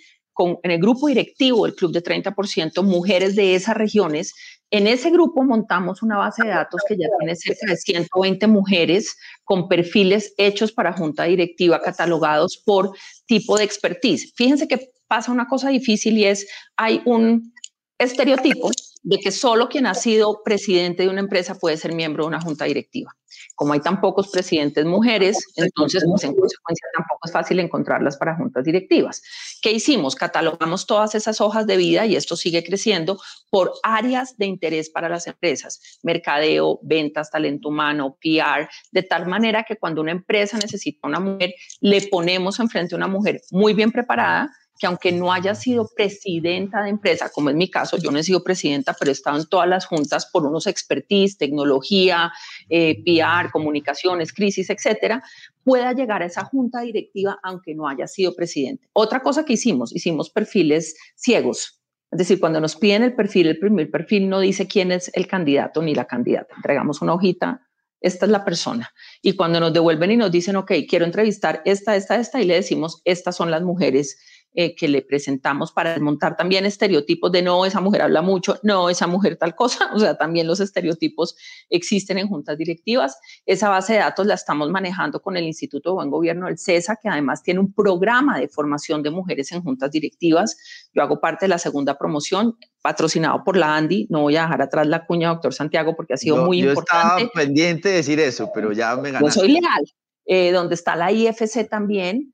en 0.62 0.70
el 0.70 0.80
grupo 0.80 1.08
directivo 1.08 1.64
del 1.64 1.74
Club 1.74 1.92
de 1.92 2.02
30% 2.02 2.84
mujeres 2.84 3.34
de 3.34 3.56
esas 3.56 3.76
regiones 3.76 4.32
en 4.72 4.86
ese 4.86 5.10
grupo 5.10 5.44
montamos 5.44 6.02
una 6.02 6.16
base 6.16 6.44
de 6.44 6.48
datos 6.48 6.80
que 6.88 6.96
ya 6.96 7.06
tiene 7.18 7.36
cerca 7.36 7.70
de 7.70 7.76
120 7.76 8.46
mujeres 8.46 9.14
con 9.44 9.68
perfiles 9.68 10.32
hechos 10.38 10.72
para 10.72 10.94
junta 10.94 11.24
directiva, 11.24 11.82
catalogados 11.82 12.56
por 12.64 12.96
tipo 13.26 13.58
de 13.58 13.64
expertise. 13.64 14.32
Fíjense 14.34 14.66
que 14.66 14.90
pasa 15.06 15.30
una 15.30 15.46
cosa 15.46 15.68
difícil 15.68 16.16
y 16.16 16.24
es, 16.24 16.48
hay 16.76 17.02
un 17.04 17.52
estereotipo 17.98 18.70
de 19.02 19.18
que 19.18 19.30
solo 19.30 19.68
quien 19.68 19.86
ha 19.86 19.94
sido 19.94 20.42
presidente 20.44 21.02
de 21.02 21.08
una 21.08 21.20
empresa 21.20 21.56
puede 21.56 21.76
ser 21.76 21.92
miembro 21.94 22.24
de 22.24 22.28
una 22.28 22.40
junta 22.40 22.64
directiva. 22.64 23.14
Como 23.54 23.72
hay 23.72 23.80
tan 23.80 24.00
pocos 24.00 24.28
presidentes 24.28 24.84
mujeres, 24.84 25.38
entonces 25.56 26.04
pues, 26.06 26.24
en 26.24 26.34
consecuencia 26.34 26.88
tampoco 26.94 27.20
es 27.24 27.32
fácil 27.32 27.60
encontrarlas 27.60 28.16
para 28.16 28.36
juntas 28.36 28.64
directivas. 28.64 29.22
¿Qué 29.60 29.72
hicimos? 29.72 30.14
Catalogamos 30.14 30.86
todas 30.86 31.14
esas 31.14 31.40
hojas 31.40 31.66
de 31.66 31.76
vida 31.76 32.06
y 32.06 32.16
esto 32.16 32.36
sigue 32.36 32.62
creciendo 32.62 33.18
por 33.50 33.72
áreas 33.82 34.36
de 34.36 34.46
interés 34.46 34.90
para 34.90 35.08
las 35.08 35.26
empresas, 35.26 35.80
mercadeo, 36.02 36.78
ventas, 36.82 37.30
talento 37.30 37.68
humano, 37.68 38.16
PR, 38.20 38.68
de 38.90 39.02
tal 39.02 39.26
manera 39.26 39.64
que 39.64 39.76
cuando 39.76 40.02
una 40.02 40.12
empresa 40.12 40.58
necesita 40.58 41.08
una 41.08 41.20
mujer, 41.20 41.54
le 41.80 42.02
ponemos 42.02 42.60
enfrente 42.60 42.94
a 42.94 42.98
una 42.98 43.08
mujer 43.08 43.40
muy 43.50 43.74
bien 43.74 43.90
preparada 43.90 44.50
que 44.82 44.88
aunque 44.88 45.12
no 45.12 45.32
haya 45.32 45.54
sido 45.54 45.88
presidenta 45.94 46.82
de 46.82 46.90
empresa, 46.90 47.30
como 47.32 47.50
es 47.50 47.54
mi 47.54 47.70
caso, 47.70 47.98
yo 47.98 48.10
no 48.10 48.18
he 48.18 48.24
sido 48.24 48.42
presidenta, 48.42 48.96
pero 48.98 49.12
he 49.12 49.14
estado 49.14 49.38
en 49.38 49.46
todas 49.46 49.68
las 49.68 49.86
juntas 49.86 50.26
por 50.26 50.44
unos 50.44 50.66
expertise, 50.66 51.38
tecnología, 51.38 52.32
eh, 52.68 53.00
PR, 53.04 53.52
comunicaciones, 53.52 54.32
crisis, 54.32 54.70
etcétera, 54.70 55.22
pueda 55.62 55.92
llegar 55.92 56.24
a 56.24 56.26
esa 56.26 56.42
junta 56.46 56.80
directiva 56.80 57.38
aunque 57.44 57.76
no 57.76 57.86
haya 57.86 58.08
sido 58.08 58.34
presidente. 58.34 58.88
Otra 58.92 59.22
cosa 59.22 59.44
que 59.44 59.52
hicimos, 59.52 59.94
hicimos 59.94 60.30
perfiles 60.30 60.96
ciegos. 61.14 61.80
Es 62.10 62.18
decir, 62.18 62.40
cuando 62.40 62.60
nos 62.60 62.74
piden 62.74 63.04
el 63.04 63.14
perfil, 63.14 63.46
el 63.46 63.60
primer 63.60 63.88
perfil 63.88 64.28
no 64.28 64.40
dice 64.40 64.66
quién 64.66 64.90
es 64.90 65.12
el 65.14 65.28
candidato 65.28 65.80
ni 65.80 65.94
la 65.94 66.06
candidata. 66.06 66.56
Entregamos 66.56 67.00
una 67.02 67.14
hojita 67.14 67.68
esta 68.02 68.26
es 68.26 68.32
la 68.32 68.44
persona. 68.44 68.92
Y 69.22 69.34
cuando 69.36 69.60
nos 69.60 69.72
devuelven 69.72 70.10
y 70.10 70.16
nos 70.16 70.32
dicen, 70.32 70.56
ok, 70.56 70.72
quiero 70.88 71.04
entrevistar 71.04 71.62
esta, 71.64 71.96
esta, 71.96 72.16
esta, 72.16 72.42
y 72.42 72.44
le 72.44 72.54
decimos, 72.54 73.00
estas 73.04 73.36
son 73.36 73.50
las 73.50 73.62
mujeres 73.62 74.18
eh, 74.54 74.74
que 74.74 74.86
le 74.86 75.00
presentamos 75.00 75.72
para 75.72 75.92
desmontar 75.92 76.36
también 76.36 76.66
estereotipos 76.66 77.32
de 77.32 77.40
no, 77.40 77.64
esa 77.64 77.80
mujer 77.80 78.02
habla 78.02 78.20
mucho, 78.20 78.58
no, 78.62 78.90
esa 78.90 79.06
mujer 79.06 79.36
tal 79.36 79.54
cosa, 79.54 79.90
o 79.94 79.98
sea, 79.98 80.18
también 80.18 80.46
los 80.46 80.60
estereotipos 80.60 81.36
existen 81.70 82.18
en 82.18 82.28
juntas 82.28 82.58
directivas. 82.58 83.18
Esa 83.46 83.68
base 83.70 83.94
de 83.94 84.00
datos 84.00 84.26
la 84.26 84.34
estamos 84.34 84.70
manejando 84.70 85.20
con 85.20 85.36
el 85.36 85.44
Instituto 85.44 85.90
de 85.90 85.94
Buen 85.94 86.10
Gobierno 86.10 86.46
del 86.46 86.58
CESA, 86.58 86.96
que 86.96 87.08
además 87.08 87.42
tiene 87.42 87.60
un 87.60 87.72
programa 87.72 88.38
de 88.38 88.48
formación 88.48 89.02
de 89.02 89.10
mujeres 89.10 89.50
en 89.52 89.62
juntas 89.62 89.90
directivas. 89.90 90.56
Yo 90.92 91.02
hago 91.02 91.20
parte 91.20 91.46
de 91.46 91.48
la 91.48 91.58
segunda 91.58 91.96
promoción, 91.96 92.56
patrocinado 92.82 93.42
por 93.44 93.56
la 93.56 93.74
Andy. 93.74 94.06
No 94.10 94.20
voy 94.20 94.36
a 94.36 94.42
dejar 94.42 94.60
atrás 94.60 94.86
la 94.86 95.06
cuña, 95.06 95.30
doctor 95.30 95.54
Santiago, 95.54 95.96
porque 95.96 96.14
ha 96.14 96.18
sido 96.18 96.44
muy 96.44 96.60
importante. 96.60 97.22
Yo 97.22 97.26
estaba 97.26 97.44
pendiente 97.46 97.88
de 97.88 97.94
decir 97.96 98.20
eso, 98.20 98.50
pero 98.54 98.72
ya 98.72 98.96
me 98.96 99.12
ganaste. 99.12 99.40
Yo 99.40 99.46
soy 99.46 99.52
leal. 99.52 99.84
Eh, 100.24 100.52
donde 100.52 100.76
está 100.76 100.94
la 100.94 101.10
IFC 101.10 101.68
también, 101.68 102.32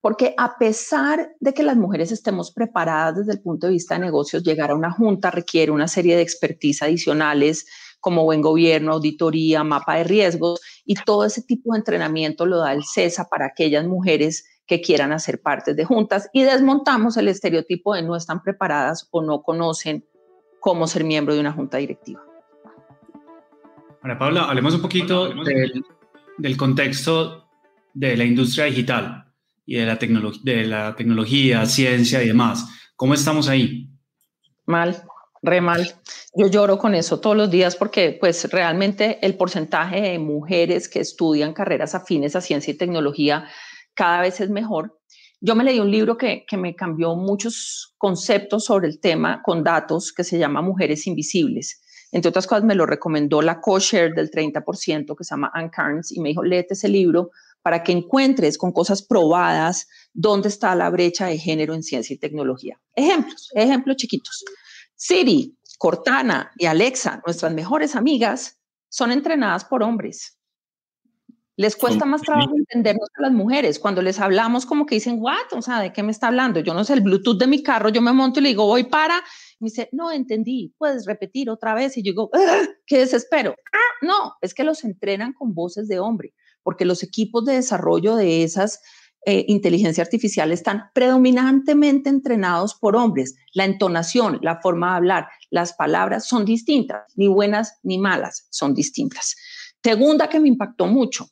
porque 0.00 0.34
a 0.38 0.56
pesar 0.58 1.32
de 1.40 1.52
que 1.52 1.62
las 1.62 1.76
mujeres 1.76 2.10
estemos 2.10 2.52
preparadas 2.52 3.18
desde 3.18 3.32
el 3.32 3.42
punto 3.42 3.66
de 3.66 3.74
vista 3.74 3.94
de 3.94 4.00
negocios, 4.00 4.42
llegar 4.42 4.70
a 4.70 4.74
una 4.74 4.90
junta 4.90 5.30
requiere 5.30 5.72
una 5.72 5.88
serie 5.88 6.16
de 6.16 6.22
expertise 6.22 6.82
adicionales 6.82 7.66
como 8.00 8.24
buen 8.24 8.40
gobierno, 8.40 8.92
auditoría, 8.92 9.62
mapa 9.62 9.96
de 9.96 10.04
riesgos 10.04 10.60
y 10.86 10.94
todo 10.94 11.26
ese 11.26 11.42
tipo 11.42 11.72
de 11.72 11.80
entrenamiento 11.80 12.46
lo 12.46 12.58
da 12.58 12.72
el 12.72 12.82
CESA 12.84 13.28
para 13.28 13.46
aquellas 13.46 13.86
mujeres 13.86 14.46
que 14.66 14.80
quieran 14.80 15.12
hacer 15.12 15.42
parte 15.42 15.74
de 15.74 15.84
juntas 15.84 16.30
y 16.32 16.44
desmontamos 16.44 17.18
el 17.18 17.28
estereotipo 17.28 17.94
de 17.94 18.02
no 18.02 18.16
están 18.16 18.42
preparadas 18.42 19.06
o 19.10 19.20
no 19.20 19.42
conocen 19.42 20.06
cómo 20.60 20.86
ser 20.86 21.04
miembro 21.04 21.34
de 21.34 21.40
una 21.40 21.52
junta 21.52 21.76
directiva. 21.76 22.24
Ahora, 24.02 24.18
Paula, 24.18 24.44
hablemos 24.44 24.74
un 24.74 24.80
poquito 24.80 25.28
del, 25.28 25.84
del 26.38 26.56
contexto 26.56 27.48
de 27.92 28.16
la 28.16 28.24
industria 28.24 28.64
digital 28.64 29.29
y 29.70 29.76
de 29.76 29.86
la, 29.86 29.94
de 29.94 30.64
la 30.66 30.96
tecnología, 30.96 31.64
ciencia 31.64 32.20
y 32.24 32.26
demás. 32.26 32.66
¿Cómo 32.96 33.14
estamos 33.14 33.48
ahí? 33.48 33.88
Mal, 34.66 35.00
re 35.42 35.60
mal. 35.60 35.94
Yo 36.34 36.48
lloro 36.48 36.76
con 36.76 36.96
eso 36.96 37.20
todos 37.20 37.36
los 37.36 37.52
días 37.52 37.76
porque 37.76 38.16
pues 38.20 38.50
realmente 38.50 39.24
el 39.24 39.36
porcentaje 39.36 40.00
de 40.00 40.18
mujeres 40.18 40.88
que 40.88 40.98
estudian 40.98 41.52
carreras 41.52 41.94
afines 41.94 42.34
a 42.34 42.40
ciencia 42.40 42.72
y 42.72 42.76
tecnología 42.76 43.46
cada 43.94 44.20
vez 44.20 44.40
es 44.40 44.50
mejor. 44.50 44.98
Yo 45.40 45.54
me 45.54 45.62
leí 45.62 45.78
un 45.78 45.92
libro 45.92 46.18
que, 46.18 46.44
que 46.48 46.56
me 46.56 46.74
cambió 46.74 47.14
muchos 47.14 47.94
conceptos 47.96 48.64
sobre 48.64 48.88
el 48.88 48.98
tema 48.98 49.40
con 49.40 49.62
datos 49.62 50.12
que 50.12 50.24
se 50.24 50.36
llama 50.36 50.62
Mujeres 50.62 51.06
Invisibles. 51.06 51.80
Entre 52.10 52.28
otras 52.28 52.48
cosas, 52.48 52.64
me 52.64 52.74
lo 52.74 52.86
recomendó 52.86 53.40
la 53.40 53.60
co-share 53.60 54.14
del 54.14 54.32
30% 54.32 55.16
que 55.16 55.22
se 55.22 55.30
llama 55.30 55.52
Ann 55.54 55.68
Carnes 55.68 56.10
y 56.10 56.20
me 56.20 56.30
dijo, 56.30 56.42
léete 56.42 56.74
ese 56.74 56.88
libro 56.88 57.30
para 57.62 57.82
que 57.82 57.92
encuentres 57.92 58.58
con 58.58 58.72
cosas 58.72 59.02
probadas 59.02 59.88
dónde 60.12 60.48
está 60.48 60.74
la 60.74 60.90
brecha 60.90 61.26
de 61.26 61.38
género 61.38 61.74
en 61.74 61.82
ciencia 61.82 62.14
y 62.14 62.18
tecnología. 62.18 62.80
Ejemplos, 62.94 63.50
ejemplos 63.54 63.96
chiquitos. 63.96 64.44
Siri, 64.94 65.56
Cortana 65.78 66.52
y 66.56 66.66
Alexa, 66.66 67.22
nuestras 67.24 67.52
mejores 67.52 67.96
amigas, 67.96 68.58
son 68.88 69.12
entrenadas 69.12 69.64
por 69.64 69.82
hombres. 69.82 70.36
Les 71.56 71.76
cuesta 71.76 72.06
más 72.06 72.22
trabajo 72.22 72.52
entendernos 72.56 73.10
a 73.18 73.22
las 73.22 73.32
mujeres. 73.32 73.78
Cuando 73.78 74.00
les 74.00 74.18
hablamos, 74.18 74.64
como 74.64 74.86
que 74.86 74.94
dicen, 74.94 75.18
¿what? 75.20 75.52
O 75.52 75.60
sea, 75.60 75.80
¿de 75.80 75.92
qué 75.92 76.02
me 76.02 76.10
está 76.10 76.28
hablando? 76.28 76.60
Yo 76.60 76.72
no 76.72 76.84
sé, 76.84 76.94
el 76.94 77.02
Bluetooth 77.02 77.38
de 77.38 77.46
mi 77.46 77.62
carro, 77.62 77.90
yo 77.90 78.00
me 78.00 78.14
monto 78.14 78.40
y 78.40 78.44
le 78.44 78.48
digo, 78.50 78.64
voy 78.64 78.84
para. 78.84 79.16
me 79.58 79.66
dice, 79.66 79.90
no 79.92 80.10
entendí, 80.10 80.74
puedes 80.78 81.04
repetir 81.04 81.50
otra 81.50 81.74
vez. 81.74 81.98
Y 81.98 82.02
yo 82.02 82.12
digo, 82.12 82.30
qué 82.86 83.00
desespero. 83.00 83.54
Ah, 83.74 84.06
no, 84.06 84.34
es 84.40 84.54
que 84.54 84.64
los 84.64 84.84
entrenan 84.84 85.34
con 85.34 85.52
voces 85.52 85.86
de 85.86 85.98
hombre 85.98 86.32
porque 86.62 86.84
los 86.84 87.02
equipos 87.02 87.44
de 87.44 87.54
desarrollo 87.54 88.16
de 88.16 88.42
esas 88.44 88.80
eh, 89.26 89.44
inteligencia 89.48 90.02
artificial 90.02 90.50
están 90.50 90.84
predominantemente 90.94 92.08
entrenados 92.08 92.74
por 92.74 92.96
hombres. 92.96 93.36
La 93.52 93.66
entonación, 93.66 94.38
la 94.40 94.60
forma 94.62 94.92
de 94.92 94.96
hablar, 94.96 95.28
las 95.50 95.74
palabras 95.74 96.26
son 96.26 96.46
distintas, 96.46 97.02
ni 97.16 97.28
buenas 97.28 97.78
ni 97.82 97.98
malas, 97.98 98.46
son 98.50 98.72
distintas. 98.72 99.36
Segunda 99.82 100.28
que 100.28 100.40
me 100.40 100.48
impactó 100.48 100.86
mucho, 100.86 101.26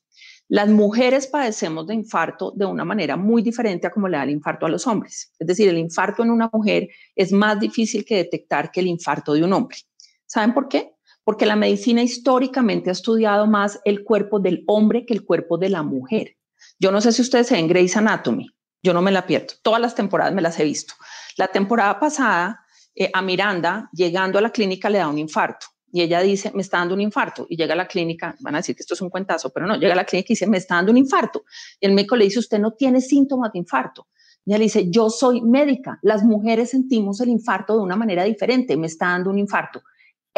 las 0.49 0.69
mujeres 0.69 1.27
padecemos 1.27 1.87
de 1.87 1.95
infarto 1.95 2.53
de 2.55 2.67
una 2.67 2.85
manera 2.85 3.17
muy 3.17 3.43
diferente 3.43 3.87
a 3.87 3.91
como 3.91 4.09
le 4.09 4.17
da 4.19 4.25
el 4.25 4.31
infarto 4.31 4.67
a 4.67 4.71
los 4.71 4.87
hombres. 4.87 5.33
Es 5.39 5.47
decir, 5.47 5.69
el 5.69 5.79
infarto 5.79 6.23
en 6.23 6.31
una 6.31 6.51
mujer 6.53 6.89
es 7.15 7.33
más 7.33 7.59
difícil 7.59 8.05
que 8.05 8.17
detectar 8.17 8.71
que 8.71 8.81
el 8.81 8.87
infarto 8.87 9.33
de 9.33 9.45
un 9.45 9.53
hombre. 9.53 9.79
¿Saben 10.27 10.53
por 10.53 10.69
qué? 10.69 10.93
Porque 11.29 11.45
la 11.45 11.57
medicina 11.57 12.03
históricamente 12.03 12.89
ha 12.89 12.93
estudiado 12.93 13.47
más 13.47 13.81
el 13.85 14.03
cuerpo 14.03 14.41
del 14.41 14.65
hombre 14.67 15.05
que 15.05 15.13
el 15.13 15.27
cuerpo 15.27 15.59
de 15.59 15.69
la 15.69 15.83
mujer. 15.83 16.39
Yo 16.79 16.91
no 16.91 17.03
sé 17.03 17.13
si 17.13 17.21
ustedes 17.21 17.49
se 17.49 17.55
ven 17.55 17.69
Grey's 17.69 17.99
Anatomy, 17.99 18.49
yo 18.83 18.95
no 18.95 19.03
me 19.03 19.11
la 19.11 19.27
pierdo, 19.27 19.53
todas 19.63 19.79
las 19.79 19.95
temporadas 19.95 20.33
me 20.33 20.41
las 20.41 20.59
he 20.59 20.65
visto. 20.65 20.95
La 21.37 21.49
temporada 21.49 22.01
pasada, 22.01 22.65
eh, 22.95 23.11
a 23.13 23.21
Miranda, 23.21 23.91
llegando 23.93 24.39
a 24.39 24.41
la 24.41 24.49
clínica, 24.49 24.89
le 24.89 24.97
da 24.97 25.09
un 25.09 25.19
infarto. 25.19 25.67
Y 25.93 26.01
ella 26.01 26.23
dice, 26.23 26.51
me 26.55 26.63
está 26.63 26.79
dando 26.79 26.95
un 26.95 27.03
infarto. 27.03 27.47
Y 27.51 27.59
llega 27.59 27.75
a 27.75 27.77
la 27.77 27.87
clínica, 27.87 28.35
van 28.41 28.55
a 28.55 28.59
decir 28.61 28.75
que 28.75 28.81
esto 28.81 28.95
es 28.95 29.03
un 29.03 29.11
cuentazo, 29.11 29.51
pero 29.51 29.67
no, 29.67 29.77
llega 29.77 29.93
a 29.93 29.97
la 29.97 30.05
clínica 30.05 30.33
y 30.33 30.35
dice, 30.35 30.47
me 30.47 30.57
está 30.57 30.77
dando 30.77 30.93
un 30.93 30.97
infarto. 30.97 31.45
Y 31.79 31.85
el 31.85 31.93
médico 31.93 32.17
le 32.17 32.25
dice, 32.25 32.39
usted 32.39 32.59
no 32.59 32.73
tiene 32.73 33.03
síntomas 33.03 33.53
de 33.53 33.59
infarto. 33.59 34.09
Y 34.47 34.55
ella 34.55 34.63
dice, 34.63 34.89
yo 34.89 35.11
soy 35.11 35.43
médica, 35.43 35.99
las 36.01 36.25
mujeres 36.25 36.71
sentimos 36.71 37.21
el 37.21 37.29
infarto 37.29 37.75
de 37.75 37.83
una 37.83 37.97
manera 37.97 38.25
diferente, 38.25 38.79
me 38.79 38.87
está 38.87 39.09
dando 39.09 39.29
un 39.29 39.39
infarto. 39.39 39.83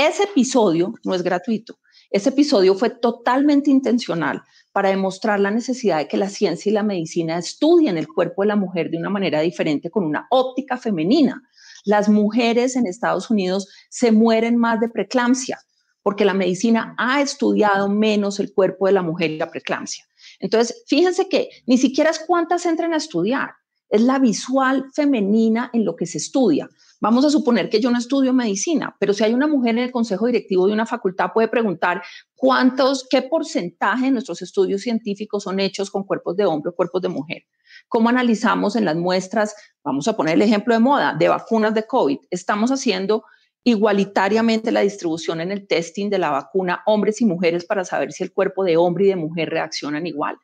Ese 0.01 0.23
episodio 0.23 0.95
no 1.05 1.15
es 1.15 1.23
gratuito. 1.23 1.79
Ese 2.11 2.31
episodio 2.31 2.75
fue 2.75 2.89
totalmente 2.89 3.71
intencional 3.71 4.43
para 4.73 4.89
demostrar 4.89 5.39
la 5.39 5.51
necesidad 5.51 5.99
de 5.99 6.09
que 6.09 6.17
la 6.17 6.31
ciencia 6.31 6.71
y 6.71 6.73
la 6.73 6.83
medicina 6.83 7.37
estudien 7.37 7.99
el 7.99 8.09
cuerpo 8.09 8.41
de 8.41 8.49
la 8.49 8.57
mujer 8.57 8.89
de 8.89 8.97
una 8.97 9.11
manera 9.11 9.43
diferente, 9.43 9.91
con 9.91 10.05
una 10.05 10.27
óptica 10.31 10.79
femenina. 10.79 11.43
Las 11.85 12.09
mujeres 12.09 12.77
en 12.77 12.87
Estados 12.87 13.29
Unidos 13.29 13.69
se 13.91 14.11
mueren 14.11 14.57
más 14.57 14.81
de 14.81 14.89
preeclampsia 14.89 15.59
porque 16.03 16.25
la 16.25 16.33
medicina 16.33 16.95
ha 16.97 17.21
estudiado 17.21 17.91
menos 17.91 18.41
el 18.41 18.55
cuerpo 18.55 18.87
de 18.87 18.93
la 18.93 19.03
mujer 19.03 19.33
y 19.33 19.37
la 19.37 19.51
preeclampsia. 19.51 20.03
Entonces, 20.39 20.83
fíjense 20.87 21.29
que 21.29 21.51
ni 21.67 21.77
siquiera 21.77 22.09
es 22.09 22.21
cuántas 22.27 22.65
entren 22.65 22.95
a 22.95 22.97
estudiar, 22.97 23.51
es 23.91 24.01
la 24.01 24.19
visual 24.19 24.87
femenina 24.95 25.69
en 25.75 25.85
lo 25.85 25.95
que 25.95 26.07
se 26.07 26.17
estudia. 26.17 26.71
Vamos 27.01 27.25
a 27.25 27.31
suponer 27.31 27.71
que 27.71 27.81
yo 27.81 27.91
no 27.91 27.99
estudio 27.99 28.35
medicina, 28.35 28.95
pero 29.01 29.15
si 29.15 29.25
hay 29.25 29.33
una 29.33 29.47
mujer 29.47 29.71
en 29.71 29.85
el 29.85 29.91
consejo 29.91 30.27
directivo 30.27 30.67
de 30.67 30.75
una 30.75 30.85
facultad, 30.85 31.31
puede 31.33 31.49
preguntar 31.49 32.03
cuántos, 32.35 33.07
qué 33.09 33.23
porcentaje 33.23 34.05
de 34.05 34.11
nuestros 34.11 34.43
estudios 34.43 34.83
científicos 34.83 35.45
son 35.45 35.61
hechos 35.61 35.91
con 35.91 36.05
cuerpos 36.05 36.37
de 36.37 36.45
hombre 36.45 36.71
o 36.71 36.75
cuerpos 36.75 37.01
de 37.01 37.09
mujer. 37.09 37.45
¿Cómo 37.89 38.11
analizamos 38.11 38.77
en 38.77 38.85
las 38.85 38.97
muestras? 38.97 39.55
Vamos 39.83 40.09
a 40.09 40.17
poner 40.17 40.35
el 40.35 40.43
ejemplo 40.43 40.75
de 40.75 40.81
moda, 40.81 41.17
de 41.19 41.29
vacunas 41.29 41.73
de 41.73 41.87
COVID. 41.87 42.19
Estamos 42.31 42.71
haciendo 42.71 43.25
igualitariamente 43.65 44.71
la 44.71 44.81
distribución 44.81 45.41
en 45.41 45.53
el 45.53 45.67
testing 45.67 46.11
de 46.11 46.19
la 46.19 46.31
vacuna 46.31 46.83
hombres 46.85 47.23
y 47.23 47.25
mujeres 47.25 47.65
para 47.65 47.85
saber 47.85 48.13
si 48.13 48.25
el 48.25 48.33
cuerpo 48.33 48.63
de 48.63 48.77
hombre 48.77 49.07
y 49.07 49.09
de 49.09 49.17
mujer 49.17 49.49
reaccionan 49.49 50.07
igual. 50.07 50.37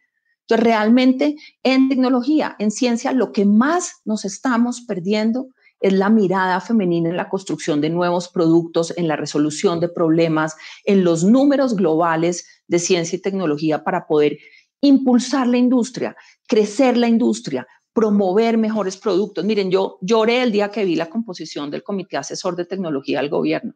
Entonces, 0.48 0.64
realmente 0.64 1.36
en 1.62 1.88
tecnología, 1.88 2.57
en 2.59 2.70
ciencia, 2.70 3.12
lo 3.12 3.32
que 3.32 3.44
más 3.44 4.00
nos 4.04 4.24
estamos 4.24 4.82
perdiendo 4.82 5.48
es 5.81 5.93
la 5.93 6.09
mirada 6.11 6.61
femenina 6.61 7.09
en 7.11 7.16
la 7.16 7.29
construcción 7.29 7.81
de 7.81 7.91
nuevos 7.91 8.29
productos, 8.29 8.93
en 8.97 9.09
la 9.09 9.16
resolución 9.16 9.81
de 9.81 9.89
problemas, 9.89 10.57
en 10.85 11.05
los 11.05 11.24
números 11.24 11.77
globales 11.77 12.47
de 12.66 12.79
ciencia 12.79 13.16
y 13.16 13.22
tecnología 13.22 13.85
para 13.85 14.07
poder 14.07 14.39
impulsar 14.81 15.47
la 15.47 15.59
industria, 15.59 16.16
crecer 16.47 16.97
la 16.97 17.09
industria, 17.09 17.66
promover 17.93 18.59
mejores 18.59 18.97
productos. 18.97 19.45
Miren, 19.45 19.70
yo 19.70 19.99
lloré 20.03 20.43
el 20.43 20.53
día 20.53 20.70
que 20.70 20.85
vi 20.85 20.97
la 20.97 21.09
composición 21.09 21.70
del 21.70 21.83
Comité 21.83 22.16
Asesor 22.16 22.55
de 22.55 22.66
Tecnología 22.66 23.20
del 23.20 23.31
Gobierno. 23.31 23.74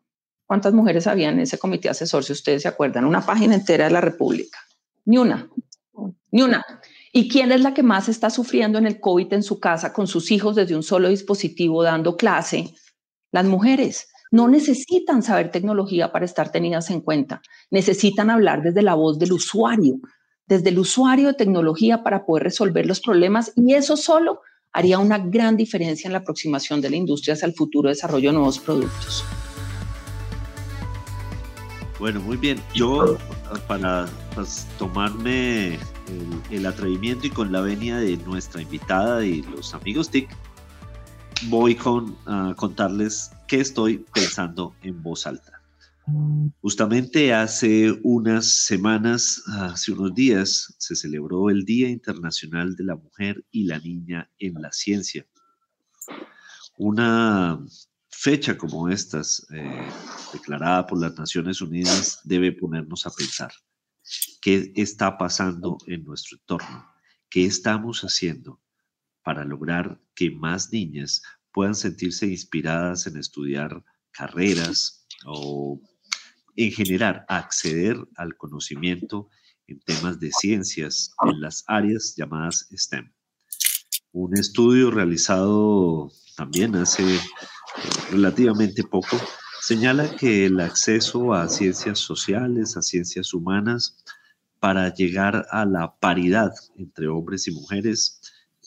¿Cuántas 0.51 0.73
mujeres 0.75 1.07
había 1.07 1.29
en 1.29 1.39
ese 1.39 1.59
comité 1.59 1.89
asesor, 1.89 2.25
si 2.25 2.33
ustedes 2.33 2.63
se 2.63 2.69
acuerdan? 2.69 3.05
Una 3.05 3.25
página 3.25 3.55
entera 3.55 3.85
de 3.85 3.93
la 3.93 4.01
República. 4.01 4.59
Ni 5.05 5.17
una, 5.17 5.49
ni 6.33 6.43
una. 6.43 6.67
¿Y 7.13 7.29
quién 7.29 7.51
es 7.51 7.61
la 7.61 7.75
que 7.75 7.83
más 7.83 8.09
está 8.09 8.31
sufriendo 8.31 8.79
en 8.79 8.87
el 8.87 9.01
COVID 9.01 9.33
en 9.33 9.43
su 9.43 9.59
casa 9.59 9.93
con 9.93 10.07
sus 10.07 10.31
hijos 10.31 10.55
desde 10.55 10.77
un 10.77 10.85
solo 10.85 11.09
dispositivo 11.09 11.83
dando 11.83 12.17
clase? 12.17 12.73
Las 13.33 13.47
mujeres. 13.47 14.09
No 14.31 14.47
necesitan 14.47 15.25
saber 15.25 15.51
tecnología 15.51 16.13
para 16.13 16.25
estar 16.25 16.53
tenidas 16.53 16.89
en 16.91 17.01
cuenta. 17.01 17.43
Necesitan 17.71 18.31
hablar 18.31 18.63
desde 18.63 18.83
la 18.83 18.95
voz 18.95 19.19
del 19.19 19.33
usuario, 19.33 19.99
desde 20.47 20.69
el 20.69 20.79
usuario 20.79 21.29
de 21.29 21.35
tecnología 21.35 22.05
para 22.05 22.25
poder 22.25 22.45
resolver 22.45 22.87
los 22.87 23.01
problemas 23.01 23.53
y 23.57 23.75
eso 23.75 23.97
solo 23.97 24.43
haría 24.73 25.01
una 25.01 25.19
gran 25.19 25.57
diferencia 25.57 26.07
en 26.07 26.13
la 26.13 26.21
aproximación 26.21 26.81
de 26.81 26.91
la 26.91 26.97
industria 26.97 27.35
hacia 27.35 27.47
el 27.47 27.55
futuro 27.55 27.89
desarrollo 27.89 28.29
de 28.29 28.35
nuevos 28.35 28.61
productos. 28.61 29.25
Bueno, 31.99 32.21
muy 32.21 32.37
bien. 32.37 32.63
Yo, 32.73 33.19
para 33.67 34.09
tomarme 34.79 35.77
el, 36.51 36.67
atrevimiento 36.67 37.27
y 37.27 37.31
con 37.31 37.53
la 37.53 37.61
venia 37.61 37.99
de 37.99 38.17
nuestra 38.19 38.63
invitada 38.63 39.25
y 39.25 39.43
los 39.43 39.75
amigos 39.75 40.11
TIC, 40.11 40.29
voy 41.49 41.75
con, 41.75 42.17
a 42.27 42.55
contarles 42.57 43.31
qué 43.49 43.61
estoy 43.61 44.05
pensando 44.13 44.75
en 44.83 45.03
voz 45.03 45.27
alta. 45.27 45.61
Justamente 46.61 47.33
hace 47.33 47.97
unas 48.03 48.65
semanas, 48.65 49.43
hace 49.47 49.93
unos 49.93 50.15
días, 50.15 50.75
se 50.79 50.97
celebró 50.97 51.51
el 51.51 51.65
Día 51.65 51.89
Internacional 51.89 52.75
de 52.75 52.85
la 52.85 52.97
Mujer 52.97 53.45
y 53.51 53.65
la 53.65 53.79
Niña 53.79 54.29
en 54.39 54.55
la 54.61 54.73
Ciencia. 54.73 55.25
Una 56.77 57.61
fecha 58.09 58.59
como 58.59 58.89
estas, 58.89 59.47
eh, 59.53 59.89
declarada 60.33 60.87
por 60.87 61.01
las 61.01 61.17
Naciones 61.17 61.61
Unidas, 61.61 62.21
debe 62.25 62.53
ponernos 62.53 63.07
a 63.07 63.11
pensar 63.11 63.53
qué 64.41 64.73
está 64.77 65.19
pasando 65.19 65.79
en 65.87 66.05
nuestro 66.05 66.39
entorno, 66.39 66.87
qué 67.29 67.45
estamos 67.45 68.03
haciendo 68.03 68.61
para 69.23 69.45
lograr 69.45 70.01
que 70.15 70.31
más 70.31 70.73
niñas 70.73 71.23
puedan 71.53 71.75
sentirse 71.75 72.27
inspiradas 72.27 73.07
en 73.07 73.17
estudiar 73.17 73.85
carreras 74.11 75.07
o 75.27 75.81
en 76.57 76.73
general 76.73 77.25
acceder 77.29 77.97
al 78.17 78.37
conocimiento 78.37 79.29
en 79.67 79.81
temas 79.81 80.19
de 80.19 80.31
ciencias 80.33 81.13
en 81.25 81.41
las 81.41 81.65
áreas 81.67 82.15
llamadas 82.17 82.69
STEM. 82.73 83.13
Un 84.13 84.37
estudio 84.37 84.91
realizado 84.91 86.11
también 86.37 86.75
hace 86.75 87.21
relativamente 88.11 88.83
poco 88.83 89.17
señala 89.61 90.17
que 90.17 90.47
el 90.47 90.61
acceso 90.61 91.35
a 91.35 91.49
ciencias 91.49 91.99
sociales, 91.99 92.77
a 92.77 92.83
ciencias 92.83 93.35
humanas, 93.35 94.05
para 94.59 94.93
llegar 94.93 95.47
a 95.51 95.65
la 95.65 95.97
paridad 95.99 96.53
entre 96.77 97.09
hombres 97.09 97.49
y 97.49 97.53
mujeres, 97.53 98.21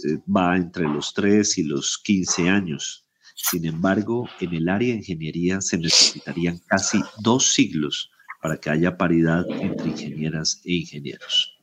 eh, 0.04 0.18
va 0.28 0.56
entre 0.58 0.84
los 0.84 1.14
3 1.14 1.58
y 1.60 1.64
los 1.64 2.00
15 2.04 2.50
años. 2.50 3.06
Sin 3.36 3.66
embargo, 3.66 4.28
en 4.40 4.54
el 4.54 4.70
área 4.70 4.94
de 4.94 5.00
ingeniería 5.00 5.62
se 5.62 5.78
necesitarían 5.78 6.60
casi 6.68 7.02
dos 7.20 7.54
siglos 7.54 8.12
para 8.42 8.58
que 8.58 8.70
haya 8.70 8.98
paridad 8.98 9.46
entre 9.50 9.90
ingenieras 9.90 10.62
e 10.66 10.74
ingenieros. 10.74 11.58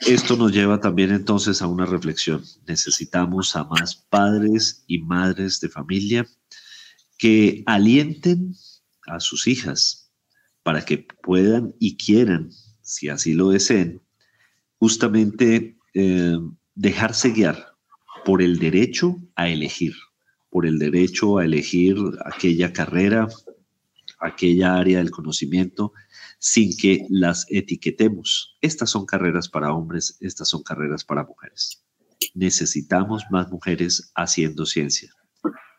Esto 0.00 0.36
nos 0.36 0.52
lleva 0.52 0.80
también 0.80 1.10
entonces 1.10 1.62
a 1.62 1.66
una 1.66 1.86
reflexión. 1.86 2.42
Necesitamos 2.66 3.56
a 3.56 3.64
más 3.64 3.96
padres 3.96 4.84
y 4.86 4.98
madres 4.98 5.58
de 5.60 5.68
familia 5.68 6.26
que 7.18 7.62
alienten 7.66 8.54
a 9.06 9.20
sus 9.20 9.46
hijas 9.46 10.12
para 10.62 10.84
que 10.84 11.06
puedan 11.22 11.74
y 11.78 11.96
quieran, 11.96 12.50
si 12.82 13.08
así 13.08 13.34
lo 13.34 13.50
deseen, 13.50 14.02
justamente 14.78 15.78
eh, 15.94 16.38
dejarse 16.74 17.30
guiar 17.30 17.74
por 18.24 18.42
el 18.42 18.58
derecho 18.58 19.16
a 19.36 19.48
elegir, 19.48 19.94
por 20.50 20.66
el 20.66 20.78
derecho 20.78 21.38
a 21.38 21.44
elegir 21.44 21.96
aquella 22.24 22.72
carrera, 22.72 23.28
aquella 24.18 24.76
área 24.76 24.98
del 24.98 25.10
conocimiento, 25.10 25.92
sin 26.38 26.76
que 26.76 27.06
las 27.08 27.46
etiquetemos. 27.48 28.56
Estas 28.60 28.90
son 28.90 29.06
carreras 29.06 29.48
para 29.48 29.72
hombres, 29.72 30.18
estas 30.20 30.48
son 30.48 30.62
carreras 30.62 31.04
para 31.04 31.24
mujeres. 31.24 31.84
Necesitamos 32.34 33.24
más 33.30 33.48
mujeres 33.50 34.10
haciendo 34.14 34.66
ciencia 34.66 35.15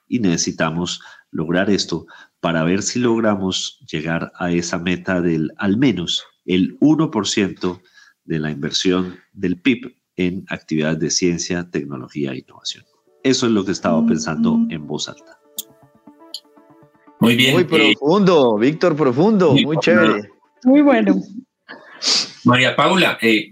y 0.07 0.19
necesitamos 0.19 1.01
lograr 1.31 1.69
esto 1.69 2.05
para 2.39 2.63
ver 2.63 2.81
si 2.81 2.99
logramos 2.99 3.79
llegar 3.91 4.31
a 4.35 4.51
esa 4.51 4.77
meta 4.79 5.21
del 5.21 5.51
al 5.57 5.77
menos 5.77 6.23
el 6.45 6.79
1% 6.79 7.81
de 8.23 8.39
la 8.39 8.51
inversión 8.51 9.19
del 9.33 9.59
PIB 9.59 9.95
en 10.15 10.45
actividades 10.49 10.99
de 10.99 11.11
ciencia, 11.11 11.69
tecnología 11.69 12.31
e 12.31 12.39
innovación. 12.39 12.85
Eso 13.23 13.45
es 13.45 13.51
lo 13.51 13.65
que 13.65 13.71
estaba 13.71 14.05
pensando 14.05 14.59
en 14.69 14.87
voz 14.87 15.09
alta. 15.09 15.39
Muy 17.19 17.35
bien. 17.35 17.53
Muy 17.53 17.63
eh, 17.63 17.95
profundo, 17.95 18.57
Víctor, 18.57 18.95
profundo, 18.95 19.53
muy, 19.53 19.77
chévere. 19.79 20.29
Muy 20.63 20.81
bueno. 20.81 21.15
María 22.45 22.75
Paula, 22.75 23.17
eh, 23.21 23.49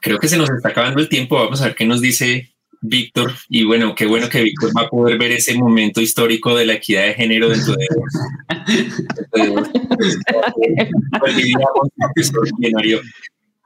creo 0.00 0.18
que 0.18 0.28
se 0.28 0.38
nos 0.38 0.48
está 0.50 0.70
acabando 0.70 1.00
el 1.00 1.08
tiempo. 1.08 1.36
Vamos 1.36 1.60
a 1.60 1.66
ver 1.66 1.74
qué 1.74 1.84
nos 1.84 2.00
dice 2.00 2.54
Víctor. 2.80 3.32
Y 3.48 3.64
bueno, 3.64 3.94
qué 3.94 4.06
bueno 4.06 4.28
que 4.28 4.42
Víctor 4.42 4.70
va 4.76 4.82
a 4.82 4.88
poder 4.88 5.18
ver 5.18 5.32
ese 5.32 5.54
momento 5.54 6.00
histórico 6.00 6.56
de 6.56 6.66
la 6.66 6.74
equidad 6.74 7.06
de 7.06 7.14
género 7.14 7.48
dentro 7.48 7.74
de. 7.74 7.86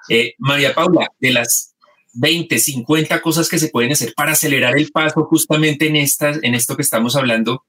Eh, 0.08 0.34
María 0.38 0.74
Paula, 0.74 1.08
de 1.20 1.30
las 1.30 1.76
20, 2.14 2.58
50 2.58 3.22
cosas 3.22 3.48
que 3.48 3.58
se 3.58 3.68
pueden 3.68 3.92
hacer 3.92 4.12
para 4.16 4.32
acelerar 4.32 4.76
el 4.76 4.90
paso 4.90 5.24
justamente 5.24 5.86
en, 5.86 5.94
estas, 5.94 6.40
en 6.42 6.54
esto 6.54 6.76
que 6.76 6.82
estamos 6.82 7.14
hablando. 7.14 7.64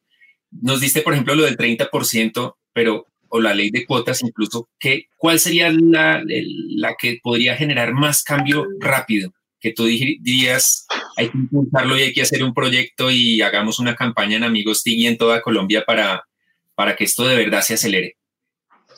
Nos 0.50 0.82
diste, 0.82 1.02
por 1.02 1.14
ejemplo, 1.14 1.36
lo 1.36 1.44
del 1.44 1.58
30%, 1.58 2.56
pero 2.74 3.06
o 3.30 3.39
la 3.39 3.56
ley 3.56 3.72
de 3.72 3.86
cuotas 3.86 4.22
incluso, 4.22 4.70
¿qué, 4.78 5.08
¿cuál 5.18 5.39
sería 5.39 5.72
la, 5.72 6.24
la, 6.26 6.96
que 7.00 7.20
podría 7.22 7.56
generar 7.56 7.94
más 7.94 8.24
cambio 8.24 8.68
rápido? 8.80 9.34
Que 9.64 9.72
tú 9.72 9.86
dirías, 9.86 10.86
hay 11.16 11.30
que 11.30 11.38
impulsarlo 11.38 11.97
y 11.97 12.01
hay 12.01 12.11
que 12.11 12.22
hacer 12.22 12.43
un 12.43 12.53
proyecto 12.53 13.09
y 13.09 13.41
hagamos 13.41 13.80
una 13.80 13.95
campaña 13.95 14.36
en 14.36 14.43
Amigos 14.43 14.84
TIG 14.84 14.99
y 14.99 15.07
en 15.07 15.18
toda 15.18 15.41
Colombia 15.41 15.86
para, 15.88 16.26
para 16.76 16.97
que 16.97 17.05
esto 17.05 17.26
de 17.26 17.38
verdad 17.38 17.61
se 17.61 17.76
acelere. 17.76 18.18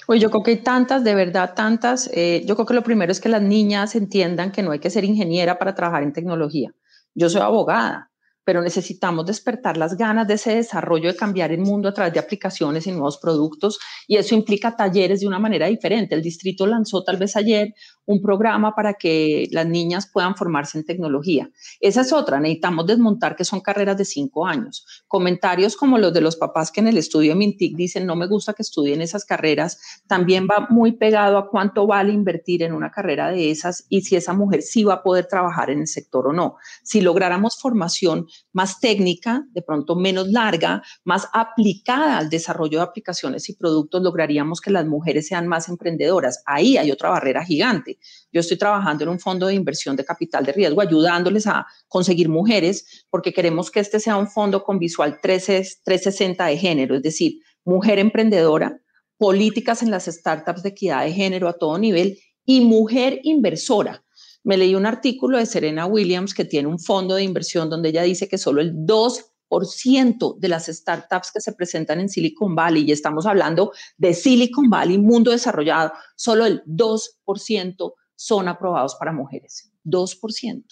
Oye, 0.07 0.20
yo 0.20 0.32
creo 0.32 0.41
que 0.41 0.51
hay 0.51 0.57
tantas, 0.63 1.03
de 1.03 1.13
verdad, 1.13 1.53
tantas. 1.53 2.09
Eh, 2.16 2.43
yo 2.47 2.55
creo 2.55 2.66
que 2.66 2.74
lo 2.74 2.84
primero 2.84 3.11
es 3.11 3.22
que 3.22 3.30
las 3.30 3.43
niñas 3.43 3.95
entiendan 3.95 4.51
que 4.51 4.63
no 4.63 4.72
hay 4.72 4.80
que 4.80 4.89
ser 4.89 5.03
ingeniera 5.03 5.59
para 5.59 5.76
trabajar 5.76 6.01
en 6.01 6.13
tecnología. 6.13 6.74
Yo 7.13 7.30
soy 7.30 7.41
abogada, 7.41 8.09
pero 8.46 8.62
necesitamos 8.62 9.26
despertar 9.26 9.76
las 9.76 9.98
ganas 9.98 10.28
de 10.28 10.36
ese 10.36 10.56
desarrollo 10.56 11.12
de 11.12 11.18
cambiar 11.18 11.52
el 11.52 11.60
mundo 11.60 11.89
a 11.89 11.93
través 11.93 12.14
de 12.14 12.20
aplicaciones 12.20 12.88
y 12.88 12.91
nuevos 12.91 13.18
productos 13.18 13.80
y 14.08 14.18
eso 14.18 14.36
implica 14.36 14.76
talleres 14.76 15.20
de 15.20 15.28
una 15.28 15.39
manera 15.39 15.66
diferente. 15.68 16.16
El 16.16 16.22
distrito 16.22 16.68
lanzó 16.68 17.04
tal 17.04 17.18
vez 17.18 17.36
ayer 17.36 17.74
un 18.06 18.22
programa 18.22 18.76
para 18.76 18.93
que 18.93 19.48
las 19.52 19.66
niñas 19.66 20.08
puedan 20.12 20.36
formarse 20.36 20.78
en 20.78 20.86
tecnología. 20.86 21.50
Esa 21.80 22.02
es 22.02 22.14
otra, 22.14 22.39
necesitamos 22.39 22.86
desmontar 22.86 23.36
que 23.36 23.43
son 23.43 23.62
carreras 23.62 23.98
de 23.98 24.06
cinco 24.06 24.46
años. 24.46 24.86
Comentarios 25.08 25.76
como 25.76 25.98
los 25.98 26.14
de 26.14 26.22
los 26.22 26.36
papás 26.36 26.72
que 26.72 26.82
en 26.82 26.88
el 26.88 26.98
estudio 26.98 27.36
Mintic 27.36 27.76
dicen 27.76 28.06
no 28.06 28.16
me 28.16 28.28
gusta 28.28 28.54
que 28.54 28.62
estudien 28.62 29.02
esas 29.02 29.26
carreras, 29.26 29.80
también 30.08 30.48
va 30.48 30.68
muy 30.70 30.91
pegado 30.91 31.39
a 31.39 31.50
cuánto 31.50 31.88
vale 31.88 32.14
invertir 32.14 32.62
en 32.62 32.74
una 32.74 32.91
carrera 32.91 33.32
de 33.32 33.50
esas 33.50 33.88
y 33.89 34.02
si 34.02 34.16
esa 34.16 34.34
mujer 34.34 34.62
sí 34.62 34.84
va 34.84 34.96
a 34.96 35.04
poder 35.04 35.26
trabajar 35.26 35.72
en 35.72 35.80
el 35.80 35.88
sector 35.88 36.28
o 36.28 36.34
no. 36.34 36.58
Si 36.84 37.02
lográramos 37.02 37.58
formación 37.60 38.28
más 38.53 38.79
técnica, 38.79 39.43
de 39.51 39.61
pronto 39.61 39.95
menos 39.95 40.29
larga, 40.29 40.81
más 41.03 41.27
aplicada 41.33 42.17
al 42.17 42.29
desarrollo 42.29 42.79
de 42.79 42.86
aplicaciones 42.86 43.49
y 43.49 43.55
productos, 43.55 44.01
lograríamos 44.01 44.61
que 44.61 44.71
las 44.71 44.86
mujeres 44.86 45.27
sean 45.27 45.47
más 45.47 45.67
emprendedoras. 45.67 46.41
Ahí 46.45 46.77
hay 46.77 46.91
otra 46.91 47.09
barrera 47.09 47.43
gigante. 47.43 47.99
Yo 48.31 48.39
estoy 48.39 48.57
trabajando 48.57 49.03
en 49.03 49.09
un 49.09 49.19
fondo 49.19 49.47
de 49.47 49.55
inversión 49.55 49.95
de 49.95 50.05
capital 50.05 50.45
de 50.45 50.53
riesgo, 50.53 50.81
ayudándoles 50.81 51.47
a 51.47 51.65
conseguir 51.88 52.29
mujeres, 52.29 53.05
porque 53.09 53.33
queremos 53.33 53.69
que 53.69 53.81
este 53.81 53.99
sea 53.99 54.15
un 54.17 54.27
fondo 54.27 54.63
con 54.63 54.79
visual 54.79 55.19
360 55.21 56.45
de 56.45 56.57
género, 56.57 56.95
es 56.95 57.01
decir, 57.01 57.41
mujer 57.65 57.99
emprendedora, 57.99 58.79
políticas 59.17 59.83
en 59.83 59.91
las 59.91 60.05
startups 60.05 60.63
de 60.63 60.69
equidad 60.69 61.03
de 61.03 61.11
género 61.11 61.49
a 61.49 61.57
todo 61.57 61.77
nivel 61.77 62.19
y 62.45 62.61
mujer 62.61 63.19
inversora 63.23 64.05
me 64.46 64.58
leí 64.58 64.76
un 64.76 64.86
artículo 64.86 65.38
de 65.38 65.46
Serena 65.46 65.88
Williams 65.88 66.34
que 66.34 66.46
tiene 66.46 66.70
un 66.70 66.80
fondo 66.80 67.16
de 67.16 67.24
inversión 67.24 67.70
donde 67.70 67.89
ella 67.89 68.04
dice 68.04 68.30
que 68.30 68.38
solo 68.38 68.62
el 68.62 68.74
2% 68.74 70.38
de 70.38 70.48
las 70.48 70.68
startups 70.68 71.32
que 71.32 71.41
se 71.41 71.54
presentan 71.54 72.00
en 72.00 72.10
Silicon 72.10 72.56
Valley, 72.56 72.84
y 72.88 72.91
estamos 72.91 73.26
hablando 73.26 73.72
de 73.98 74.14
Silicon 74.14 74.70
Valley, 74.70 75.00
mundo 75.00 75.32
desarrollado, 75.32 75.93
solo 76.16 76.46
el 76.46 76.64
2% 76.66 77.93
son 78.16 78.48
aprobados 78.48 78.96
para 78.96 79.12
mujeres. 79.12 79.72
2%. 79.84 80.64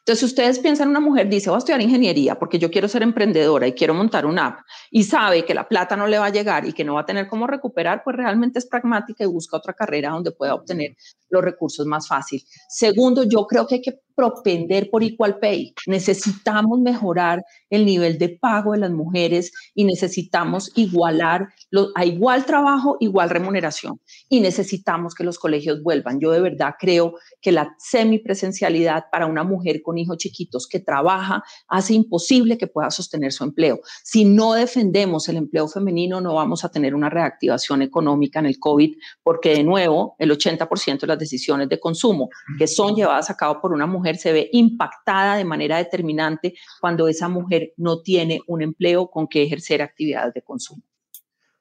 Entonces, 0.00 0.20
si 0.20 0.24
ustedes 0.24 0.58
piensan, 0.58 0.88
una 0.88 1.00
mujer 1.00 1.28
dice, 1.28 1.50
voy 1.50 1.56
a 1.56 1.58
estudiar 1.58 1.80
ingeniería 1.80 2.38
porque 2.38 2.58
yo 2.58 2.70
quiero 2.70 2.88
ser 2.88 3.02
emprendedora 3.02 3.66
y 3.66 3.72
quiero 3.72 3.94
montar 3.94 4.26
una 4.26 4.46
app 4.46 4.60
y 4.90 5.04
sabe 5.04 5.44
que 5.44 5.54
la 5.54 5.68
plata 5.68 5.96
no 5.96 6.06
le 6.06 6.18
va 6.18 6.26
a 6.26 6.30
llegar 6.30 6.66
y 6.66 6.72
que 6.72 6.84
no 6.84 6.94
va 6.94 7.02
a 7.02 7.06
tener 7.06 7.28
cómo 7.28 7.46
recuperar, 7.46 8.02
pues 8.02 8.16
realmente 8.16 8.58
es 8.58 8.66
pragmática 8.66 9.24
y 9.24 9.26
busca 9.26 9.56
otra 9.56 9.74
carrera 9.74 10.10
donde 10.10 10.32
pueda 10.32 10.54
obtener 10.54 10.96
los 11.30 11.42
recursos 11.42 11.86
más 11.86 12.08
fácil. 12.08 12.42
Segundo, 12.68 13.24
yo 13.24 13.46
creo 13.46 13.66
que 13.66 13.76
hay 13.76 13.82
que 13.82 14.00
propender 14.18 14.90
por 14.90 15.04
equal 15.04 15.38
pay. 15.38 15.72
Necesitamos 15.86 16.80
mejorar 16.80 17.44
el 17.70 17.86
nivel 17.86 18.18
de 18.18 18.30
pago 18.30 18.72
de 18.72 18.78
las 18.78 18.90
mujeres 18.90 19.52
y 19.76 19.84
necesitamos 19.84 20.72
igualar 20.74 21.50
a 21.94 22.04
igual 22.04 22.44
trabajo, 22.44 22.96
igual 22.98 23.30
remuneración. 23.30 24.00
Y 24.28 24.40
necesitamos 24.40 25.14
que 25.14 25.22
los 25.22 25.38
colegios 25.38 25.84
vuelvan. 25.84 26.18
Yo 26.18 26.32
de 26.32 26.40
verdad 26.40 26.74
creo 26.80 27.14
que 27.40 27.52
la 27.52 27.76
semipresencialidad 27.78 29.04
para 29.12 29.26
una 29.26 29.44
mujer 29.44 29.82
con 29.84 29.98
hijos 29.98 30.16
chiquitos 30.16 30.66
que 30.66 30.80
trabaja 30.80 31.44
hace 31.68 31.94
imposible 31.94 32.58
que 32.58 32.66
pueda 32.66 32.90
sostener 32.90 33.32
su 33.32 33.44
empleo. 33.44 33.78
Si 34.02 34.24
no 34.24 34.54
defendemos 34.54 35.28
el 35.28 35.36
empleo 35.36 35.68
femenino, 35.68 36.20
no 36.20 36.34
vamos 36.34 36.64
a 36.64 36.70
tener 36.70 36.96
una 36.96 37.08
reactivación 37.08 37.82
económica 37.82 38.40
en 38.40 38.46
el 38.46 38.58
COVID, 38.58 38.96
porque 39.22 39.54
de 39.54 39.62
nuevo, 39.62 40.16
el 40.18 40.32
80% 40.32 41.02
de 41.02 41.06
las 41.06 41.17
decisiones 41.18 41.68
de 41.68 41.80
consumo 41.80 42.30
que 42.58 42.66
son 42.66 42.94
llevadas 42.94 43.30
a 43.30 43.36
cabo 43.36 43.60
por 43.60 43.72
una 43.72 43.86
mujer 43.86 44.16
se 44.16 44.32
ve 44.32 44.48
impactada 44.52 45.36
de 45.36 45.44
manera 45.44 45.78
determinante 45.78 46.54
cuando 46.80 47.08
esa 47.08 47.28
mujer 47.28 47.72
no 47.76 48.02
tiene 48.02 48.40
un 48.46 48.62
empleo 48.62 49.08
con 49.10 49.26
que 49.26 49.42
ejercer 49.42 49.82
actividades 49.82 50.34
de 50.34 50.42
consumo. 50.42 50.82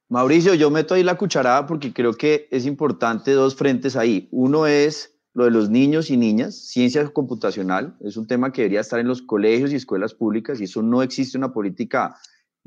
Mauricio, 0.09 0.53
yo 0.53 0.69
meto 0.69 0.93
ahí 0.93 1.03
la 1.03 1.17
cucharada 1.17 1.65
porque 1.65 1.91
creo 1.91 2.13
que 2.13 2.47
es 2.49 2.65
importante 2.65 3.31
dos 3.31 3.55
frentes 3.55 3.97
ahí. 3.97 4.29
Uno 4.31 4.65
es 4.65 5.17
lo 5.33 5.43
de 5.43 5.51
los 5.51 5.69
niños 5.69 6.09
y 6.09 6.17
niñas, 6.17 6.55
ciencia 6.55 7.07
computacional, 7.09 7.95
es 8.01 8.17
un 8.17 8.25
tema 8.25 8.51
que 8.51 8.63
debería 8.63 8.79
estar 8.79 8.99
en 8.99 9.07
los 9.07 9.21
colegios 9.21 9.71
y 9.71 9.75
escuelas 9.75 10.15
públicas 10.15 10.59
y 10.59 10.63
eso 10.63 10.81
no 10.81 11.03
existe 11.03 11.37
una 11.37 11.53
política, 11.53 12.15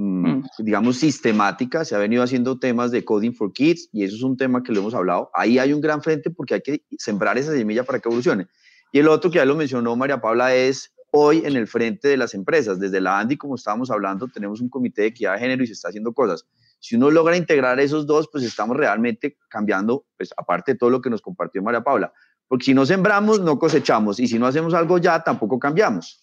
mm, 0.00 0.28
mm. 0.28 0.44
digamos, 0.58 0.96
sistemática. 0.96 1.84
Se 1.84 1.94
ha 1.94 1.98
venido 1.98 2.22
haciendo 2.22 2.58
temas 2.58 2.90
de 2.90 3.04
coding 3.04 3.32
for 3.32 3.52
kids 3.52 3.88
y 3.92 4.04
eso 4.04 4.16
es 4.16 4.22
un 4.22 4.36
tema 4.36 4.62
que 4.62 4.72
lo 4.72 4.80
hemos 4.80 4.94
hablado. 4.94 5.30
Ahí 5.34 5.58
hay 5.58 5.72
un 5.72 5.80
gran 5.80 6.02
frente 6.02 6.30
porque 6.30 6.54
hay 6.54 6.60
que 6.62 6.82
sembrar 6.98 7.38
esa 7.38 7.52
semilla 7.52 7.84
para 7.84 8.00
que 8.00 8.08
evolucione. 8.08 8.46
Y 8.92 8.98
el 8.98 9.08
otro 9.08 9.30
que 9.30 9.36
ya 9.36 9.44
lo 9.44 9.54
mencionó 9.54 9.94
María 9.96 10.20
Paula 10.20 10.54
es 10.54 10.92
hoy 11.12 11.42
en 11.44 11.56
el 11.56 11.66
frente 11.66 12.08
de 12.08 12.16
las 12.16 12.34
empresas. 12.34 12.78
Desde 12.80 13.00
la 13.00 13.18
ANDI, 13.18 13.36
como 13.36 13.54
estábamos 13.54 13.90
hablando, 13.90 14.28
tenemos 14.28 14.60
un 14.60 14.68
comité 14.68 15.02
de 15.02 15.08
equidad 15.08 15.34
de 15.34 15.40
género 15.40 15.62
y 15.62 15.66
se 15.66 15.74
está 15.74 15.88
haciendo 15.88 16.12
cosas. 16.12 16.46
Si 16.78 16.96
uno 16.96 17.10
logra 17.10 17.36
integrar 17.36 17.78
esos 17.78 18.06
dos, 18.06 18.28
pues 18.32 18.42
estamos 18.42 18.76
realmente 18.76 19.36
cambiando, 19.48 20.06
pues 20.16 20.32
aparte 20.36 20.72
de 20.72 20.78
todo 20.78 20.90
lo 20.90 21.00
que 21.00 21.10
nos 21.10 21.20
compartió 21.20 21.62
María 21.62 21.82
Paula. 21.82 22.12
Porque 22.48 22.64
si 22.64 22.74
no 22.74 22.86
sembramos, 22.86 23.40
no 23.40 23.58
cosechamos. 23.58 24.18
Y 24.18 24.26
si 24.26 24.38
no 24.38 24.46
hacemos 24.46 24.74
algo 24.74 24.98
ya, 24.98 25.22
tampoco 25.22 25.58
cambiamos. 25.58 26.20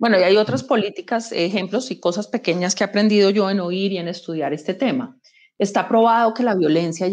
Bueno, 0.00 0.18
y 0.18 0.22
hay 0.22 0.38
otras 0.38 0.64
políticas, 0.64 1.30
ejemplos 1.30 1.90
y 1.90 2.00
cosas 2.00 2.26
pequeñas 2.26 2.74
que 2.74 2.82
he 2.82 2.86
aprendido 2.86 3.28
yo 3.28 3.50
en 3.50 3.60
oír 3.60 3.92
y 3.92 3.98
en 3.98 4.08
estudiar 4.08 4.54
este 4.54 4.72
tema. 4.72 5.18
Está 5.58 5.86
probado 5.86 6.32
que 6.32 6.42
la 6.42 6.54
violencia, 6.54 7.06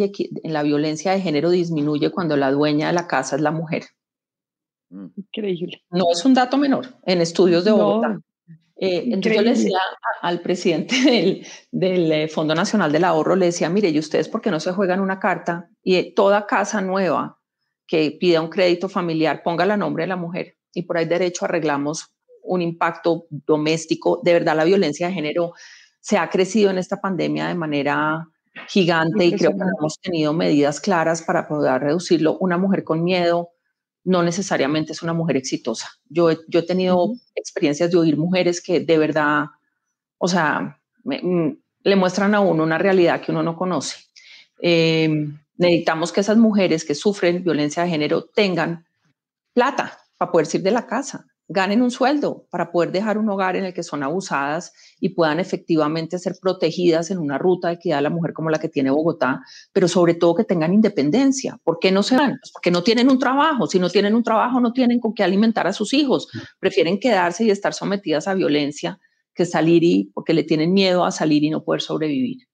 la 0.45 0.63
violencia 0.63 1.11
de 1.11 1.19
género 1.19 1.49
disminuye 1.49 2.11
cuando 2.11 2.37
la 2.37 2.49
dueña 2.49 2.87
de 2.87 2.93
la 2.93 3.05
casa 3.05 3.35
es 3.35 3.41
la 3.41 3.51
mujer. 3.51 3.83
Increíble. 4.89 5.83
No 5.89 6.05
es 6.13 6.23
un 6.23 6.33
dato 6.33 6.57
menor 6.57 6.87
en 7.05 7.19
estudios 7.19 7.65
de 7.65 7.71
Bogotá. 7.71 8.21
Eh, 8.77 9.03
entonces 9.07 9.35
yo 9.35 9.41
le 9.41 9.49
decía 9.49 9.79
al 10.21 10.39
presidente 10.39 10.95
del, 11.71 12.11
eh, 12.13 12.29
Fondo 12.29 12.55
Nacional 12.55 12.93
del 12.93 13.03
Ahorro, 13.03 13.35
le 13.35 13.47
decía, 13.47 13.69
mire, 13.69 13.89
¿y 13.89 13.99
ustedes 13.99 14.29
por 14.29 14.39
qué 14.39 14.49
no 14.49 14.61
se 14.61 14.71
juegan 14.71 15.01
una 15.01 15.19
carta 15.19 15.67
y 15.83 16.13
toda 16.13 16.47
casa 16.47 16.79
nueva 16.79 17.37
que 17.85 18.15
pida 18.17 18.39
un 18.39 18.47
crédito 18.47 18.87
familiar 18.87 19.43
ponga 19.43 19.65
la 19.65 19.75
nombre 19.75 20.03
de 20.03 20.07
la 20.07 20.15
mujer 20.15 20.55
y 20.73 20.83
por 20.83 20.97
ahí 20.97 21.05
derecho 21.05 21.43
arreglamos 21.43 22.13
un 22.47 22.61
impacto 22.61 23.27
doméstico? 23.29 24.21
De 24.23 24.33
verdad, 24.33 24.55
la 24.55 24.63
violencia 24.63 25.07
de 25.07 25.13
género 25.13 25.53
se 25.99 26.17
ha 26.17 26.29
crecido 26.29 26.69
en 26.69 26.77
esta 26.77 27.01
pandemia 27.01 27.47
de 27.47 27.55
manera 27.55 28.27
gigante 28.67 29.25
y 29.25 29.33
creo 29.33 29.51
que 29.51 29.57
no 29.57 29.71
hemos 29.77 29.99
tenido 29.99 30.33
medidas 30.33 30.79
claras 30.79 31.21
para 31.21 31.47
poder 31.47 31.81
reducirlo. 31.81 32.37
Una 32.39 32.57
mujer 32.57 32.83
con 32.83 33.03
miedo, 33.03 33.49
no 34.03 34.23
necesariamente 34.23 34.93
es 34.93 35.03
una 35.03 35.13
mujer 35.13 35.37
exitosa. 35.37 35.89
Yo, 36.09 36.29
yo 36.47 36.59
he 36.61 36.63
tenido 36.63 37.13
experiencias 37.35 37.91
de 37.91 37.97
oír 37.97 38.17
mujeres 38.17 38.61
que 38.61 38.79
de 38.79 38.97
verdad, 38.97 39.45
o 40.17 40.27
sea, 40.27 40.79
mm, 41.03 41.49
le 41.83 41.95
muestran 41.95 42.33
a 42.35 42.39
uno 42.39 42.63
una 42.63 42.77
realidad 42.77 43.21
que 43.21 43.31
uno 43.31 43.43
no 43.43 43.55
conoce. 43.55 43.97
Em, 44.59 45.37
necesitamos 45.57 46.11
que 46.11 46.21
esas 46.21 46.37
mujeres 46.37 46.85
que 46.85 46.95
sufren 46.95 47.43
violencia 47.43 47.83
de 47.83 47.89
género 47.89 48.25
tengan 48.25 48.85
plata 49.53 49.99
para 50.17 50.31
poder 50.31 50.47
salir 50.47 50.63
de 50.63 50.71
la 50.71 50.87
casa 50.87 51.25
ganen 51.49 51.81
un 51.81 51.91
sueldo 51.91 52.45
para 52.49 52.71
poder 52.71 52.91
dejar 52.91 53.17
un 53.17 53.29
hogar 53.29 53.55
en 53.55 53.65
el 53.65 53.73
que 53.73 53.83
son 53.83 54.03
abusadas 54.03 54.73
y 54.99 55.09
puedan 55.09 55.39
efectivamente 55.39 56.19
ser 56.19 56.35
protegidas 56.41 57.09
en 57.09 57.19
una 57.19 57.37
ruta 57.37 57.69
de 57.69 57.75
equidad 57.75 57.99
a 57.99 58.01
la 58.01 58.09
mujer 58.09 58.33
como 58.33 58.49
la 58.49 58.59
que 58.59 58.67
tiene 58.67 58.91
Bogotá, 58.91 59.41
pero 59.71 59.87
sobre 59.87 60.15
todo 60.15 60.35
que 60.35 60.43
tengan 60.43 60.73
independencia. 60.73 61.57
¿Por 61.63 61.79
qué 61.79 61.91
no 61.91 62.03
se 62.03 62.17
van? 62.17 62.37
Pues 62.41 62.51
porque 62.51 62.71
no 62.71 62.83
tienen 62.83 63.09
un 63.09 63.17
trabajo. 63.17 63.67
Si 63.67 63.79
no 63.79 63.89
tienen 63.89 64.13
un 64.15 64.23
trabajo, 64.23 64.59
no 64.59 64.73
tienen 64.73 64.99
con 64.99 65.13
qué 65.13 65.23
alimentar 65.23 65.67
a 65.67 65.73
sus 65.73 65.93
hijos. 65.93 66.27
Prefieren 66.59 66.99
quedarse 66.99 67.45
y 67.45 67.51
estar 67.51 67.73
sometidas 67.73 68.27
a 68.27 68.33
violencia 68.33 68.99
que 69.33 69.45
salir 69.45 69.83
y 69.83 70.11
porque 70.13 70.33
le 70.33 70.43
tienen 70.43 70.73
miedo 70.73 71.05
a 71.05 71.11
salir 71.11 71.43
y 71.43 71.49
no 71.49 71.63
poder 71.63 71.81
sobrevivir. 71.81 72.47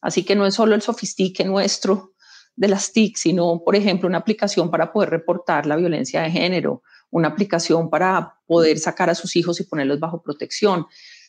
Así 0.00 0.24
que 0.24 0.34
no 0.34 0.46
es 0.46 0.54
solo 0.54 0.74
el 0.74 0.82
sofistique 0.82 1.44
nuestro 1.44 2.14
de 2.56 2.68
las 2.68 2.92
TIC, 2.92 3.16
sino, 3.16 3.62
por 3.64 3.76
ejemplo, 3.76 4.08
una 4.08 4.18
aplicación 4.18 4.70
para 4.70 4.92
poder 4.92 5.10
reportar 5.10 5.66
la 5.66 5.76
violencia 5.76 6.22
de 6.22 6.30
género, 6.30 6.82
una 7.10 7.28
aplicación 7.28 7.90
para 7.90 8.34
poder 8.46 8.78
sacar 8.78 9.10
a 9.10 9.14
sus 9.14 9.36
hijos 9.36 9.60
y 9.60 9.64
ponerlos 9.64 10.00
bajo 10.00 10.22
protección. 10.22 10.86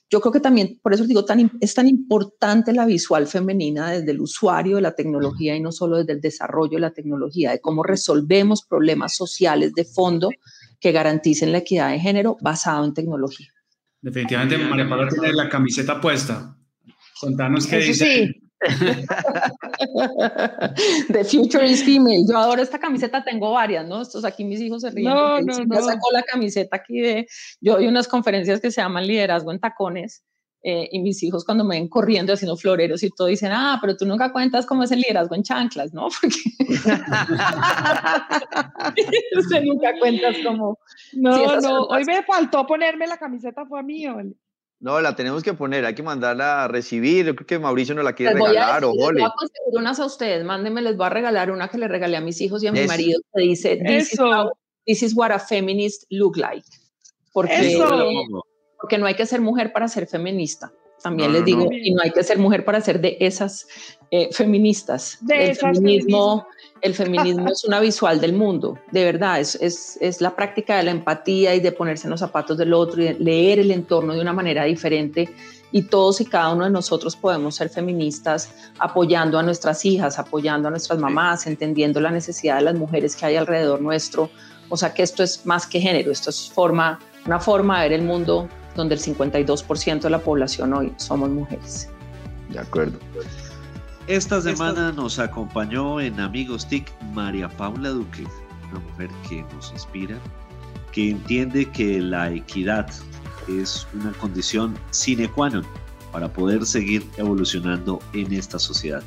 Yo 0.10 0.22
creo 0.22 0.32
que 0.32 0.40
también, 0.40 0.80
por 0.84 0.94
eso 0.94 1.06
digo, 1.06 1.26
tan, 1.26 1.52
es 1.62 1.74
tan 1.74 1.88
importante 1.88 2.74
la 2.74 2.86
visual 2.86 3.28
femenina 3.28 3.92
desde 3.92 4.12
el 4.12 4.22
usuario 4.22 4.76
de 4.76 4.84
la 4.84 4.94
tecnología 4.94 5.56
y 5.56 5.62
no 5.62 5.72
solo 5.72 5.98
desde 5.98 6.14
el 6.14 6.22
desarrollo 6.22 6.76
de 6.76 6.82
la 6.82 6.94
tecnología, 6.94 7.52
de 7.52 7.60
cómo 7.60 7.82
resolvemos 7.82 8.64
problemas 8.64 9.16
sociales 9.16 9.74
de 9.74 9.86
fondo 9.86 10.30
que 10.80 10.92
garanticen 10.92 11.52
la 11.52 11.60
equidad 11.60 11.90
de 11.90 12.00
género 12.00 12.38
basado 12.42 12.86
en 12.86 12.94
tecnología. 12.94 13.48
Definitivamente, 14.00 14.58
María 14.60 14.88
Paula 14.88 15.10
tiene 15.10 15.34
la 15.34 15.50
camiseta 15.50 16.00
puesta. 16.00 16.56
Contanos 17.20 17.66
qué 17.66 17.78
dice. 17.78 18.45
The 21.10 21.24
future 21.24 21.66
is 21.66 21.84
female. 21.84 22.26
Yo 22.28 22.38
adoro 22.38 22.62
esta 22.62 22.78
camiseta, 22.80 23.24
tengo 23.24 23.52
varias, 23.52 23.88
¿no? 23.88 24.02
Estos 24.02 24.26
aquí 24.26 24.44
mis 24.44 24.60
hijos 24.62 24.82
se 24.82 24.90
ríen. 24.90 25.14
No, 25.14 25.40
no, 25.42 25.66
no. 25.66 25.82
sacó 25.82 26.12
la 26.12 26.24
camiseta 26.24 26.78
aquí 26.78 27.02
de. 27.02 27.28
Yo 27.62 27.74
doy 27.74 27.86
unas 27.88 28.08
conferencias 28.08 28.60
que 28.62 28.72
se 28.72 28.82
llaman 28.82 29.06
Liderazgo 29.06 29.52
en 29.52 29.60
Tacones. 29.60 30.24
Eh, 30.68 30.90
y 30.92 31.00
mis 31.00 31.22
hijos 31.22 31.46
cuando 31.46 31.64
me 31.64 31.76
ven 31.76 31.88
corriendo 31.88 32.34
haciendo 32.34 32.58
floreros 32.58 33.04
y 33.04 33.12
todo 33.12 33.28
dicen, 33.28 33.52
ah, 33.54 33.78
pero 33.80 33.96
tú 33.96 34.08
nunca 34.08 34.34
cuentas 34.34 34.66
cómo 34.66 34.82
es 34.82 34.92
el 34.92 35.02
liderazgo 35.02 35.36
en 35.36 35.44
chanclas, 35.44 35.94
¿no? 35.94 36.08
Porque 36.22 36.40
usted 39.38 39.62
nunca 39.64 39.94
cuentas 40.00 40.38
cómo... 40.44 40.80
No, 41.14 41.62
no, 41.62 41.84
hoy 41.84 42.04
me 42.06 42.24
faltó 42.24 42.66
ponerme 42.66 43.06
la 43.06 43.18
camiseta, 43.18 43.64
fue 43.68 43.80
a 43.80 43.84
mí, 43.84 44.08
no, 44.80 45.00
la 45.02 45.16
tenemos 45.16 45.42
que 45.42 45.54
poner, 45.54 45.86
hay 45.86 45.96
que 45.96 46.04
mandarla 46.04 46.66
a 46.66 46.68
recibir. 46.68 47.26
Yo 47.26 47.36
creo 47.36 47.48
que 47.48 47.60
Mauricio 47.60 47.96
nos 47.96 48.04
la 48.04 48.14
quiere 48.14 48.34
regalar 48.34 48.84
o 48.84 48.92
Les 48.94 48.98
voy 48.98 49.24
a 49.24 49.34
conseguir 49.38 49.80
unas 49.80 50.00
a 50.00 50.06
ustedes, 50.06 50.44
mándenme, 50.44 50.82
les 50.82 50.98
voy 50.98 51.06
a 51.06 51.10
regalar 51.10 51.52
una 51.52 51.70
que 51.70 51.78
le 51.78 51.88
regalé 51.88 52.18
a 52.18 52.22
mis 52.22 52.42
hijos 52.42 52.62
y 52.64 52.68
a 52.68 52.72
mi 52.72 52.86
marido 52.86 53.20
que 53.34 53.42
dice: 53.42 53.78
this 53.78 54.14
is, 54.14 54.20
this 54.86 55.02
is, 55.02 55.16
what 55.16 55.32
a 55.32 55.40
feminist 55.40 56.04
look 56.10 56.36
like. 56.38 56.68
Porque, 57.32 57.78
porque 58.80 58.98
no 58.98 59.06
hay 59.06 59.16
que 59.16 59.26
ser 59.26 59.42
mujer 59.42 59.74
para 59.74 59.88
ser 59.88 60.08
feminista. 60.08 60.72
También 61.06 61.34
les 61.34 61.46
digo, 61.46 61.70
y 61.72 61.94
no 61.94 62.02
hay 62.02 62.10
que 62.10 62.24
ser 62.24 62.40
mujer 62.40 62.66
para 62.66 62.82
ser 62.82 63.00
de 63.00 63.16
esas 63.20 63.68
eh, 64.10 64.28
feministas. 64.32 65.20
De 65.22 65.50
el, 65.50 65.56
feminismo, 65.56 66.48
el 66.82 66.96
feminismo 66.96 67.48
es 67.48 67.64
una 67.64 67.80
visual 67.80 68.20
del 68.20 68.34
mundo, 68.34 68.80
de 68.92 69.06
verdad, 69.06 69.40
es, 69.40 69.54
es, 69.62 70.00
es, 70.02 70.20
la 70.20 70.36
práctica 70.36 70.78
de 70.78 70.82
la 70.82 70.90
empatía 70.90 71.54
y 71.54 71.60
de 71.60 71.72
ponerse 71.72 72.08
en 72.08 72.10
los 72.10 72.22
zapatos 72.22 72.58
del 72.58 72.74
otro 72.74 73.04
y 73.04 73.14
leer 73.20 73.60
el 73.60 73.70
entorno 73.70 74.16
de 74.16 74.22
una 74.22 74.34
manera 74.34 74.64
diferente. 74.64 75.30
Y 75.72 75.84
todos 75.84 76.22
y 76.22 76.26
cada 76.26 76.52
uno 76.52 76.64
de 76.64 76.72
nosotros 76.72 77.16
podemos 77.16 77.54
ser 77.54 77.70
feministas 77.70 78.50
apoyando 78.80 79.38
a 79.38 79.44
nuestras 79.44 79.86
hijas, 79.86 80.18
apoyando 80.18 80.70
a 80.70 80.72
nuestras 80.72 80.98
mamás, 80.98 81.46
entendiendo 81.46 82.02
la 82.02 82.10
necesidad 82.10 82.56
de 82.56 82.64
las 82.64 82.74
mujeres 82.74 83.16
que 83.16 83.28
hay 83.28 83.36
alrededor 83.36 83.80
nuestro. 83.80 84.32
O 84.70 84.78
sea 84.78 84.92
que 84.92 85.04
esto 85.04 85.22
es 85.22 85.46
más 85.46 85.68
que 85.68 85.80
género, 85.80 86.12
esto 86.12 86.32
es 86.32 86.50
forma, 86.50 87.00
una 87.28 87.40
forma 87.40 87.84
de 87.84 87.90
ver 87.90 88.00
el 88.00 88.08
mundo 88.08 88.50
donde 88.76 88.96
el 88.96 89.02
52% 89.02 90.02
de 90.02 90.10
la 90.10 90.20
población 90.20 90.74
hoy 90.74 90.94
somos 90.98 91.30
mujeres. 91.30 91.90
De 92.50 92.60
acuerdo. 92.60 93.00
Esta 94.08 94.40
semana 94.40 94.92
nos 94.92 95.18
acompañó 95.18 96.00
en 96.00 96.20
Amigos 96.20 96.68
TIC 96.68 96.92
María 97.14 97.50
Paula 97.50 97.90
Duque, 97.90 98.24
una 98.70 98.80
mujer 98.80 99.10
que 99.28 99.44
nos 99.56 99.72
inspira, 99.72 100.18
que 100.92 101.10
entiende 101.10 101.70
que 101.72 102.00
la 102.00 102.32
equidad 102.32 102.88
es 103.48 103.88
una 103.94 104.12
condición 104.14 104.78
sine 104.92 105.28
qua 105.28 105.50
non 105.50 105.66
para 106.12 106.32
poder 106.32 106.66
seguir 106.66 107.04
evolucionando 107.18 108.00
en 108.14 108.32
esta 108.32 108.60
sociedad. 108.60 109.04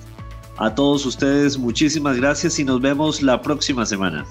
A 0.59 0.75
todos 0.75 1.07
ustedes, 1.07 1.57
muchísimas 1.57 2.17
gracias 2.17 2.59
y 2.59 2.65
nos 2.65 2.81
vemos 2.81 3.23
la 3.23 3.41
próxima 3.41 3.87
semana. 3.87 4.27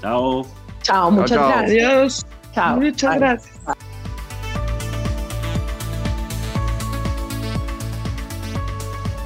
Chao. 0.00 0.46
Chao, 0.82 1.10
muchas 1.10 1.38
gracias. 1.38 2.26
Chao. 2.54 2.76
Muchas 2.76 3.16
gracias. 3.18 3.57